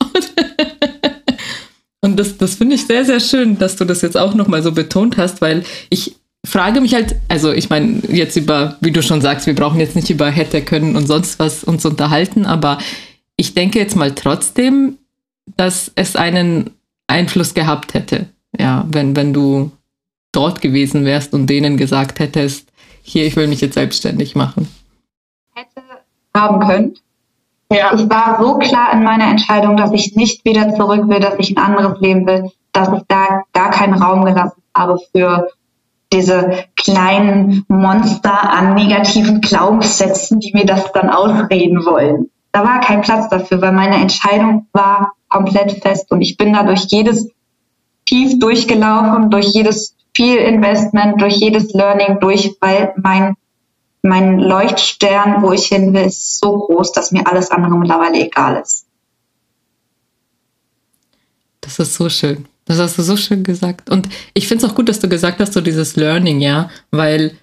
und 2.01 2.17
das, 2.17 2.37
das 2.37 2.55
finde 2.55 2.75
ich 2.75 2.85
sehr, 2.85 3.03
sehr 3.03 3.19
schön, 3.19 3.57
dass 3.57 3.75
du 3.75 3.83
das 3.83 4.01
jetzt 4.01 4.17
auch 4.17 4.33
nochmal 4.33 4.63
so 4.63 4.71
betont 4.71 5.17
hast, 5.17 5.41
weil 5.41 5.63
ich 5.89 6.15
frage 6.45 6.79
mich 6.79 6.93
halt, 6.93 7.15
also 7.27 7.51
ich 7.51 7.69
meine, 7.69 8.01
jetzt 8.09 8.37
über, 8.37 8.77
wie 8.79 8.91
du 8.91 9.03
schon 9.03 9.19
sagst, 9.19 9.45
wir 9.45 9.55
brauchen 9.55 9.81
jetzt 9.81 9.95
nicht 9.95 10.09
über 10.09 10.29
hätte, 10.29 10.61
können 10.61 10.95
und 10.95 11.07
sonst 11.07 11.39
was 11.39 11.65
uns 11.65 11.85
unterhalten, 11.85 12.45
aber 12.45 12.77
ich 13.35 13.53
denke 13.53 13.79
jetzt 13.79 13.97
mal 13.97 14.15
trotzdem, 14.15 14.97
dass 15.57 15.91
es 15.95 16.15
einen 16.15 16.69
Einfluss 17.07 17.53
gehabt 17.53 17.93
hätte. 17.93 18.27
Ja, 18.57 18.85
wenn, 18.89 19.15
wenn 19.15 19.33
du 19.33 19.71
dort 20.31 20.61
gewesen 20.61 21.05
wärst 21.05 21.33
und 21.33 21.47
denen 21.47 21.77
gesagt 21.77 22.19
hättest, 22.19 22.69
hier, 23.01 23.25
ich 23.25 23.35
will 23.35 23.47
mich 23.47 23.61
jetzt 23.61 23.75
selbstständig 23.75 24.35
machen. 24.35 24.67
Hätte 25.53 25.81
haben 26.35 26.59
können. 26.59 26.95
Ja. 27.71 27.93
Ich 27.93 28.09
war 28.09 28.37
so 28.39 28.57
klar 28.57 28.93
in 28.93 29.03
meiner 29.03 29.29
Entscheidung, 29.29 29.75
dass 29.77 29.91
ich 29.91 30.15
nicht 30.15 30.45
wieder 30.45 30.73
zurück 30.75 31.07
will, 31.09 31.19
dass 31.19 31.35
ich 31.37 31.57
ein 31.57 31.63
anderes 31.63 31.99
Leben 31.99 32.25
will, 32.25 32.51
dass 32.71 32.89
ich 32.93 33.03
da 33.07 33.43
gar 33.53 33.71
keinen 33.71 33.95
Raum 33.95 34.23
gelassen 34.23 34.61
habe 34.75 34.97
für 35.11 35.49
diese 36.13 36.65
kleinen 36.77 37.65
Monster 37.67 38.49
an 38.49 38.75
negativen 38.75 39.41
Glaubenssätzen, 39.41 40.39
die 40.39 40.53
mir 40.53 40.65
das 40.65 40.91
dann 40.93 41.09
ausreden 41.09 41.85
wollen. 41.85 42.29
Da 42.53 42.63
war 42.63 42.79
kein 42.79 43.01
Platz 43.01 43.27
dafür, 43.29 43.61
weil 43.61 43.73
meine 43.73 43.97
Entscheidung 43.97 44.67
war 44.71 45.13
komplett 45.27 45.83
fest 45.83 46.09
und 46.11 46.21
ich 46.21 46.37
bin 46.37 46.53
da 46.53 46.63
durch 46.63 46.85
jedes 46.87 47.29
Tief 48.05 48.39
durchgelaufen, 48.39 49.29
durch 49.29 49.47
jedes 49.47 49.96
viel 50.17 50.37
Investment, 50.37 51.21
durch 51.21 51.35
jedes 51.35 51.73
Learning 51.73 52.19
durch, 52.19 52.55
weil 52.59 52.91
mein, 52.97 53.35
mein 54.01 54.39
Leuchtstern, 54.39 55.43
wo 55.43 55.51
ich 55.51 55.67
hin 55.67 55.93
will, 55.93 56.05
ist 56.05 56.39
so 56.39 56.57
groß, 56.57 56.91
dass 56.91 57.11
mir 57.11 57.27
alles 57.27 57.51
andere 57.51 57.77
mittlerweile 57.77 58.25
egal 58.25 58.59
ist. 58.59 58.87
Das 61.61 61.77
ist 61.77 61.93
so 61.93 62.09
schön. 62.09 62.47
Das 62.65 62.79
hast 62.79 62.97
du 62.97 63.03
so 63.03 63.15
schön 63.15 63.43
gesagt. 63.43 63.91
Und 63.91 64.09
ich 64.33 64.47
finde 64.47 64.65
es 64.65 64.71
auch 64.71 64.75
gut, 64.75 64.89
dass 64.89 64.99
du 64.99 65.07
gesagt 65.07 65.39
hast, 65.39 65.53
so 65.53 65.61
dieses 65.61 65.95
Learning, 65.95 66.41
ja, 66.41 66.71
weil 66.89 67.37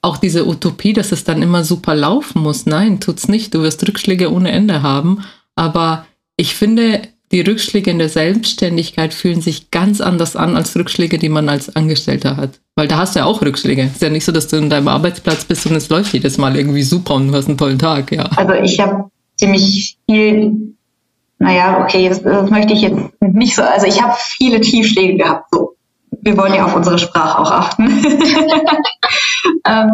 auch 0.00 0.16
diese 0.16 0.46
Utopie, 0.46 0.92
dass 0.92 1.10
es 1.10 1.24
dann 1.24 1.42
immer 1.42 1.64
super 1.64 1.96
laufen 1.96 2.40
muss. 2.40 2.66
Nein, 2.66 3.00
tut's 3.00 3.26
nicht. 3.26 3.52
Du 3.52 3.62
wirst 3.62 3.86
Rückschläge 3.86 4.32
ohne 4.32 4.52
Ende 4.52 4.82
haben. 4.82 5.24
Aber 5.56 6.06
ich 6.36 6.54
finde, 6.54 7.02
die 7.32 7.40
Rückschläge 7.40 7.90
in 7.90 7.98
der 7.98 8.08
Selbstständigkeit 8.08 9.14
fühlen 9.14 9.40
sich 9.40 9.70
ganz 9.70 10.00
anders 10.00 10.36
an 10.36 10.56
als 10.56 10.76
Rückschläge, 10.76 11.18
die 11.18 11.28
man 11.28 11.48
als 11.48 11.74
Angestellter 11.74 12.36
hat. 12.36 12.60
Weil 12.76 12.88
da 12.88 12.98
hast 12.98 13.14
du 13.14 13.20
ja 13.20 13.24
auch 13.24 13.42
Rückschläge. 13.42 13.82
Ist 13.82 14.02
ja 14.02 14.10
nicht 14.10 14.24
so, 14.24 14.32
dass 14.32 14.48
du 14.48 14.56
in 14.56 14.70
deinem 14.70 14.88
Arbeitsplatz 14.88 15.44
bist 15.44 15.66
und 15.66 15.76
es 15.76 15.88
läuft 15.88 16.12
jedes 16.12 16.38
Mal 16.38 16.56
irgendwie 16.56 16.82
super 16.82 17.14
und 17.14 17.28
du 17.28 17.34
hast 17.34 17.48
einen 17.48 17.58
tollen 17.58 17.78
Tag, 17.78 18.12
ja. 18.12 18.24
Also 18.36 18.52
ich 18.54 18.78
habe 18.80 19.10
ziemlich 19.36 19.98
viel 20.08 20.72
naja, 21.42 21.80
okay, 21.82 22.08
das, 22.08 22.22
das 22.22 22.50
möchte 22.50 22.72
ich 22.72 22.82
jetzt 22.82 22.96
nicht 23.20 23.56
so, 23.56 23.62
also 23.62 23.84
ich 23.84 24.00
habe 24.00 24.14
viele 24.16 24.60
Tiefschläge 24.60 25.16
gehabt, 25.16 25.48
so. 25.50 25.74
Wir 26.20 26.36
wollen 26.36 26.54
ja 26.54 26.66
auf 26.66 26.76
unsere 26.76 27.00
Sprache 27.00 27.40
auch 27.40 27.50
achten. 27.50 27.84
ähm, 29.66 29.90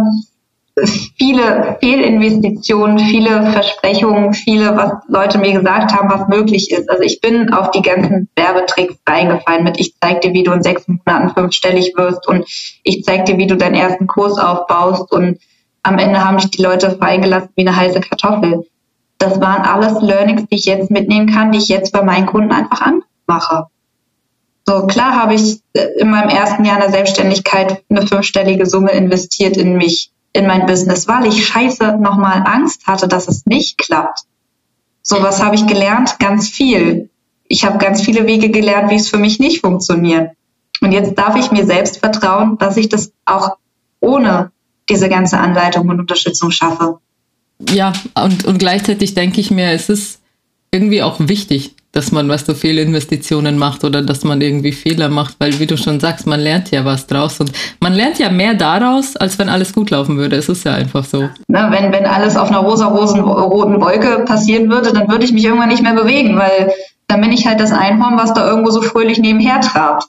viele 1.17 1.77
Fehlinvestitionen, 1.81 2.99
viele 2.99 3.51
Versprechungen, 3.53 4.35
viele, 4.35 4.77
was 4.77 4.93
Leute 5.09 5.39
mir 5.39 5.53
gesagt 5.53 5.93
haben, 5.93 6.11
was 6.11 6.29
möglich 6.29 6.71
ist. 6.71 6.89
Also 6.91 7.03
ich 7.03 7.21
bin 7.21 7.53
auf 7.53 7.71
die 7.71 7.83
ganzen 7.83 8.29
Werbetricks 8.37 8.97
reingefallen 9.09 9.65
mit, 9.65 9.79
ich 9.81 9.95
zeig 10.01 10.21
dir, 10.21 10.33
wie 10.33 10.43
du 10.43 10.53
in 10.53 10.63
sechs 10.63 10.87
Monaten 10.87 11.31
fünfstellig 11.31 11.95
wirst 11.97 12.27
und 12.29 12.45
ich 12.83 13.05
zeig 13.05 13.27
dir, 13.27 13.39
wie 13.39 13.47
du 13.47 13.57
deinen 13.57 13.75
ersten 13.75 14.07
Kurs 14.07 14.39
aufbaust 14.39 15.13
und 15.13 15.39
am 15.83 15.99
Ende 15.99 16.25
haben 16.25 16.39
dich 16.39 16.51
die 16.51 16.63
Leute 16.63 16.91
freigelassen 16.91 17.51
wie 17.57 17.67
eine 17.67 17.77
heiße 17.77 18.01
Kartoffel 18.01 18.65
das 19.19 19.41
waren 19.41 19.63
alles 19.63 20.01
Learnings, 20.01 20.47
die 20.49 20.57
ich 20.57 20.65
jetzt 20.65 20.91
mitnehmen 20.91 21.31
kann, 21.33 21.53
die 21.53 21.59
ich 21.59 21.69
jetzt 21.69 21.93
bei 21.93 22.03
meinen 22.03 22.27
Kunden 22.27 22.53
einfach 22.53 22.81
anmache. 22.81 23.67
So 24.65 24.87
klar 24.87 25.17
habe 25.21 25.35
ich 25.35 25.61
in 25.73 26.11
meinem 26.11 26.29
ersten 26.29 26.65
Jahr 26.65 26.77
in 26.77 26.83
der 26.83 26.91
Selbstständigkeit 26.91 27.83
eine 27.89 28.07
fünfstellige 28.07 28.67
Summe 28.67 28.93
investiert 28.93 29.57
in 29.57 29.77
mich, 29.77 30.11
in 30.33 30.47
mein 30.47 30.67
Business, 30.67 31.09
weil 31.09 31.27
ich 31.27 31.47
scheiße 31.47 31.99
nochmal 31.99 32.43
Angst 32.47 32.87
hatte, 32.87 33.09
dass 33.09 33.29
es 33.29 33.47
nicht 33.47 33.79
klappt. 33.79 34.21
So 35.03 35.23
was 35.23 35.43
habe 35.43 35.55
ich 35.55 35.67
gelernt, 35.67 36.19
ganz 36.19 36.49
viel. 36.49 37.11
Ich 37.45 37.65
habe 37.65 37.79
ganz 37.79 38.03
viele 38.03 38.27
Wege 38.27 38.51
gelernt, 38.51 38.91
wie 38.91 38.97
es 38.97 39.09
für 39.09 39.19
mich 39.19 39.39
nicht 39.39 39.61
funktioniert. 39.61 40.33
Und 40.81 40.93
jetzt 40.93 41.19
darf 41.19 41.35
ich 41.37 41.51
mir 41.51 41.65
selbst 41.65 41.99
vertrauen, 41.99 42.59
dass 42.59 42.77
ich 42.77 42.89
das 42.89 43.13
auch 43.25 43.57
ohne 44.01 44.53
diese 44.89 45.09
ganze 45.09 45.39
Anleitung 45.39 45.89
und 45.89 45.99
Unterstützung 45.99 46.51
schaffe 46.51 47.01
ja, 47.67 47.93
und, 48.15 48.45
und 48.45 48.59
gleichzeitig 48.59 49.15
denke 49.15 49.41
ich 49.41 49.51
mir, 49.51 49.73
es 49.73 49.89
ist 49.89 50.21
irgendwie 50.71 51.03
auch 51.03 51.17
wichtig, 51.19 51.75
dass 51.99 52.13
man, 52.13 52.29
was 52.29 52.47
so 52.47 52.55
Fehlinvestitionen 52.55 53.59
macht 53.59 53.83
oder 53.83 54.03
dass 54.03 54.23
man 54.23 54.41
irgendwie 54.41 54.71
Fehler 54.71 55.09
macht, 55.09 55.35
weil 55.41 55.59
wie 55.59 55.67
du 55.67 55.77
schon 55.77 55.99
sagst, 55.99 56.29
man 56.29 56.39
lernt 56.39 56.71
ja 56.71 56.85
was 56.85 57.09
draus 57.09 57.41
und 57.41 57.51
man 57.81 57.93
lernt 57.93 58.21
ja 58.21 58.31
mehr 58.31 58.55
daraus, 58.55 59.17
als 59.17 59.37
wenn 59.41 59.49
alles 59.49 59.73
gut 59.73 59.91
laufen 59.91 60.17
würde. 60.17 60.37
Es 60.37 60.49
ist 60.49 60.65
ja 60.65 60.75
einfach 60.75 61.05
so. 61.05 61.29
Na, 61.49 61.73
wenn, 61.73 61.93
wenn 61.93 62.07
alles 62.07 62.37
auf 62.37 62.51
einer 62.51 62.61
rosa-roten 62.61 63.81
Wolke 63.81 64.25
passieren 64.25 64.71
würde, 64.71 64.93
dann 64.93 65.09
würde 65.09 65.25
ich 65.25 65.33
mich 65.33 65.45
irgendwann 65.45 65.71
nicht 65.71 65.83
mehr 65.83 65.95
bewegen, 65.95 66.39
weil 66.39 66.73
dann 67.09 67.21
bin 67.21 67.33
ich 67.33 67.49
halt 67.49 67.59
das 67.59 67.73
Einhorn, 67.73 68.17
was 68.17 68.33
da 68.33 68.49
irgendwo 68.49 68.71
so 68.71 68.81
fröhlich 68.81 69.19
nebenher 69.19 69.61
trabt. 69.61 70.05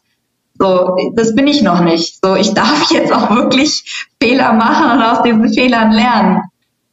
So, 0.60 0.96
das 1.16 1.34
bin 1.34 1.48
ich 1.48 1.64
noch 1.64 1.82
nicht. 1.82 2.24
So, 2.24 2.36
ich 2.36 2.54
darf 2.54 2.92
jetzt 2.92 3.12
auch 3.12 3.32
wirklich 3.32 4.08
Fehler 4.22 4.54
machen 4.54 4.92
und 4.92 5.02
aus 5.02 5.24
diesen 5.24 5.52
Fehlern 5.52 5.92
lernen 5.92 6.44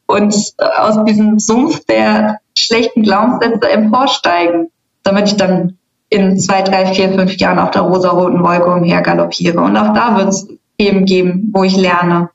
und 0.06 0.34
aus 0.78 1.04
diesem 1.04 1.38
Sumpf 1.38 1.84
der 1.84 2.38
schlechten 2.56 3.02
Glaubenssätze 3.02 3.68
emporsteigen, 3.68 4.70
damit 5.06 5.28
ich 5.28 5.36
dann 5.36 5.78
in 6.08 6.38
zwei, 6.38 6.62
drei, 6.62 6.86
vier, 6.94 7.12
fünf 7.12 7.36
Jahren 7.36 7.58
auf 7.58 7.70
der 7.70 7.82
rosa-roten 7.82 8.42
Wolke 8.42 8.66
umher 8.66 9.02
galoppiere. 9.02 9.60
Und 9.60 9.76
auch 9.76 9.92
da 9.92 10.16
wird 10.16 10.28
es 10.28 10.48
Themen 10.78 11.04
geben, 11.04 11.50
wo 11.52 11.64
ich 11.64 11.76
lerne. 11.76 12.30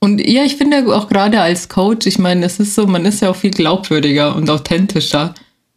Und 0.00 0.20
ja, 0.26 0.42
ich 0.42 0.56
finde 0.56 0.84
auch 0.96 1.08
gerade 1.08 1.40
als 1.40 1.68
Coach, 1.68 2.06
ich 2.06 2.18
meine, 2.18 2.44
es 2.44 2.58
ist 2.58 2.74
so, 2.74 2.86
man 2.86 3.04
ist 3.04 3.20
ja 3.20 3.30
auch 3.30 3.36
viel 3.36 3.52
glaubwürdiger 3.52 4.34
und 4.34 4.50
authentischer, 4.50 5.34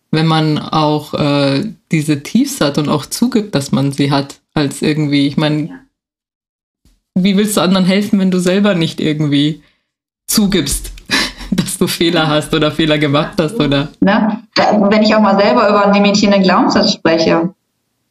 wenn 0.09 0.25
man 0.25 0.57
auch 0.57 1.13
äh, 1.13 1.63
diese 1.91 2.23
Tiefs 2.23 2.61
hat 2.61 2.79
und 2.79 2.89
auch 2.89 3.05
zugibt, 3.05 3.53
dass 3.53 3.71
man 3.71 3.91
sie 3.91 4.09
hat, 4.09 4.41
als 4.55 4.81
irgendwie, 4.81 5.27
ich 5.27 5.37
meine, 5.37 5.81
wie 7.13 7.37
willst 7.37 7.57
du 7.57 7.61
anderen 7.61 7.85
helfen, 7.85 8.19
wenn 8.19 8.31
du 8.31 8.39
selber 8.39 8.73
nicht 8.73 8.99
irgendwie 8.99 9.61
zugibst, 10.27 10.91
dass 11.75 11.79
du 11.79 11.87
Fehler 11.87 12.29
hast 12.29 12.53
oder 12.53 12.71
Fehler 12.71 12.97
gemacht 12.97 13.33
hast, 13.37 13.55
oder? 13.55 13.89
Ne? 13.99 14.41
Wenn 14.89 15.03
ich 15.03 15.13
auch 15.13 15.19
mal 15.19 15.37
selber 15.37 15.67
über 15.67 15.83
einen 15.83 15.93
limitierenden 15.93 16.43
Glaubenssatz 16.43 16.93
spreche. 16.93 17.53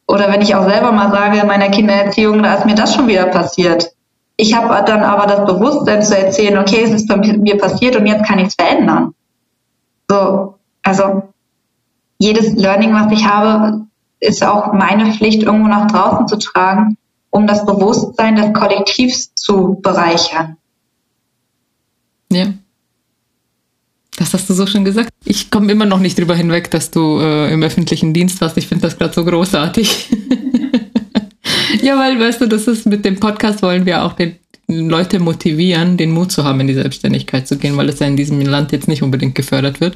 Oder 0.07 0.31
wenn 0.31 0.41
ich 0.41 0.53
auch 0.53 0.69
selber 0.69 0.91
mal 0.91 1.09
sage 1.09 1.39
in 1.39 1.47
meiner 1.47 1.69
Kindererziehung, 1.69 2.43
da 2.43 2.53
ist 2.53 2.65
mir 2.67 2.75
das 2.75 2.93
schon 2.93 3.07
wieder 3.07 3.25
passiert. 3.25 3.91
Ich 4.37 4.53
habe 4.53 4.83
dann 4.85 5.01
aber 5.01 5.25
das 5.25 5.45
Bewusstsein 5.45 6.03
zu 6.03 6.15
erzählen, 6.15 6.59
okay, 6.59 6.83
es 6.83 6.91
ist 6.91 7.07
bei 7.07 7.17
mir 7.17 7.57
passiert 7.57 7.95
und 7.95 8.05
jetzt 8.05 8.25
kann 8.25 8.37
ich 8.37 8.49
es 8.49 8.53
verändern. 8.55 9.15
So, 10.07 10.59
also 10.83 11.23
jedes 12.19 12.53
Learning, 12.53 12.93
was 12.93 13.11
ich 13.11 13.25
habe, 13.25 13.87
ist 14.19 14.45
auch 14.45 14.73
meine 14.73 15.11
Pflicht, 15.11 15.41
irgendwo 15.41 15.67
nach 15.67 15.87
draußen 15.87 16.27
zu 16.27 16.37
tragen, 16.37 16.97
um 17.31 17.47
das 17.47 17.65
Bewusstsein 17.65 18.35
des 18.35 18.53
Kollektivs 18.53 19.33
zu 19.33 19.79
bereichern. 19.81 20.57
Ja. 22.31 22.45
Das 24.25 24.33
hast 24.33 24.49
du 24.49 24.55
so 24.55 24.65
schön 24.65 24.83
gesagt. 24.83 25.09
Ich 25.23 25.51
komme 25.51 25.71
immer 25.71 25.85
noch 25.85 25.99
nicht 25.99 26.17
drüber 26.17 26.35
hinweg, 26.35 26.71
dass 26.71 26.89
du 26.89 27.19
äh, 27.19 27.53
im 27.53 27.61
öffentlichen 27.61 28.11
Dienst 28.11 28.41
warst. 28.41 28.57
Ich 28.57 28.65
finde 28.65 28.81
das 28.81 28.97
gerade 28.97 29.13
so 29.13 29.23
großartig. 29.23 30.09
ja, 31.83 31.99
weil, 31.99 32.19
weißt 32.19 32.41
du, 32.41 32.47
das 32.47 32.67
ist 32.67 32.87
mit 32.87 33.05
dem 33.05 33.19
Podcast 33.19 33.61
wollen 33.61 33.85
wir 33.85 34.03
auch 34.03 34.13
den 34.13 34.37
Leute 34.67 35.19
motivieren, 35.19 35.95
den 35.95 36.09
Mut 36.09 36.31
zu 36.31 36.43
haben, 36.43 36.59
in 36.61 36.65
die 36.65 36.73
Selbstständigkeit 36.73 37.47
zu 37.47 37.59
gehen, 37.59 37.77
weil 37.77 37.87
es 37.87 37.99
ja 37.99 38.07
in 38.07 38.17
diesem 38.17 38.41
Land 38.41 38.71
jetzt 38.71 38.87
nicht 38.87 39.03
unbedingt 39.03 39.35
gefördert 39.35 39.79
wird. 39.79 39.95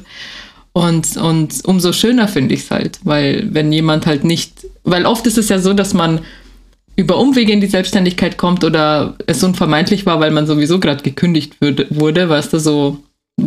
Und, 0.72 1.16
und 1.16 1.64
umso 1.64 1.92
schöner 1.92 2.28
finde 2.28 2.54
ich 2.54 2.60
es 2.60 2.70
halt, 2.70 3.00
weil 3.02 3.48
wenn 3.52 3.72
jemand 3.72 4.06
halt 4.06 4.22
nicht, 4.22 4.64
weil 4.84 5.06
oft 5.06 5.26
ist 5.26 5.38
es 5.38 5.48
ja 5.48 5.58
so, 5.58 5.72
dass 5.72 5.92
man 5.92 6.20
über 6.94 7.18
Umwege 7.18 7.50
in 7.50 7.60
die 7.60 7.66
Selbstständigkeit 7.66 8.38
kommt 8.38 8.62
oder 8.62 9.16
es 9.26 9.42
unvermeidlich 9.42 10.06
war, 10.06 10.20
weil 10.20 10.30
man 10.30 10.46
sowieso 10.46 10.78
gerade 10.78 11.02
gekündigt 11.02 11.60
würde, 11.60 11.88
wurde, 11.90 12.28
weißt 12.28 12.52
du, 12.52 12.60
so, 12.60 12.98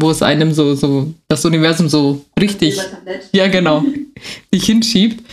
wo 0.01 0.11
es 0.11 0.21
einem 0.21 0.53
so, 0.53 0.75
so, 0.75 1.13
das 1.27 1.45
Universum 1.45 1.89
so 1.89 2.25
richtig, 2.39 2.79
ja 3.31 3.47
genau, 3.47 3.83
dich 4.53 4.65
hinschiebt. 4.65 5.23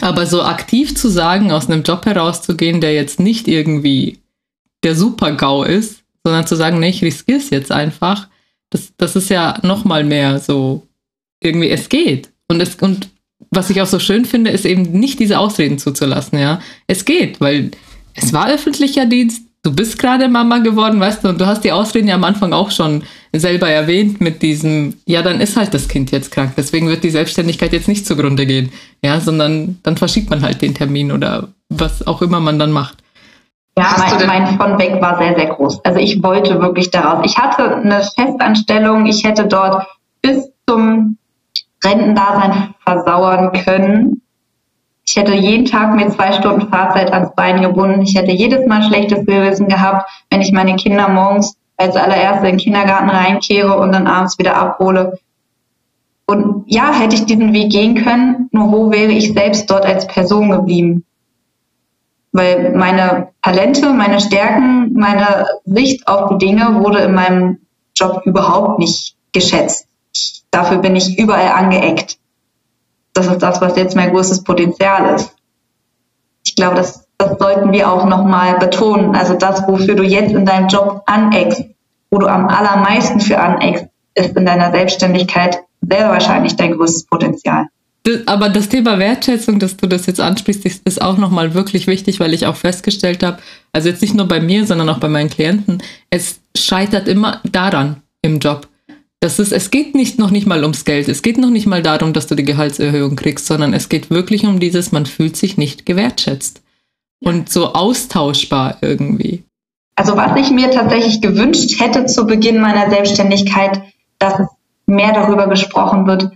Aber 0.00 0.26
so 0.26 0.42
aktiv 0.42 0.96
zu 0.96 1.08
sagen, 1.08 1.52
aus 1.52 1.68
einem 1.68 1.82
Job 1.82 2.04
herauszugehen, 2.04 2.80
der 2.80 2.94
jetzt 2.94 3.20
nicht 3.20 3.46
irgendwie 3.48 4.18
der 4.82 4.96
Super-GAU 4.96 5.62
ist, 5.62 6.02
sondern 6.24 6.46
zu 6.46 6.56
sagen, 6.56 6.80
nee, 6.80 6.90
ich 6.90 7.02
riskiere 7.02 7.38
es 7.38 7.50
jetzt 7.50 7.70
einfach, 7.70 8.28
das, 8.70 8.92
das 8.96 9.14
ist 9.16 9.30
ja 9.30 9.58
nochmal 9.62 10.04
mehr 10.04 10.40
so, 10.40 10.82
irgendwie, 11.40 11.70
es 11.70 11.88
geht. 11.88 12.30
Und, 12.48 12.60
es, 12.60 12.74
und 12.76 13.08
was 13.50 13.70
ich 13.70 13.80
auch 13.80 13.86
so 13.86 13.98
schön 13.98 14.24
finde, 14.24 14.50
ist 14.50 14.64
eben 14.64 14.82
nicht 14.82 15.20
diese 15.20 15.38
Ausreden 15.38 15.78
zuzulassen, 15.78 16.38
ja. 16.38 16.60
Es 16.86 17.04
geht, 17.04 17.40
weil 17.40 17.70
es 18.14 18.32
war 18.32 18.50
öffentlicher 18.50 19.06
Dienst, 19.06 19.42
du 19.64 19.74
bist 19.74 19.98
gerade 19.98 20.28
Mama 20.28 20.58
geworden, 20.58 21.00
weißt 21.00 21.24
du, 21.24 21.28
und 21.30 21.40
du 21.40 21.46
hast 21.46 21.64
die 21.64 21.72
Ausreden 21.72 22.06
ja 22.06 22.14
am 22.14 22.22
Anfang 22.22 22.52
auch 22.52 22.70
schon 22.70 23.02
selber 23.32 23.68
erwähnt 23.68 24.20
mit 24.20 24.42
diesem, 24.42 24.94
ja, 25.06 25.22
dann 25.22 25.40
ist 25.40 25.56
halt 25.56 25.74
das 25.74 25.88
Kind 25.88 26.12
jetzt 26.12 26.30
krank, 26.30 26.52
deswegen 26.56 26.86
wird 26.88 27.02
die 27.02 27.10
Selbstständigkeit 27.10 27.72
jetzt 27.72 27.88
nicht 27.88 28.06
zugrunde 28.06 28.46
gehen, 28.46 28.70
ja, 29.02 29.18
sondern 29.18 29.80
dann 29.82 29.96
verschiebt 29.96 30.30
man 30.30 30.42
halt 30.42 30.62
den 30.62 30.74
Termin 30.74 31.10
oder 31.10 31.48
was 31.70 32.06
auch 32.06 32.22
immer 32.22 32.38
man 32.38 32.58
dann 32.58 32.70
macht. 32.70 32.98
Ja, 33.76 33.96
mein, 33.98 34.26
mein 34.28 34.56
von 34.56 34.78
weg 34.78 35.02
war 35.02 35.18
sehr, 35.18 35.34
sehr 35.34 35.46
groß. 35.46 35.84
Also 35.84 35.98
ich 35.98 36.22
wollte 36.22 36.60
wirklich 36.60 36.92
daraus. 36.92 37.24
Ich 37.24 37.36
hatte 37.36 37.74
eine 37.74 38.04
Festanstellung, 38.04 39.06
ich 39.06 39.24
hätte 39.24 39.46
dort 39.46 39.84
bis 40.22 40.48
zum 40.68 41.18
Rentendasein 41.82 42.74
versauern 42.84 43.50
können. 43.64 44.22
Ich 45.06 45.16
hätte 45.16 45.34
jeden 45.34 45.66
Tag 45.66 45.94
mir 45.94 46.08
zwei 46.08 46.32
Stunden 46.32 46.68
Fahrzeit 46.68 47.12
ans 47.12 47.34
Bein 47.34 47.60
gebunden. 47.60 48.02
Ich 48.02 48.16
hätte 48.16 48.32
jedes 48.32 48.66
Mal 48.66 48.82
schlechtes 48.82 49.26
Gewissen 49.26 49.68
gehabt, 49.68 50.10
wenn 50.30 50.40
ich 50.40 50.52
meine 50.52 50.76
Kinder 50.76 51.08
morgens 51.08 51.56
als 51.76 51.96
allererste 51.96 52.46
in 52.46 52.56
den 52.56 52.64
Kindergarten 52.64 53.10
reinkehre 53.10 53.78
und 53.78 53.92
dann 53.92 54.06
abends 54.06 54.38
wieder 54.38 54.56
abhole. 54.56 55.18
Und 56.26 56.64
ja, 56.66 56.92
hätte 56.92 57.16
ich 57.16 57.26
diesen 57.26 57.52
Weg 57.52 57.70
gehen 57.70 58.02
können, 58.02 58.48
nur 58.52 58.72
wo 58.72 58.90
wäre 58.90 59.12
ich 59.12 59.34
selbst 59.34 59.70
dort 59.70 59.84
als 59.84 60.06
Person 60.06 60.50
geblieben? 60.50 61.04
Weil 62.32 62.72
meine 62.74 63.28
Talente, 63.42 63.92
meine 63.92 64.20
Stärken, 64.20 64.92
meine 64.94 65.46
Sicht 65.64 66.08
auf 66.08 66.30
die 66.30 66.46
Dinge 66.46 66.82
wurde 66.82 67.00
in 67.00 67.14
meinem 67.14 67.58
Job 67.94 68.22
überhaupt 68.24 68.78
nicht 68.78 69.16
geschätzt. 69.32 69.86
Dafür 70.50 70.78
bin 70.78 70.96
ich 70.96 71.18
überall 71.18 71.48
angeeckt. 71.48 72.18
Das 73.14 73.26
ist 73.26 73.38
das, 73.38 73.60
was 73.60 73.76
jetzt 73.76 73.96
mein 73.96 74.10
größtes 74.10 74.44
Potenzial 74.44 75.14
ist. 75.14 75.34
Ich 76.44 76.54
glaube, 76.56 76.76
das, 76.76 77.06
das 77.16 77.38
sollten 77.38 77.72
wir 77.72 77.90
auch 77.90 78.04
nochmal 78.04 78.58
betonen. 78.58 79.14
Also 79.14 79.34
das, 79.34 79.66
wofür 79.66 79.94
du 79.94 80.02
jetzt 80.02 80.32
in 80.32 80.44
deinem 80.44 80.68
Job 80.68 81.02
aneckst, 81.06 81.64
wo 82.10 82.18
du 82.18 82.26
am 82.26 82.48
allermeisten 82.48 83.20
für 83.20 83.38
aneckst, 83.38 83.86
ist 84.14 84.36
in 84.36 84.44
deiner 84.44 84.70
Selbstständigkeit 84.70 85.58
sehr 85.80 86.08
wahrscheinlich 86.10 86.56
dein 86.56 86.72
größtes 86.72 87.06
Potenzial. 87.06 87.66
Aber 88.26 88.50
das 88.50 88.68
Thema 88.68 88.98
Wertschätzung, 88.98 89.58
dass 89.58 89.78
du 89.78 89.86
das 89.86 90.04
jetzt 90.04 90.20
ansprichst, 90.20 90.66
ist 90.66 91.00
auch 91.00 91.16
nochmal 91.16 91.54
wirklich 91.54 91.86
wichtig, 91.86 92.20
weil 92.20 92.34
ich 92.34 92.46
auch 92.46 92.56
festgestellt 92.56 93.22
habe, 93.22 93.38
also 93.72 93.88
jetzt 93.88 94.02
nicht 94.02 94.14
nur 94.14 94.28
bei 94.28 94.40
mir, 94.40 94.66
sondern 94.66 94.90
auch 94.90 94.98
bei 94.98 95.08
meinen 95.08 95.30
Klienten, 95.30 95.82
es 96.10 96.40
scheitert 96.54 97.08
immer 97.08 97.40
daran 97.50 98.02
im 98.20 98.40
Job. 98.40 98.68
Das 99.24 99.38
ist, 99.38 99.52
es 99.52 99.70
geht 99.70 99.94
nicht 99.94 100.18
noch 100.18 100.30
nicht 100.30 100.46
mal 100.46 100.60
ums 100.60 100.84
Geld, 100.84 101.08
es 101.08 101.22
geht 101.22 101.38
noch 101.38 101.48
nicht 101.48 101.64
mal 101.64 101.82
darum, 101.82 102.12
dass 102.12 102.26
du 102.26 102.34
die 102.34 102.44
Gehaltserhöhung 102.44 103.16
kriegst, 103.16 103.46
sondern 103.46 103.72
es 103.72 103.88
geht 103.88 104.10
wirklich 104.10 104.44
um 104.44 104.60
dieses, 104.60 104.92
man 104.92 105.06
fühlt 105.06 105.34
sich 105.34 105.56
nicht 105.56 105.86
gewertschätzt 105.86 106.60
und 107.24 107.48
so 107.48 107.72
austauschbar 107.72 108.76
irgendwie. 108.82 109.42
Also 109.96 110.14
was 110.18 110.38
ich 110.38 110.50
mir 110.50 110.70
tatsächlich 110.70 111.22
gewünscht 111.22 111.80
hätte 111.80 112.04
zu 112.04 112.26
Beginn 112.26 112.60
meiner 112.60 112.90
Selbstständigkeit, 112.90 113.80
dass 114.18 114.40
es 114.40 114.46
mehr 114.84 115.14
darüber 115.14 115.46
gesprochen 115.46 116.06
wird, 116.06 116.30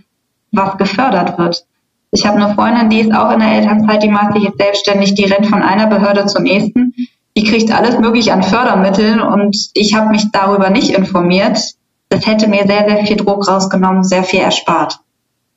was 0.51 0.79
gefördert 0.79 1.37
wird. 1.37 1.63
Ich 2.09 2.25
habe 2.25 2.43
eine 2.43 2.55
Freundin, 2.55 2.89
die 2.89 3.01
ist 3.01 3.13
auch 3.13 3.31
in 3.31 3.39
der 3.39 3.51
Elternzeit, 3.51 4.01
die 4.01 4.09
macht 4.09 4.33
sich 4.33 4.45
jetzt 4.45 4.57
selbstständig, 4.57 5.13
die 5.13 5.25
rennt 5.25 5.45
von 5.45 5.61
einer 5.61 5.85
Behörde 5.85 6.25
zur 6.25 6.41
nächsten. 6.41 6.95
Die 7.37 7.43
kriegt 7.43 7.71
alles 7.71 7.99
mögliche 7.99 8.33
an 8.33 8.41
Fördermitteln 8.41 9.21
und 9.21 9.55
ich 9.75 9.93
habe 9.93 10.09
mich 10.09 10.31
darüber 10.31 10.71
nicht 10.71 10.89
informiert. 10.89 11.75
Das 12.09 12.25
hätte 12.25 12.47
mir 12.47 12.65
sehr, 12.65 12.87
sehr 12.89 13.05
viel 13.05 13.17
Druck 13.17 13.47
rausgenommen, 13.47 14.03
sehr 14.03 14.23
viel 14.23 14.39
erspart. 14.39 14.99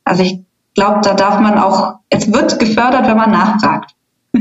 Also 0.04 0.22
ich 0.22 0.38
glaube, 0.74 1.00
da 1.02 1.14
darf 1.14 1.40
man 1.40 1.58
auch, 1.58 1.96
es 2.08 2.32
wird 2.32 2.58
gefördert, 2.58 3.06
wenn 3.06 3.16
man 3.16 3.30
nachfragt. 3.30 3.94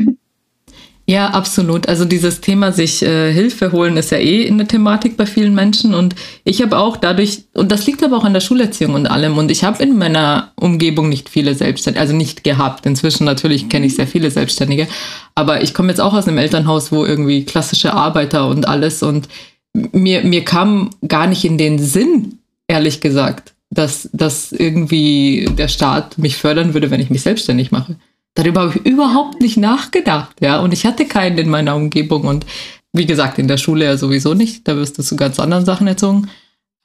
Ja, 1.07 1.31
absolut. 1.31 1.89
Also 1.89 2.05
dieses 2.05 2.39
Thema 2.39 2.71
sich 2.71 3.01
äh, 3.01 3.33
Hilfe 3.33 3.73
holen 3.73 3.97
ist 3.97 4.11
ja 4.11 4.17
eh 4.17 4.47
eine 4.47 4.65
Thematik 4.65 5.17
bei 5.17 5.25
vielen 5.25 5.53
Menschen 5.53 5.93
und 5.93 6.15
ich 6.45 6.61
habe 6.61 6.77
auch 6.77 6.95
dadurch, 6.95 7.43
und 7.53 7.69
das 7.69 7.85
liegt 7.85 8.01
aber 8.01 8.15
auch 8.15 8.23
an 8.23 8.33
der 8.33 8.39
Schulerziehung 8.39 8.93
und 8.93 9.07
allem, 9.07 9.37
und 9.37 9.51
ich 9.51 9.65
habe 9.65 9.83
in 9.83 9.97
meiner 9.97 10.53
Umgebung 10.55 11.09
nicht 11.09 11.27
viele 11.27 11.53
Selbstständige, 11.53 11.99
also 11.99 12.15
nicht 12.15 12.45
gehabt. 12.45 12.85
Inzwischen 12.85 13.25
natürlich 13.25 13.67
kenne 13.67 13.87
ich 13.87 13.95
sehr 13.95 14.07
viele 14.07 14.31
Selbstständige, 14.31 14.87
aber 15.35 15.61
ich 15.61 15.73
komme 15.73 15.89
jetzt 15.89 15.99
auch 15.99 16.13
aus 16.13 16.29
einem 16.29 16.37
Elternhaus, 16.37 16.93
wo 16.93 17.03
irgendwie 17.03 17.43
klassische 17.43 17.93
Arbeiter 17.93 18.47
und 18.47 18.65
alles 18.65 19.03
und 19.03 19.27
mir, 19.73 20.23
mir 20.23 20.43
kam 20.43 20.89
gar 21.07 21.27
nicht 21.27 21.45
in 21.45 21.57
den 21.57 21.79
Sinn, 21.79 22.39
ehrlich 22.67 23.01
gesagt, 23.01 23.53
dass, 23.69 24.09
dass 24.11 24.51
irgendwie 24.51 25.49
der 25.57 25.67
Staat 25.67 26.17
mich 26.17 26.37
fördern 26.37 26.73
würde, 26.73 26.91
wenn 26.91 26.99
ich 26.99 27.09
mich 27.09 27.21
selbstständig 27.21 27.71
mache. 27.71 27.95
Darüber 28.33 28.61
habe 28.61 28.73
ich 28.77 28.85
überhaupt 28.85 29.41
nicht 29.41 29.57
nachgedacht, 29.57 30.37
ja. 30.41 30.59
Und 30.59 30.73
ich 30.73 30.85
hatte 30.85 31.05
keinen 31.05 31.37
in 31.37 31.49
meiner 31.49 31.75
Umgebung 31.75 32.25
und 32.25 32.45
wie 32.93 33.05
gesagt, 33.05 33.39
in 33.39 33.47
der 33.47 33.57
Schule 33.57 33.85
ja 33.85 33.97
sowieso 33.97 34.33
nicht. 34.33 34.67
Da 34.67 34.75
wirst 34.75 34.97
du 34.97 35.03
zu 35.03 35.15
ganz 35.15 35.39
anderen 35.39 35.65
Sachen 35.65 35.87
erzogen. 35.87 36.29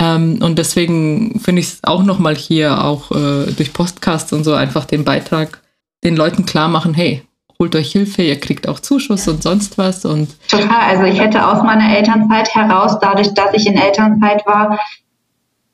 Ähm, 0.01 0.41
und 0.43 0.59
deswegen 0.59 1.41
finde 1.41 1.61
ich 1.61 1.68
es 1.68 1.78
auch 1.84 2.03
nochmal 2.05 2.37
hier, 2.37 2.84
auch 2.84 3.11
äh, 3.11 3.53
durch 3.53 3.72
Podcasts 3.72 4.32
und 4.32 4.45
so, 4.45 4.55
einfach 4.55 4.84
den 4.84 5.05
Beitrag 5.05 5.61
den 6.05 6.16
Leuten 6.16 6.47
klar 6.47 6.68
machen, 6.68 6.95
hey, 6.95 7.22
holt 7.59 7.74
euch 7.74 7.92
Hilfe, 7.92 8.22
ihr 8.22 8.38
kriegt 8.38 8.68
auch 8.68 8.80
Zuschuss 8.80 9.28
und 9.28 9.42
sonst 9.42 9.78
was. 9.78 10.04
Und 10.04 10.28
Total, 10.48 10.90
also 10.90 11.04
ich 11.04 11.20
hätte 11.20 11.46
aus 11.46 11.62
meiner 11.62 11.96
Elternzeit 11.96 12.54
heraus, 12.54 12.98
dadurch, 13.00 13.34
dass 13.34 13.54
ich 13.54 13.66
in 13.66 13.76
Elternzeit 13.76 14.46
war, 14.46 14.78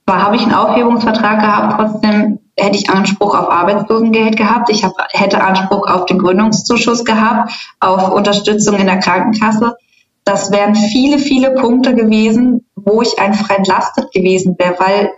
war 0.06 0.22
habe 0.22 0.36
ich 0.36 0.42
einen 0.42 0.54
Aufhebungsvertrag 0.54 1.40
gehabt, 1.40 1.74
trotzdem 1.76 2.38
hätte 2.56 2.76
ich 2.76 2.90
Anspruch 2.90 3.34
auf 3.34 3.50
Arbeitslosengeld 3.50 4.36
gehabt, 4.36 4.68
ich 4.70 4.84
hab, 4.84 4.92
hätte 5.10 5.42
Anspruch 5.42 5.88
auf 5.88 6.06
den 6.06 6.18
Gründungszuschuss 6.18 7.04
gehabt, 7.04 7.52
auf 7.80 8.12
Unterstützung 8.12 8.76
in 8.76 8.86
der 8.86 8.98
Krankenkasse. 8.98 9.76
Das 10.24 10.52
wären 10.52 10.74
viele, 10.74 11.18
viele 11.18 11.52
Punkte 11.52 11.94
gewesen, 11.94 12.66
wo 12.76 13.02
ich 13.02 13.18
einfach 13.18 13.50
entlastet 13.50 14.12
gewesen 14.12 14.56
wäre, 14.58 14.76
weil 14.78 15.10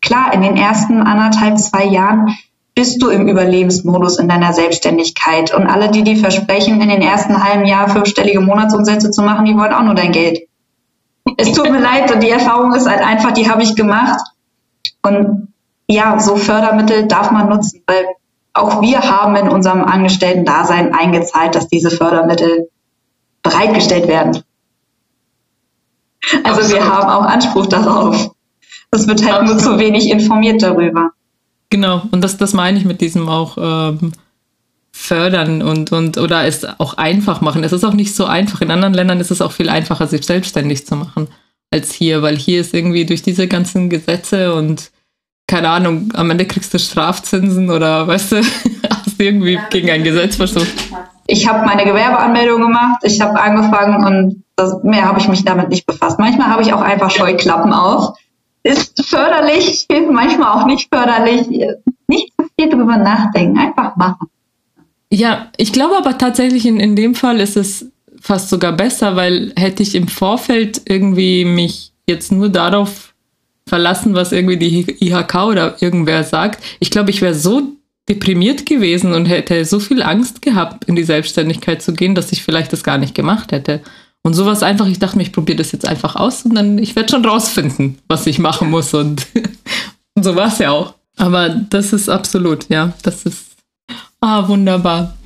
klar, 0.00 0.34
in 0.34 0.42
den 0.42 0.56
ersten 0.56 1.00
anderthalb, 1.00 1.58
zwei 1.58 1.84
Jahren 1.84 2.36
bist 2.74 3.02
du 3.02 3.10
im 3.10 3.28
Überlebensmodus 3.28 4.18
in 4.18 4.28
deiner 4.28 4.52
Selbstständigkeit. 4.52 5.54
Und 5.54 5.66
alle, 5.66 5.90
die 5.90 6.02
dir 6.02 6.16
versprechen, 6.16 6.80
in 6.80 6.88
den 6.88 7.02
ersten 7.02 7.42
halben 7.42 7.66
Jahr 7.66 7.88
fünfstellige 7.88 8.40
Monatsumsätze 8.40 9.10
zu 9.10 9.22
machen, 9.22 9.44
die 9.44 9.56
wollen 9.56 9.72
auch 9.72 9.82
nur 9.82 9.94
dein 9.94 10.12
Geld. 10.12 10.40
Es 11.36 11.52
tut 11.52 11.70
mir 11.70 11.80
leid, 11.80 12.12
und 12.12 12.22
die 12.22 12.30
Erfahrung 12.30 12.74
ist 12.74 12.88
halt 12.88 13.00
einfach, 13.00 13.32
die 13.32 13.50
habe 13.50 13.62
ich 13.62 13.76
gemacht. 13.76 14.20
Und 15.02 15.48
ja, 15.86 16.18
so 16.18 16.36
Fördermittel 16.36 17.06
darf 17.06 17.30
man 17.30 17.48
nutzen, 17.48 17.82
weil 17.86 18.06
auch 18.54 18.80
wir 18.80 19.00
haben 19.00 19.36
in 19.36 19.48
unserem 19.48 19.84
Angestellten-Dasein 19.84 20.94
eingezahlt, 20.94 21.54
dass 21.54 21.68
diese 21.68 21.90
Fördermittel 21.90 22.68
bereitgestellt 23.42 24.08
werden. 24.08 24.42
Also 26.44 26.60
Absolut. 26.60 26.72
wir 26.72 26.88
haben 26.88 27.10
auch 27.10 27.24
Anspruch 27.26 27.66
darauf. 27.66 28.30
Es 28.90 29.08
wird 29.08 29.24
halt 29.24 29.40
Absolut. 29.40 29.64
nur 29.64 29.72
zu 29.72 29.78
wenig 29.78 30.10
informiert 30.10 30.62
darüber. 30.62 31.10
Genau, 31.72 32.02
und 32.10 32.22
das, 32.22 32.36
das 32.36 32.52
meine 32.52 32.76
ich 32.76 32.84
mit 32.84 33.00
diesem 33.00 33.30
auch 33.30 33.56
ähm, 33.56 34.12
fördern 34.92 35.62
und, 35.62 35.90
und 35.90 36.18
oder 36.18 36.44
es 36.44 36.66
auch 36.78 36.98
einfach 36.98 37.40
machen. 37.40 37.64
Es 37.64 37.72
ist 37.72 37.82
auch 37.82 37.94
nicht 37.94 38.14
so 38.14 38.26
einfach. 38.26 38.60
In 38.60 38.70
anderen 38.70 38.92
Ländern 38.92 39.20
ist 39.20 39.30
es 39.30 39.40
auch 39.40 39.52
viel 39.52 39.70
einfacher, 39.70 40.06
sich 40.06 40.26
selbstständig 40.26 40.86
zu 40.86 40.96
machen 40.96 41.28
als 41.70 41.90
hier, 41.90 42.20
weil 42.20 42.36
hier 42.36 42.60
ist 42.60 42.74
irgendwie 42.74 43.06
durch 43.06 43.22
diese 43.22 43.48
ganzen 43.48 43.88
Gesetze 43.88 44.54
und 44.54 44.90
keine 45.46 45.70
Ahnung, 45.70 46.12
am 46.14 46.30
Ende 46.30 46.44
kriegst 46.44 46.74
du 46.74 46.78
Strafzinsen 46.78 47.70
oder 47.70 48.06
weißt 48.06 48.32
du, 48.32 48.36
hast 48.90 49.18
irgendwie 49.18 49.54
ja, 49.54 49.66
gegen 49.70 49.90
ein 49.90 50.04
Gesetz 50.04 50.36
verstoßen. 50.36 50.68
Ich 51.26 51.48
habe 51.48 51.64
meine 51.64 51.84
Gewerbeanmeldung 51.84 52.60
gemacht, 52.60 53.00
ich 53.02 53.18
habe 53.22 53.40
angefangen 53.40 54.04
und 54.04 54.44
das, 54.56 54.82
mehr 54.82 55.06
habe 55.06 55.20
ich 55.20 55.28
mich 55.28 55.42
damit 55.42 55.70
nicht 55.70 55.86
befasst. 55.86 56.18
Manchmal 56.18 56.48
habe 56.48 56.60
ich 56.60 56.74
auch 56.74 56.82
einfach 56.82 57.10
Scheuklappen 57.10 57.72
auf. 57.72 58.18
Ist 58.64 59.04
förderlich, 59.06 59.86
manchmal 60.10 60.58
auch 60.58 60.66
nicht 60.66 60.88
förderlich. 60.92 61.46
Nicht 62.06 62.32
zu 62.38 62.46
viel 62.58 62.70
drüber 62.70 62.96
nachdenken, 62.96 63.58
einfach 63.58 63.96
machen. 63.96 64.28
Ja, 65.10 65.50
ich 65.56 65.72
glaube 65.72 65.96
aber 65.96 66.16
tatsächlich 66.16 66.64
in, 66.64 66.80
in 66.80 66.96
dem 66.96 67.14
Fall 67.14 67.40
ist 67.40 67.56
es 67.56 67.90
fast 68.20 68.48
sogar 68.48 68.72
besser, 68.72 69.16
weil 69.16 69.52
hätte 69.56 69.82
ich 69.82 69.94
im 69.94 70.08
Vorfeld 70.08 70.82
irgendwie 70.86 71.44
mich 71.44 71.92
jetzt 72.06 72.32
nur 72.32 72.48
darauf 72.48 73.12
verlassen, 73.66 74.14
was 74.14 74.32
irgendwie 74.32 74.56
die 74.56 74.86
IHK 75.00 75.34
oder 75.46 75.76
irgendwer 75.80 76.24
sagt. 76.24 76.62
Ich 76.80 76.90
glaube, 76.90 77.10
ich 77.10 77.20
wäre 77.20 77.34
so 77.34 77.62
deprimiert 78.08 78.66
gewesen 78.66 79.12
und 79.12 79.26
hätte 79.26 79.64
so 79.64 79.80
viel 79.80 80.02
Angst 80.02 80.42
gehabt, 80.42 80.84
in 80.84 80.96
die 80.96 81.04
Selbstständigkeit 81.04 81.82
zu 81.82 81.92
gehen, 81.92 82.14
dass 82.14 82.32
ich 82.32 82.42
vielleicht 82.42 82.72
das 82.72 82.84
gar 82.84 82.98
nicht 82.98 83.14
gemacht 83.14 83.52
hätte. 83.52 83.80
Und 84.24 84.34
sowas 84.34 84.62
einfach, 84.62 84.86
ich 84.86 85.00
dachte 85.00 85.16
mir, 85.16 85.24
ich 85.24 85.32
probiere 85.32 85.58
das 85.58 85.72
jetzt 85.72 85.86
einfach 85.86 86.14
aus 86.14 86.44
und 86.44 86.54
dann, 86.54 86.78
ich 86.78 86.94
werde 86.94 87.10
schon 87.10 87.24
rausfinden, 87.24 87.98
was 88.06 88.26
ich 88.26 88.38
machen 88.38 88.70
muss 88.70 88.94
und, 88.94 89.26
und 90.14 90.22
so 90.22 90.36
war 90.36 90.48
es 90.48 90.58
ja 90.58 90.70
auch. 90.70 90.94
Aber 91.16 91.48
das 91.48 91.92
ist 91.92 92.08
absolut, 92.08 92.68
ja, 92.68 92.92
das 93.02 93.24
ist, 93.26 93.56
ah, 94.20 94.46
wunderbar. 94.48 95.16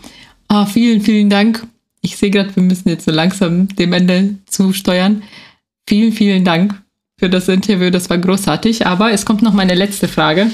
Ah, 0.49 0.67
vielen, 0.67 1.01
vielen 1.01 1.29
Dank. 1.29 1.67
Ich 2.01 2.17
sehe 2.17 2.31
gerade, 2.31 2.55
wir 2.55 2.63
müssen 2.63 2.89
jetzt 2.89 3.05
so 3.05 3.11
langsam 3.11 3.69
dem 3.69 3.93
Ende 3.93 4.37
zusteuern. 4.47 5.23
Vielen, 5.89 6.13
vielen 6.13 6.45
Dank 6.45 6.81
für 7.19 7.29
das 7.29 7.49
Interview. 7.49 7.91
Das 7.91 8.09
war 8.11 8.19
großartig. 8.19 8.87
Aber 8.87 9.13
es 9.13 9.25
kommt 9.25 9.43
noch 9.43 9.53
meine 9.53 9.75
letzte 9.75 10.07
Frage, 10.07 10.51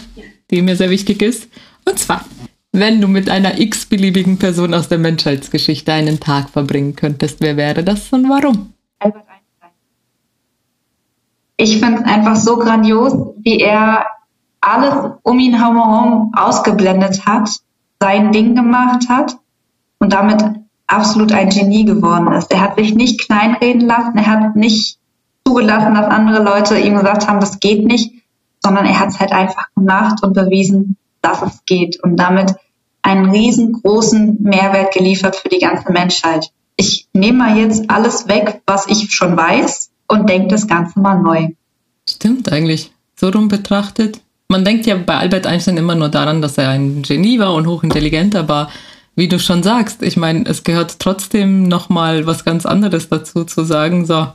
die 0.51 0.63
mir 0.63 0.77
sehr 0.77 0.91
wichtig 0.91 1.21
ist. 1.23 1.49
Und 1.85 1.99
zwar, 1.99 2.25
wenn 2.73 3.01
du 3.01 3.09
mit 3.09 3.29
einer 3.29 3.61
x-beliebigen 3.61 4.39
Person 4.39 4.73
aus 4.73 4.89
der 4.89 4.99
Menschheitsgeschichte 4.99 5.93
einen 5.93 6.21
Tag 6.21 6.49
verbringen 6.49 6.97
könntest, 6.97 7.41
wer 7.41 7.57
wäre 7.57 7.85
das 7.85 8.11
und 8.13 8.29
warum? 8.29 8.73
Ich 11.59 11.79
finde 11.79 12.01
es 12.01 12.05
einfach 12.05 12.37
so 12.37 12.57
grandios, 12.57 13.13
wie 13.43 13.59
er 13.59 14.07
alles 14.63 15.13
um 15.23 15.39
ihn 15.39 15.59
herum 15.59 16.33
ausgeblendet 16.35 17.27
hat, 17.27 17.51
sein 18.01 18.33
Ding 18.33 18.55
gemacht 18.55 19.09
hat 19.09 19.37
und 19.99 20.13
damit 20.13 20.43
absolut 20.87 21.33
ein 21.33 21.51
Genie 21.51 21.85
geworden 21.85 22.33
ist. 22.33 22.51
Er 22.51 22.61
hat 22.61 22.77
sich 22.77 22.95
nicht 22.95 23.21
kleinreden 23.21 23.83
lassen, 23.83 24.17
er 24.17 24.27
hat 24.27 24.57
nicht 24.57 24.99
zugelassen, 25.47 25.95
dass 25.95 26.07
andere 26.07 26.43
Leute 26.43 26.79
ihm 26.79 26.97
gesagt 26.97 27.29
haben, 27.29 27.41
das 27.41 27.61
geht 27.61 27.85
nicht, 27.85 28.13
sondern 28.61 28.87
er 28.87 28.99
hat 28.99 29.11
es 29.11 29.21
halt 29.21 29.33
einfach 29.33 29.67
gemacht 29.75 30.23
und 30.23 30.33
bewiesen, 30.33 30.97
dass 31.23 31.43
es 31.43 31.65
geht. 31.65 32.03
Und 32.03 32.17
damit 32.17 32.55
einen 33.03 33.31
riesengroßen 33.31 34.43
Mehrwert 34.43 34.95
geliefert 34.95 35.37
für 35.37 35.49
die 35.49 35.59
ganze 35.59 35.91
Menschheit. 35.93 36.51
Ich 36.77 37.09
nehme 37.13 37.39
mal 37.39 37.59
jetzt 37.59 37.91
alles 37.91 38.29
weg, 38.29 38.63
was 38.67 38.87
ich 38.87 39.13
schon 39.13 39.37
weiß 39.37 39.91
und 40.09 40.29
denke 40.29 40.49
das 40.49 40.67
Ganze 40.67 41.01
mal 41.01 41.21
neu. 41.21 41.49
Stimmt 42.09 42.51
eigentlich. 42.51 42.93
So 43.17 43.29
rum 43.29 43.49
betrachtet. 43.49 44.21
Man 44.49 44.65
denkt 44.65 44.87
ja 44.87 44.97
bei 44.97 45.17
Albert 45.17 45.47
Einstein 45.47 45.77
immer 45.77 45.95
nur 45.95 46.09
daran, 46.09 46.43
dass 46.43 46.59
er 46.59 46.71
ein 46.71 47.03
Genie 47.03 47.39
war 47.39 47.55
und 47.55 47.67
hochintelligent, 47.67 48.37
aber 48.37 48.69
wie 49.15 49.29
du 49.29 49.39
schon 49.39 49.63
sagst, 49.63 50.03
ich 50.03 50.17
meine, 50.17 50.45
es 50.47 50.65
gehört 50.65 50.99
trotzdem 50.99 51.65
nochmal 51.65 52.27
was 52.27 52.45
ganz 52.45 52.67
anderes 52.67 53.09
dazu 53.09 53.45
zu 53.45 53.65
sagen, 53.65 54.07
so, 54.07 54.29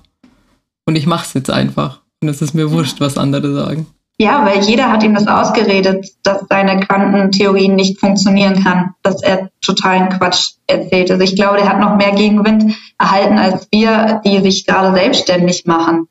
und 0.85 0.95
ich 0.95 1.07
mache 1.07 1.25
es 1.25 1.33
jetzt 1.33 1.49
einfach. 1.49 2.01
Und 2.21 2.29
es 2.29 2.41
ist 2.41 2.53
mir 2.53 2.71
wurscht, 2.71 2.99
was 2.99 3.17
andere 3.17 3.53
sagen. 3.53 3.87
Ja, 4.19 4.43
weil 4.45 4.61
jeder 4.63 4.91
hat 4.91 5.03
ihm 5.03 5.13
das 5.13 5.27
ausgeredet, 5.27 6.07
dass 6.23 6.45
seine 6.49 6.79
Quantentheorien 6.79 7.75
nicht 7.75 7.99
funktionieren 7.99 8.63
kann, 8.63 8.95
dass 9.03 9.21
er 9.21 9.51
totalen 9.61 10.09
Quatsch 10.09 10.53
erzählt. 10.65 11.11
Also 11.11 11.23
ich 11.23 11.35
glaube, 11.35 11.57
der 11.57 11.69
hat 11.69 11.79
noch 11.79 11.97
mehr 11.97 12.13
Gegenwind 12.13 12.75
erhalten 12.97 13.37
als 13.37 13.67
wir, 13.71 14.21
die 14.25 14.41
sich 14.41 14.65
gerade 14.65 14.91
selbstständig 14.95 15.65
machen. 15.65 16.07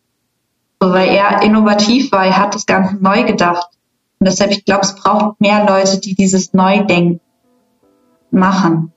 So, 0.81 0.93
weil 0.93 1.09
er 1.09 1.43
innovativ 1.43 2.13
war, 2.13 2.25
er 2.25 2.37
hat 2.37 2.55
das 2.55 2.67
Ganze 2.67 2.97
neu 3.01 3.25
gedacht. 3.25 3.67
Und 4.21 4.29
deshalb, 4.29 4.53
ich 4.53 4.65
glaube, 4.65 4.83
es 4.83 4.95
braucht 4.95 5.41
mehr 5.41 5.67
Leute, 5.67 5.99
die 5.99 6.15
dieses 6.15 6.53
Neudenken 6.53 7.21
machen. 8.31 8.93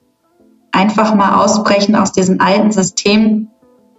Einfach 0.72 1.16
mal 1.16 1.43
ausbrechen 1.43 1.95
aus 1.95 2.12
diesem 2.12 2.39
alten 2.41 2.72
System. 2.72 3.47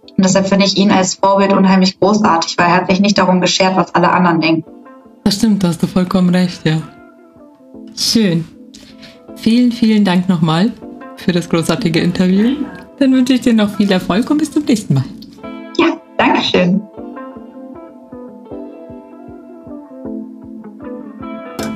Und 0.03 0.25
deshalb 0.25 0.47
finde 0.47 0.65
ich 0.65 0.77
ihn 0.77 0.91
als 0.91 1.15
Vorbild 1.15 1.51
unheimlich 1.51 1.99
großartig, 1.99 2.57
weil 2.57 2.67
er 2.67 2.75
hat 2.75 2.89
sich 2.89 3.01
nicht 3.01 3.17
darum 3.17 3.41
geschert, 3.41 3.75
was 3.75 3.93
alle 3.93 4.11
anderen 4.11 4.39
denken. 4.39 4.80
Das 5.23 5.35
stimmt, 5.35 5.63
da 5.63 5.69
hast 5.69 5.81
du 5.81 5.87
vollkommen 5.87 6.29
recht, 6.33 6.65
ja. 6.65 6.81
Schön. 7.95 8.45
Vielen, 9.35 9.71
vielen 9.71 10.03
Dank 10.03 10.29
nochmal 10.29 10.71
für 11.17 11.31
das 11.31 11.49
großartige 11.49 11.99
Interview. 11.99 12.57
Dann 12.99 13.13
wünsche 13.13 13.33
ich 13.33 13.41
dir 13.41 13.53
noch 13.53 13.75
viel 13.75 13.91
Erfolg 13.91 14.29
und 14.29 14.37
bis 14.37 14.51
zum 14.51 14.63
nächsten 14.63 14.95
Mal. 14.95 15.05
Ja, 15.77 15.99
Dankeschön. 16.17 16.81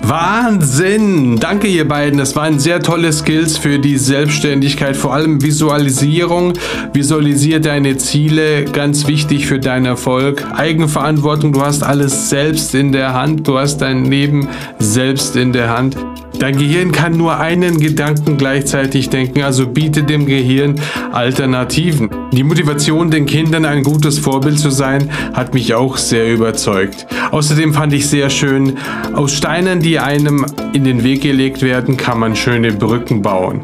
Wahnsinn! 0.07 1.37
Danke 1.39 1.67
ihr 1.67 1.87
beiden. 1.87 2.19
Das 2.19 2.35
waren 2.35 2.59
sehr 2.59 2.79
tolle 2.79 3.11
Skills 3.11 3.57
für 3.57 3.79
die 3.79 3.97
Selbstständigkeit, 3.97 4.95
vor 4.95 5.15
allem 5.15 5.41
Visualisierung. 5.41 6.53
Visualisiere 6.93 7.59
deine 7.59 7.97
Ziele, 7.97 8.65
ganz 8.65 9.07
wichtig 9.07 9.47
für 9.47 9.59
deinen 9.59 9.87
Erfolg. 9.87 10.45
Eigenverantwortung, 10.55 11.53
du 11.53 11.61
hast 11.61 11.81
alles 11.81 12.29
selbst 12.29 12.75
in 12.75 12.91
der 12.91 13.13
Hand, 13.13 13.47
du 13.47 13.57
hast 13.57 13.79
dein 13.79 14.05
Leben 14.05 14.47
selbst 14.77 15.35
in 15.35 15.53
der 15.53 15.75
Hand. 15.75 15.97
Dein 16.39 16.57
Gehirn 16.57 16.91
kann 16.91 17.17
nur 17.17 17.39
einen 17.39 17.79
Gedanken 17.79 18.37
gleichzeitig 18.37 19.09
denken, 19.09 19.41
also 19.41 19.67
biete 19.67 20.03
dem 20.03 20.25
Gehirn 20.25 20.75
Alternativen. 21.11 22.09
Die 22.33 22.43
Motivation, 22.43 23.09
den 23.09 23.25
Kindern 23.25 23.65
ein 23.65 23.83
gutes 23.83 24.19
Vorbild 24.19 24.59
zu 24.59 24.69
sein, 24.69 25.09
hat 25.33 25.53
mich 25.53 25.73
auch 25.73 25.97
sehr 25.97 26.33
überzeugt. 26.33 27.07
Außerdem 27.31 27.73
fand 27.73 27.93
ich 27.93 28.07
sehr 28.07 28.29
schön, 28.29 28.77
aus 29.13 29.33
Steinen, 29.33 29.79
die 29.79 29.99
einem 29.99 30.45
in 30.73 30.83
den 30.83 31.03
Weg 31.03 31.21
gelegt 31.21 31.61
werden, 31.61 31.97
kann 31.97 32.19
man 32.19 32.35
schöne 32.35 32.73
Brücken 32.73 33.21
bauen. 33.21 33.61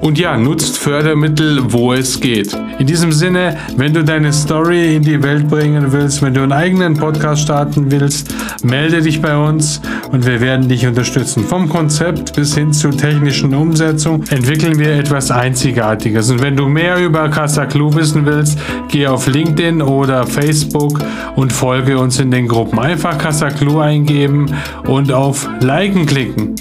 Und 0.00 0.18
ja, 0.18 0.36
nutzt 0.36 0.78
Fördermittel, 0.78 1.72
wo 1.72 1.92
es 1.92 2.20
geht. 2.20 2.56
In 2.78 2.86
diesem 2.86 3.12
Sinne, 3.12 3.56
wenn 3.76 3.94
du 3.94 4.04
deine 4.04 4.32
Story 4.32 4.96
in 4.96 5.02
die 5.02 5.22
Welt 5.22 5.48
bringen 5.48 5.92
willst, 5.92 6.22
wenn 6.22 6.34
du 6.34 6.42
einen 6.42 6.52
eigenen 6.52 6.94
Podcast 6.94 7.42
starten 7.42 7.90
willst, 7.90 8.32
melde 8.62 9.00
dich 9.00 9.22
bei 9.22 9.36
uns 9.36 9.80
und 10.12 10.26
wir 10.26 10.40
werden 10.40 10.68
dich 10.68 10.86
unterstützen. 10.86 11.44
Vom 11.44 11.68
Konzept 11.68 12.34
bis 12.34 12.54
hin 12.54 12.72
zur 12.72 12.96
technischen 12.96 13.54
Umsetzung 13.54 14.22
entwickeln 14.30 14.78
wir 14.78 14.94
etwas 14.94 15.30
Einzigartiges. 15.30 16.30
Und 16.30 16.42
wenn 16.42 16.56
du 16.56 16.66
mehr 16.68 16.98
über 16.98 17.28
Casa 17.28 17.66
Clue 17.66 17.94
wissen 17.94 18.26
willst, 18.26 18.58
geh 18.88 19.06
auf 19.06 19.26
LinkedIn 19.26 19.82
oder 19.82 20.26
Facebook 20.26 21.00
und 21.36 21.52
folge 21.52 21.98
uns 21.98 22.20
in 22.20 22.30
den 22.30 22.46
Gruppen. 22.46 22.78
Einfach 22.78 23.18
Casa 23.18 23.50
Clue 23.50 23.82
eingeben 23.82 24.46
und 24.86 25.10
auf 25.12 25.48
Liken 25.60 26.06
klicken. 26.06 26.54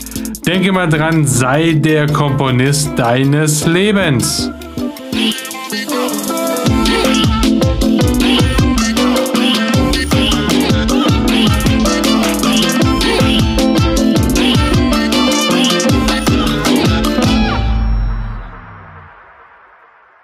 Denke 0.47 0.71
mal 0.71 0.87
dran, 0.87 1.25
sei 1.25 1.73
der 1.73 2.05
Komponist 2.05 2.91
deines 2.97 3.65
Lebens. 3.65 4.51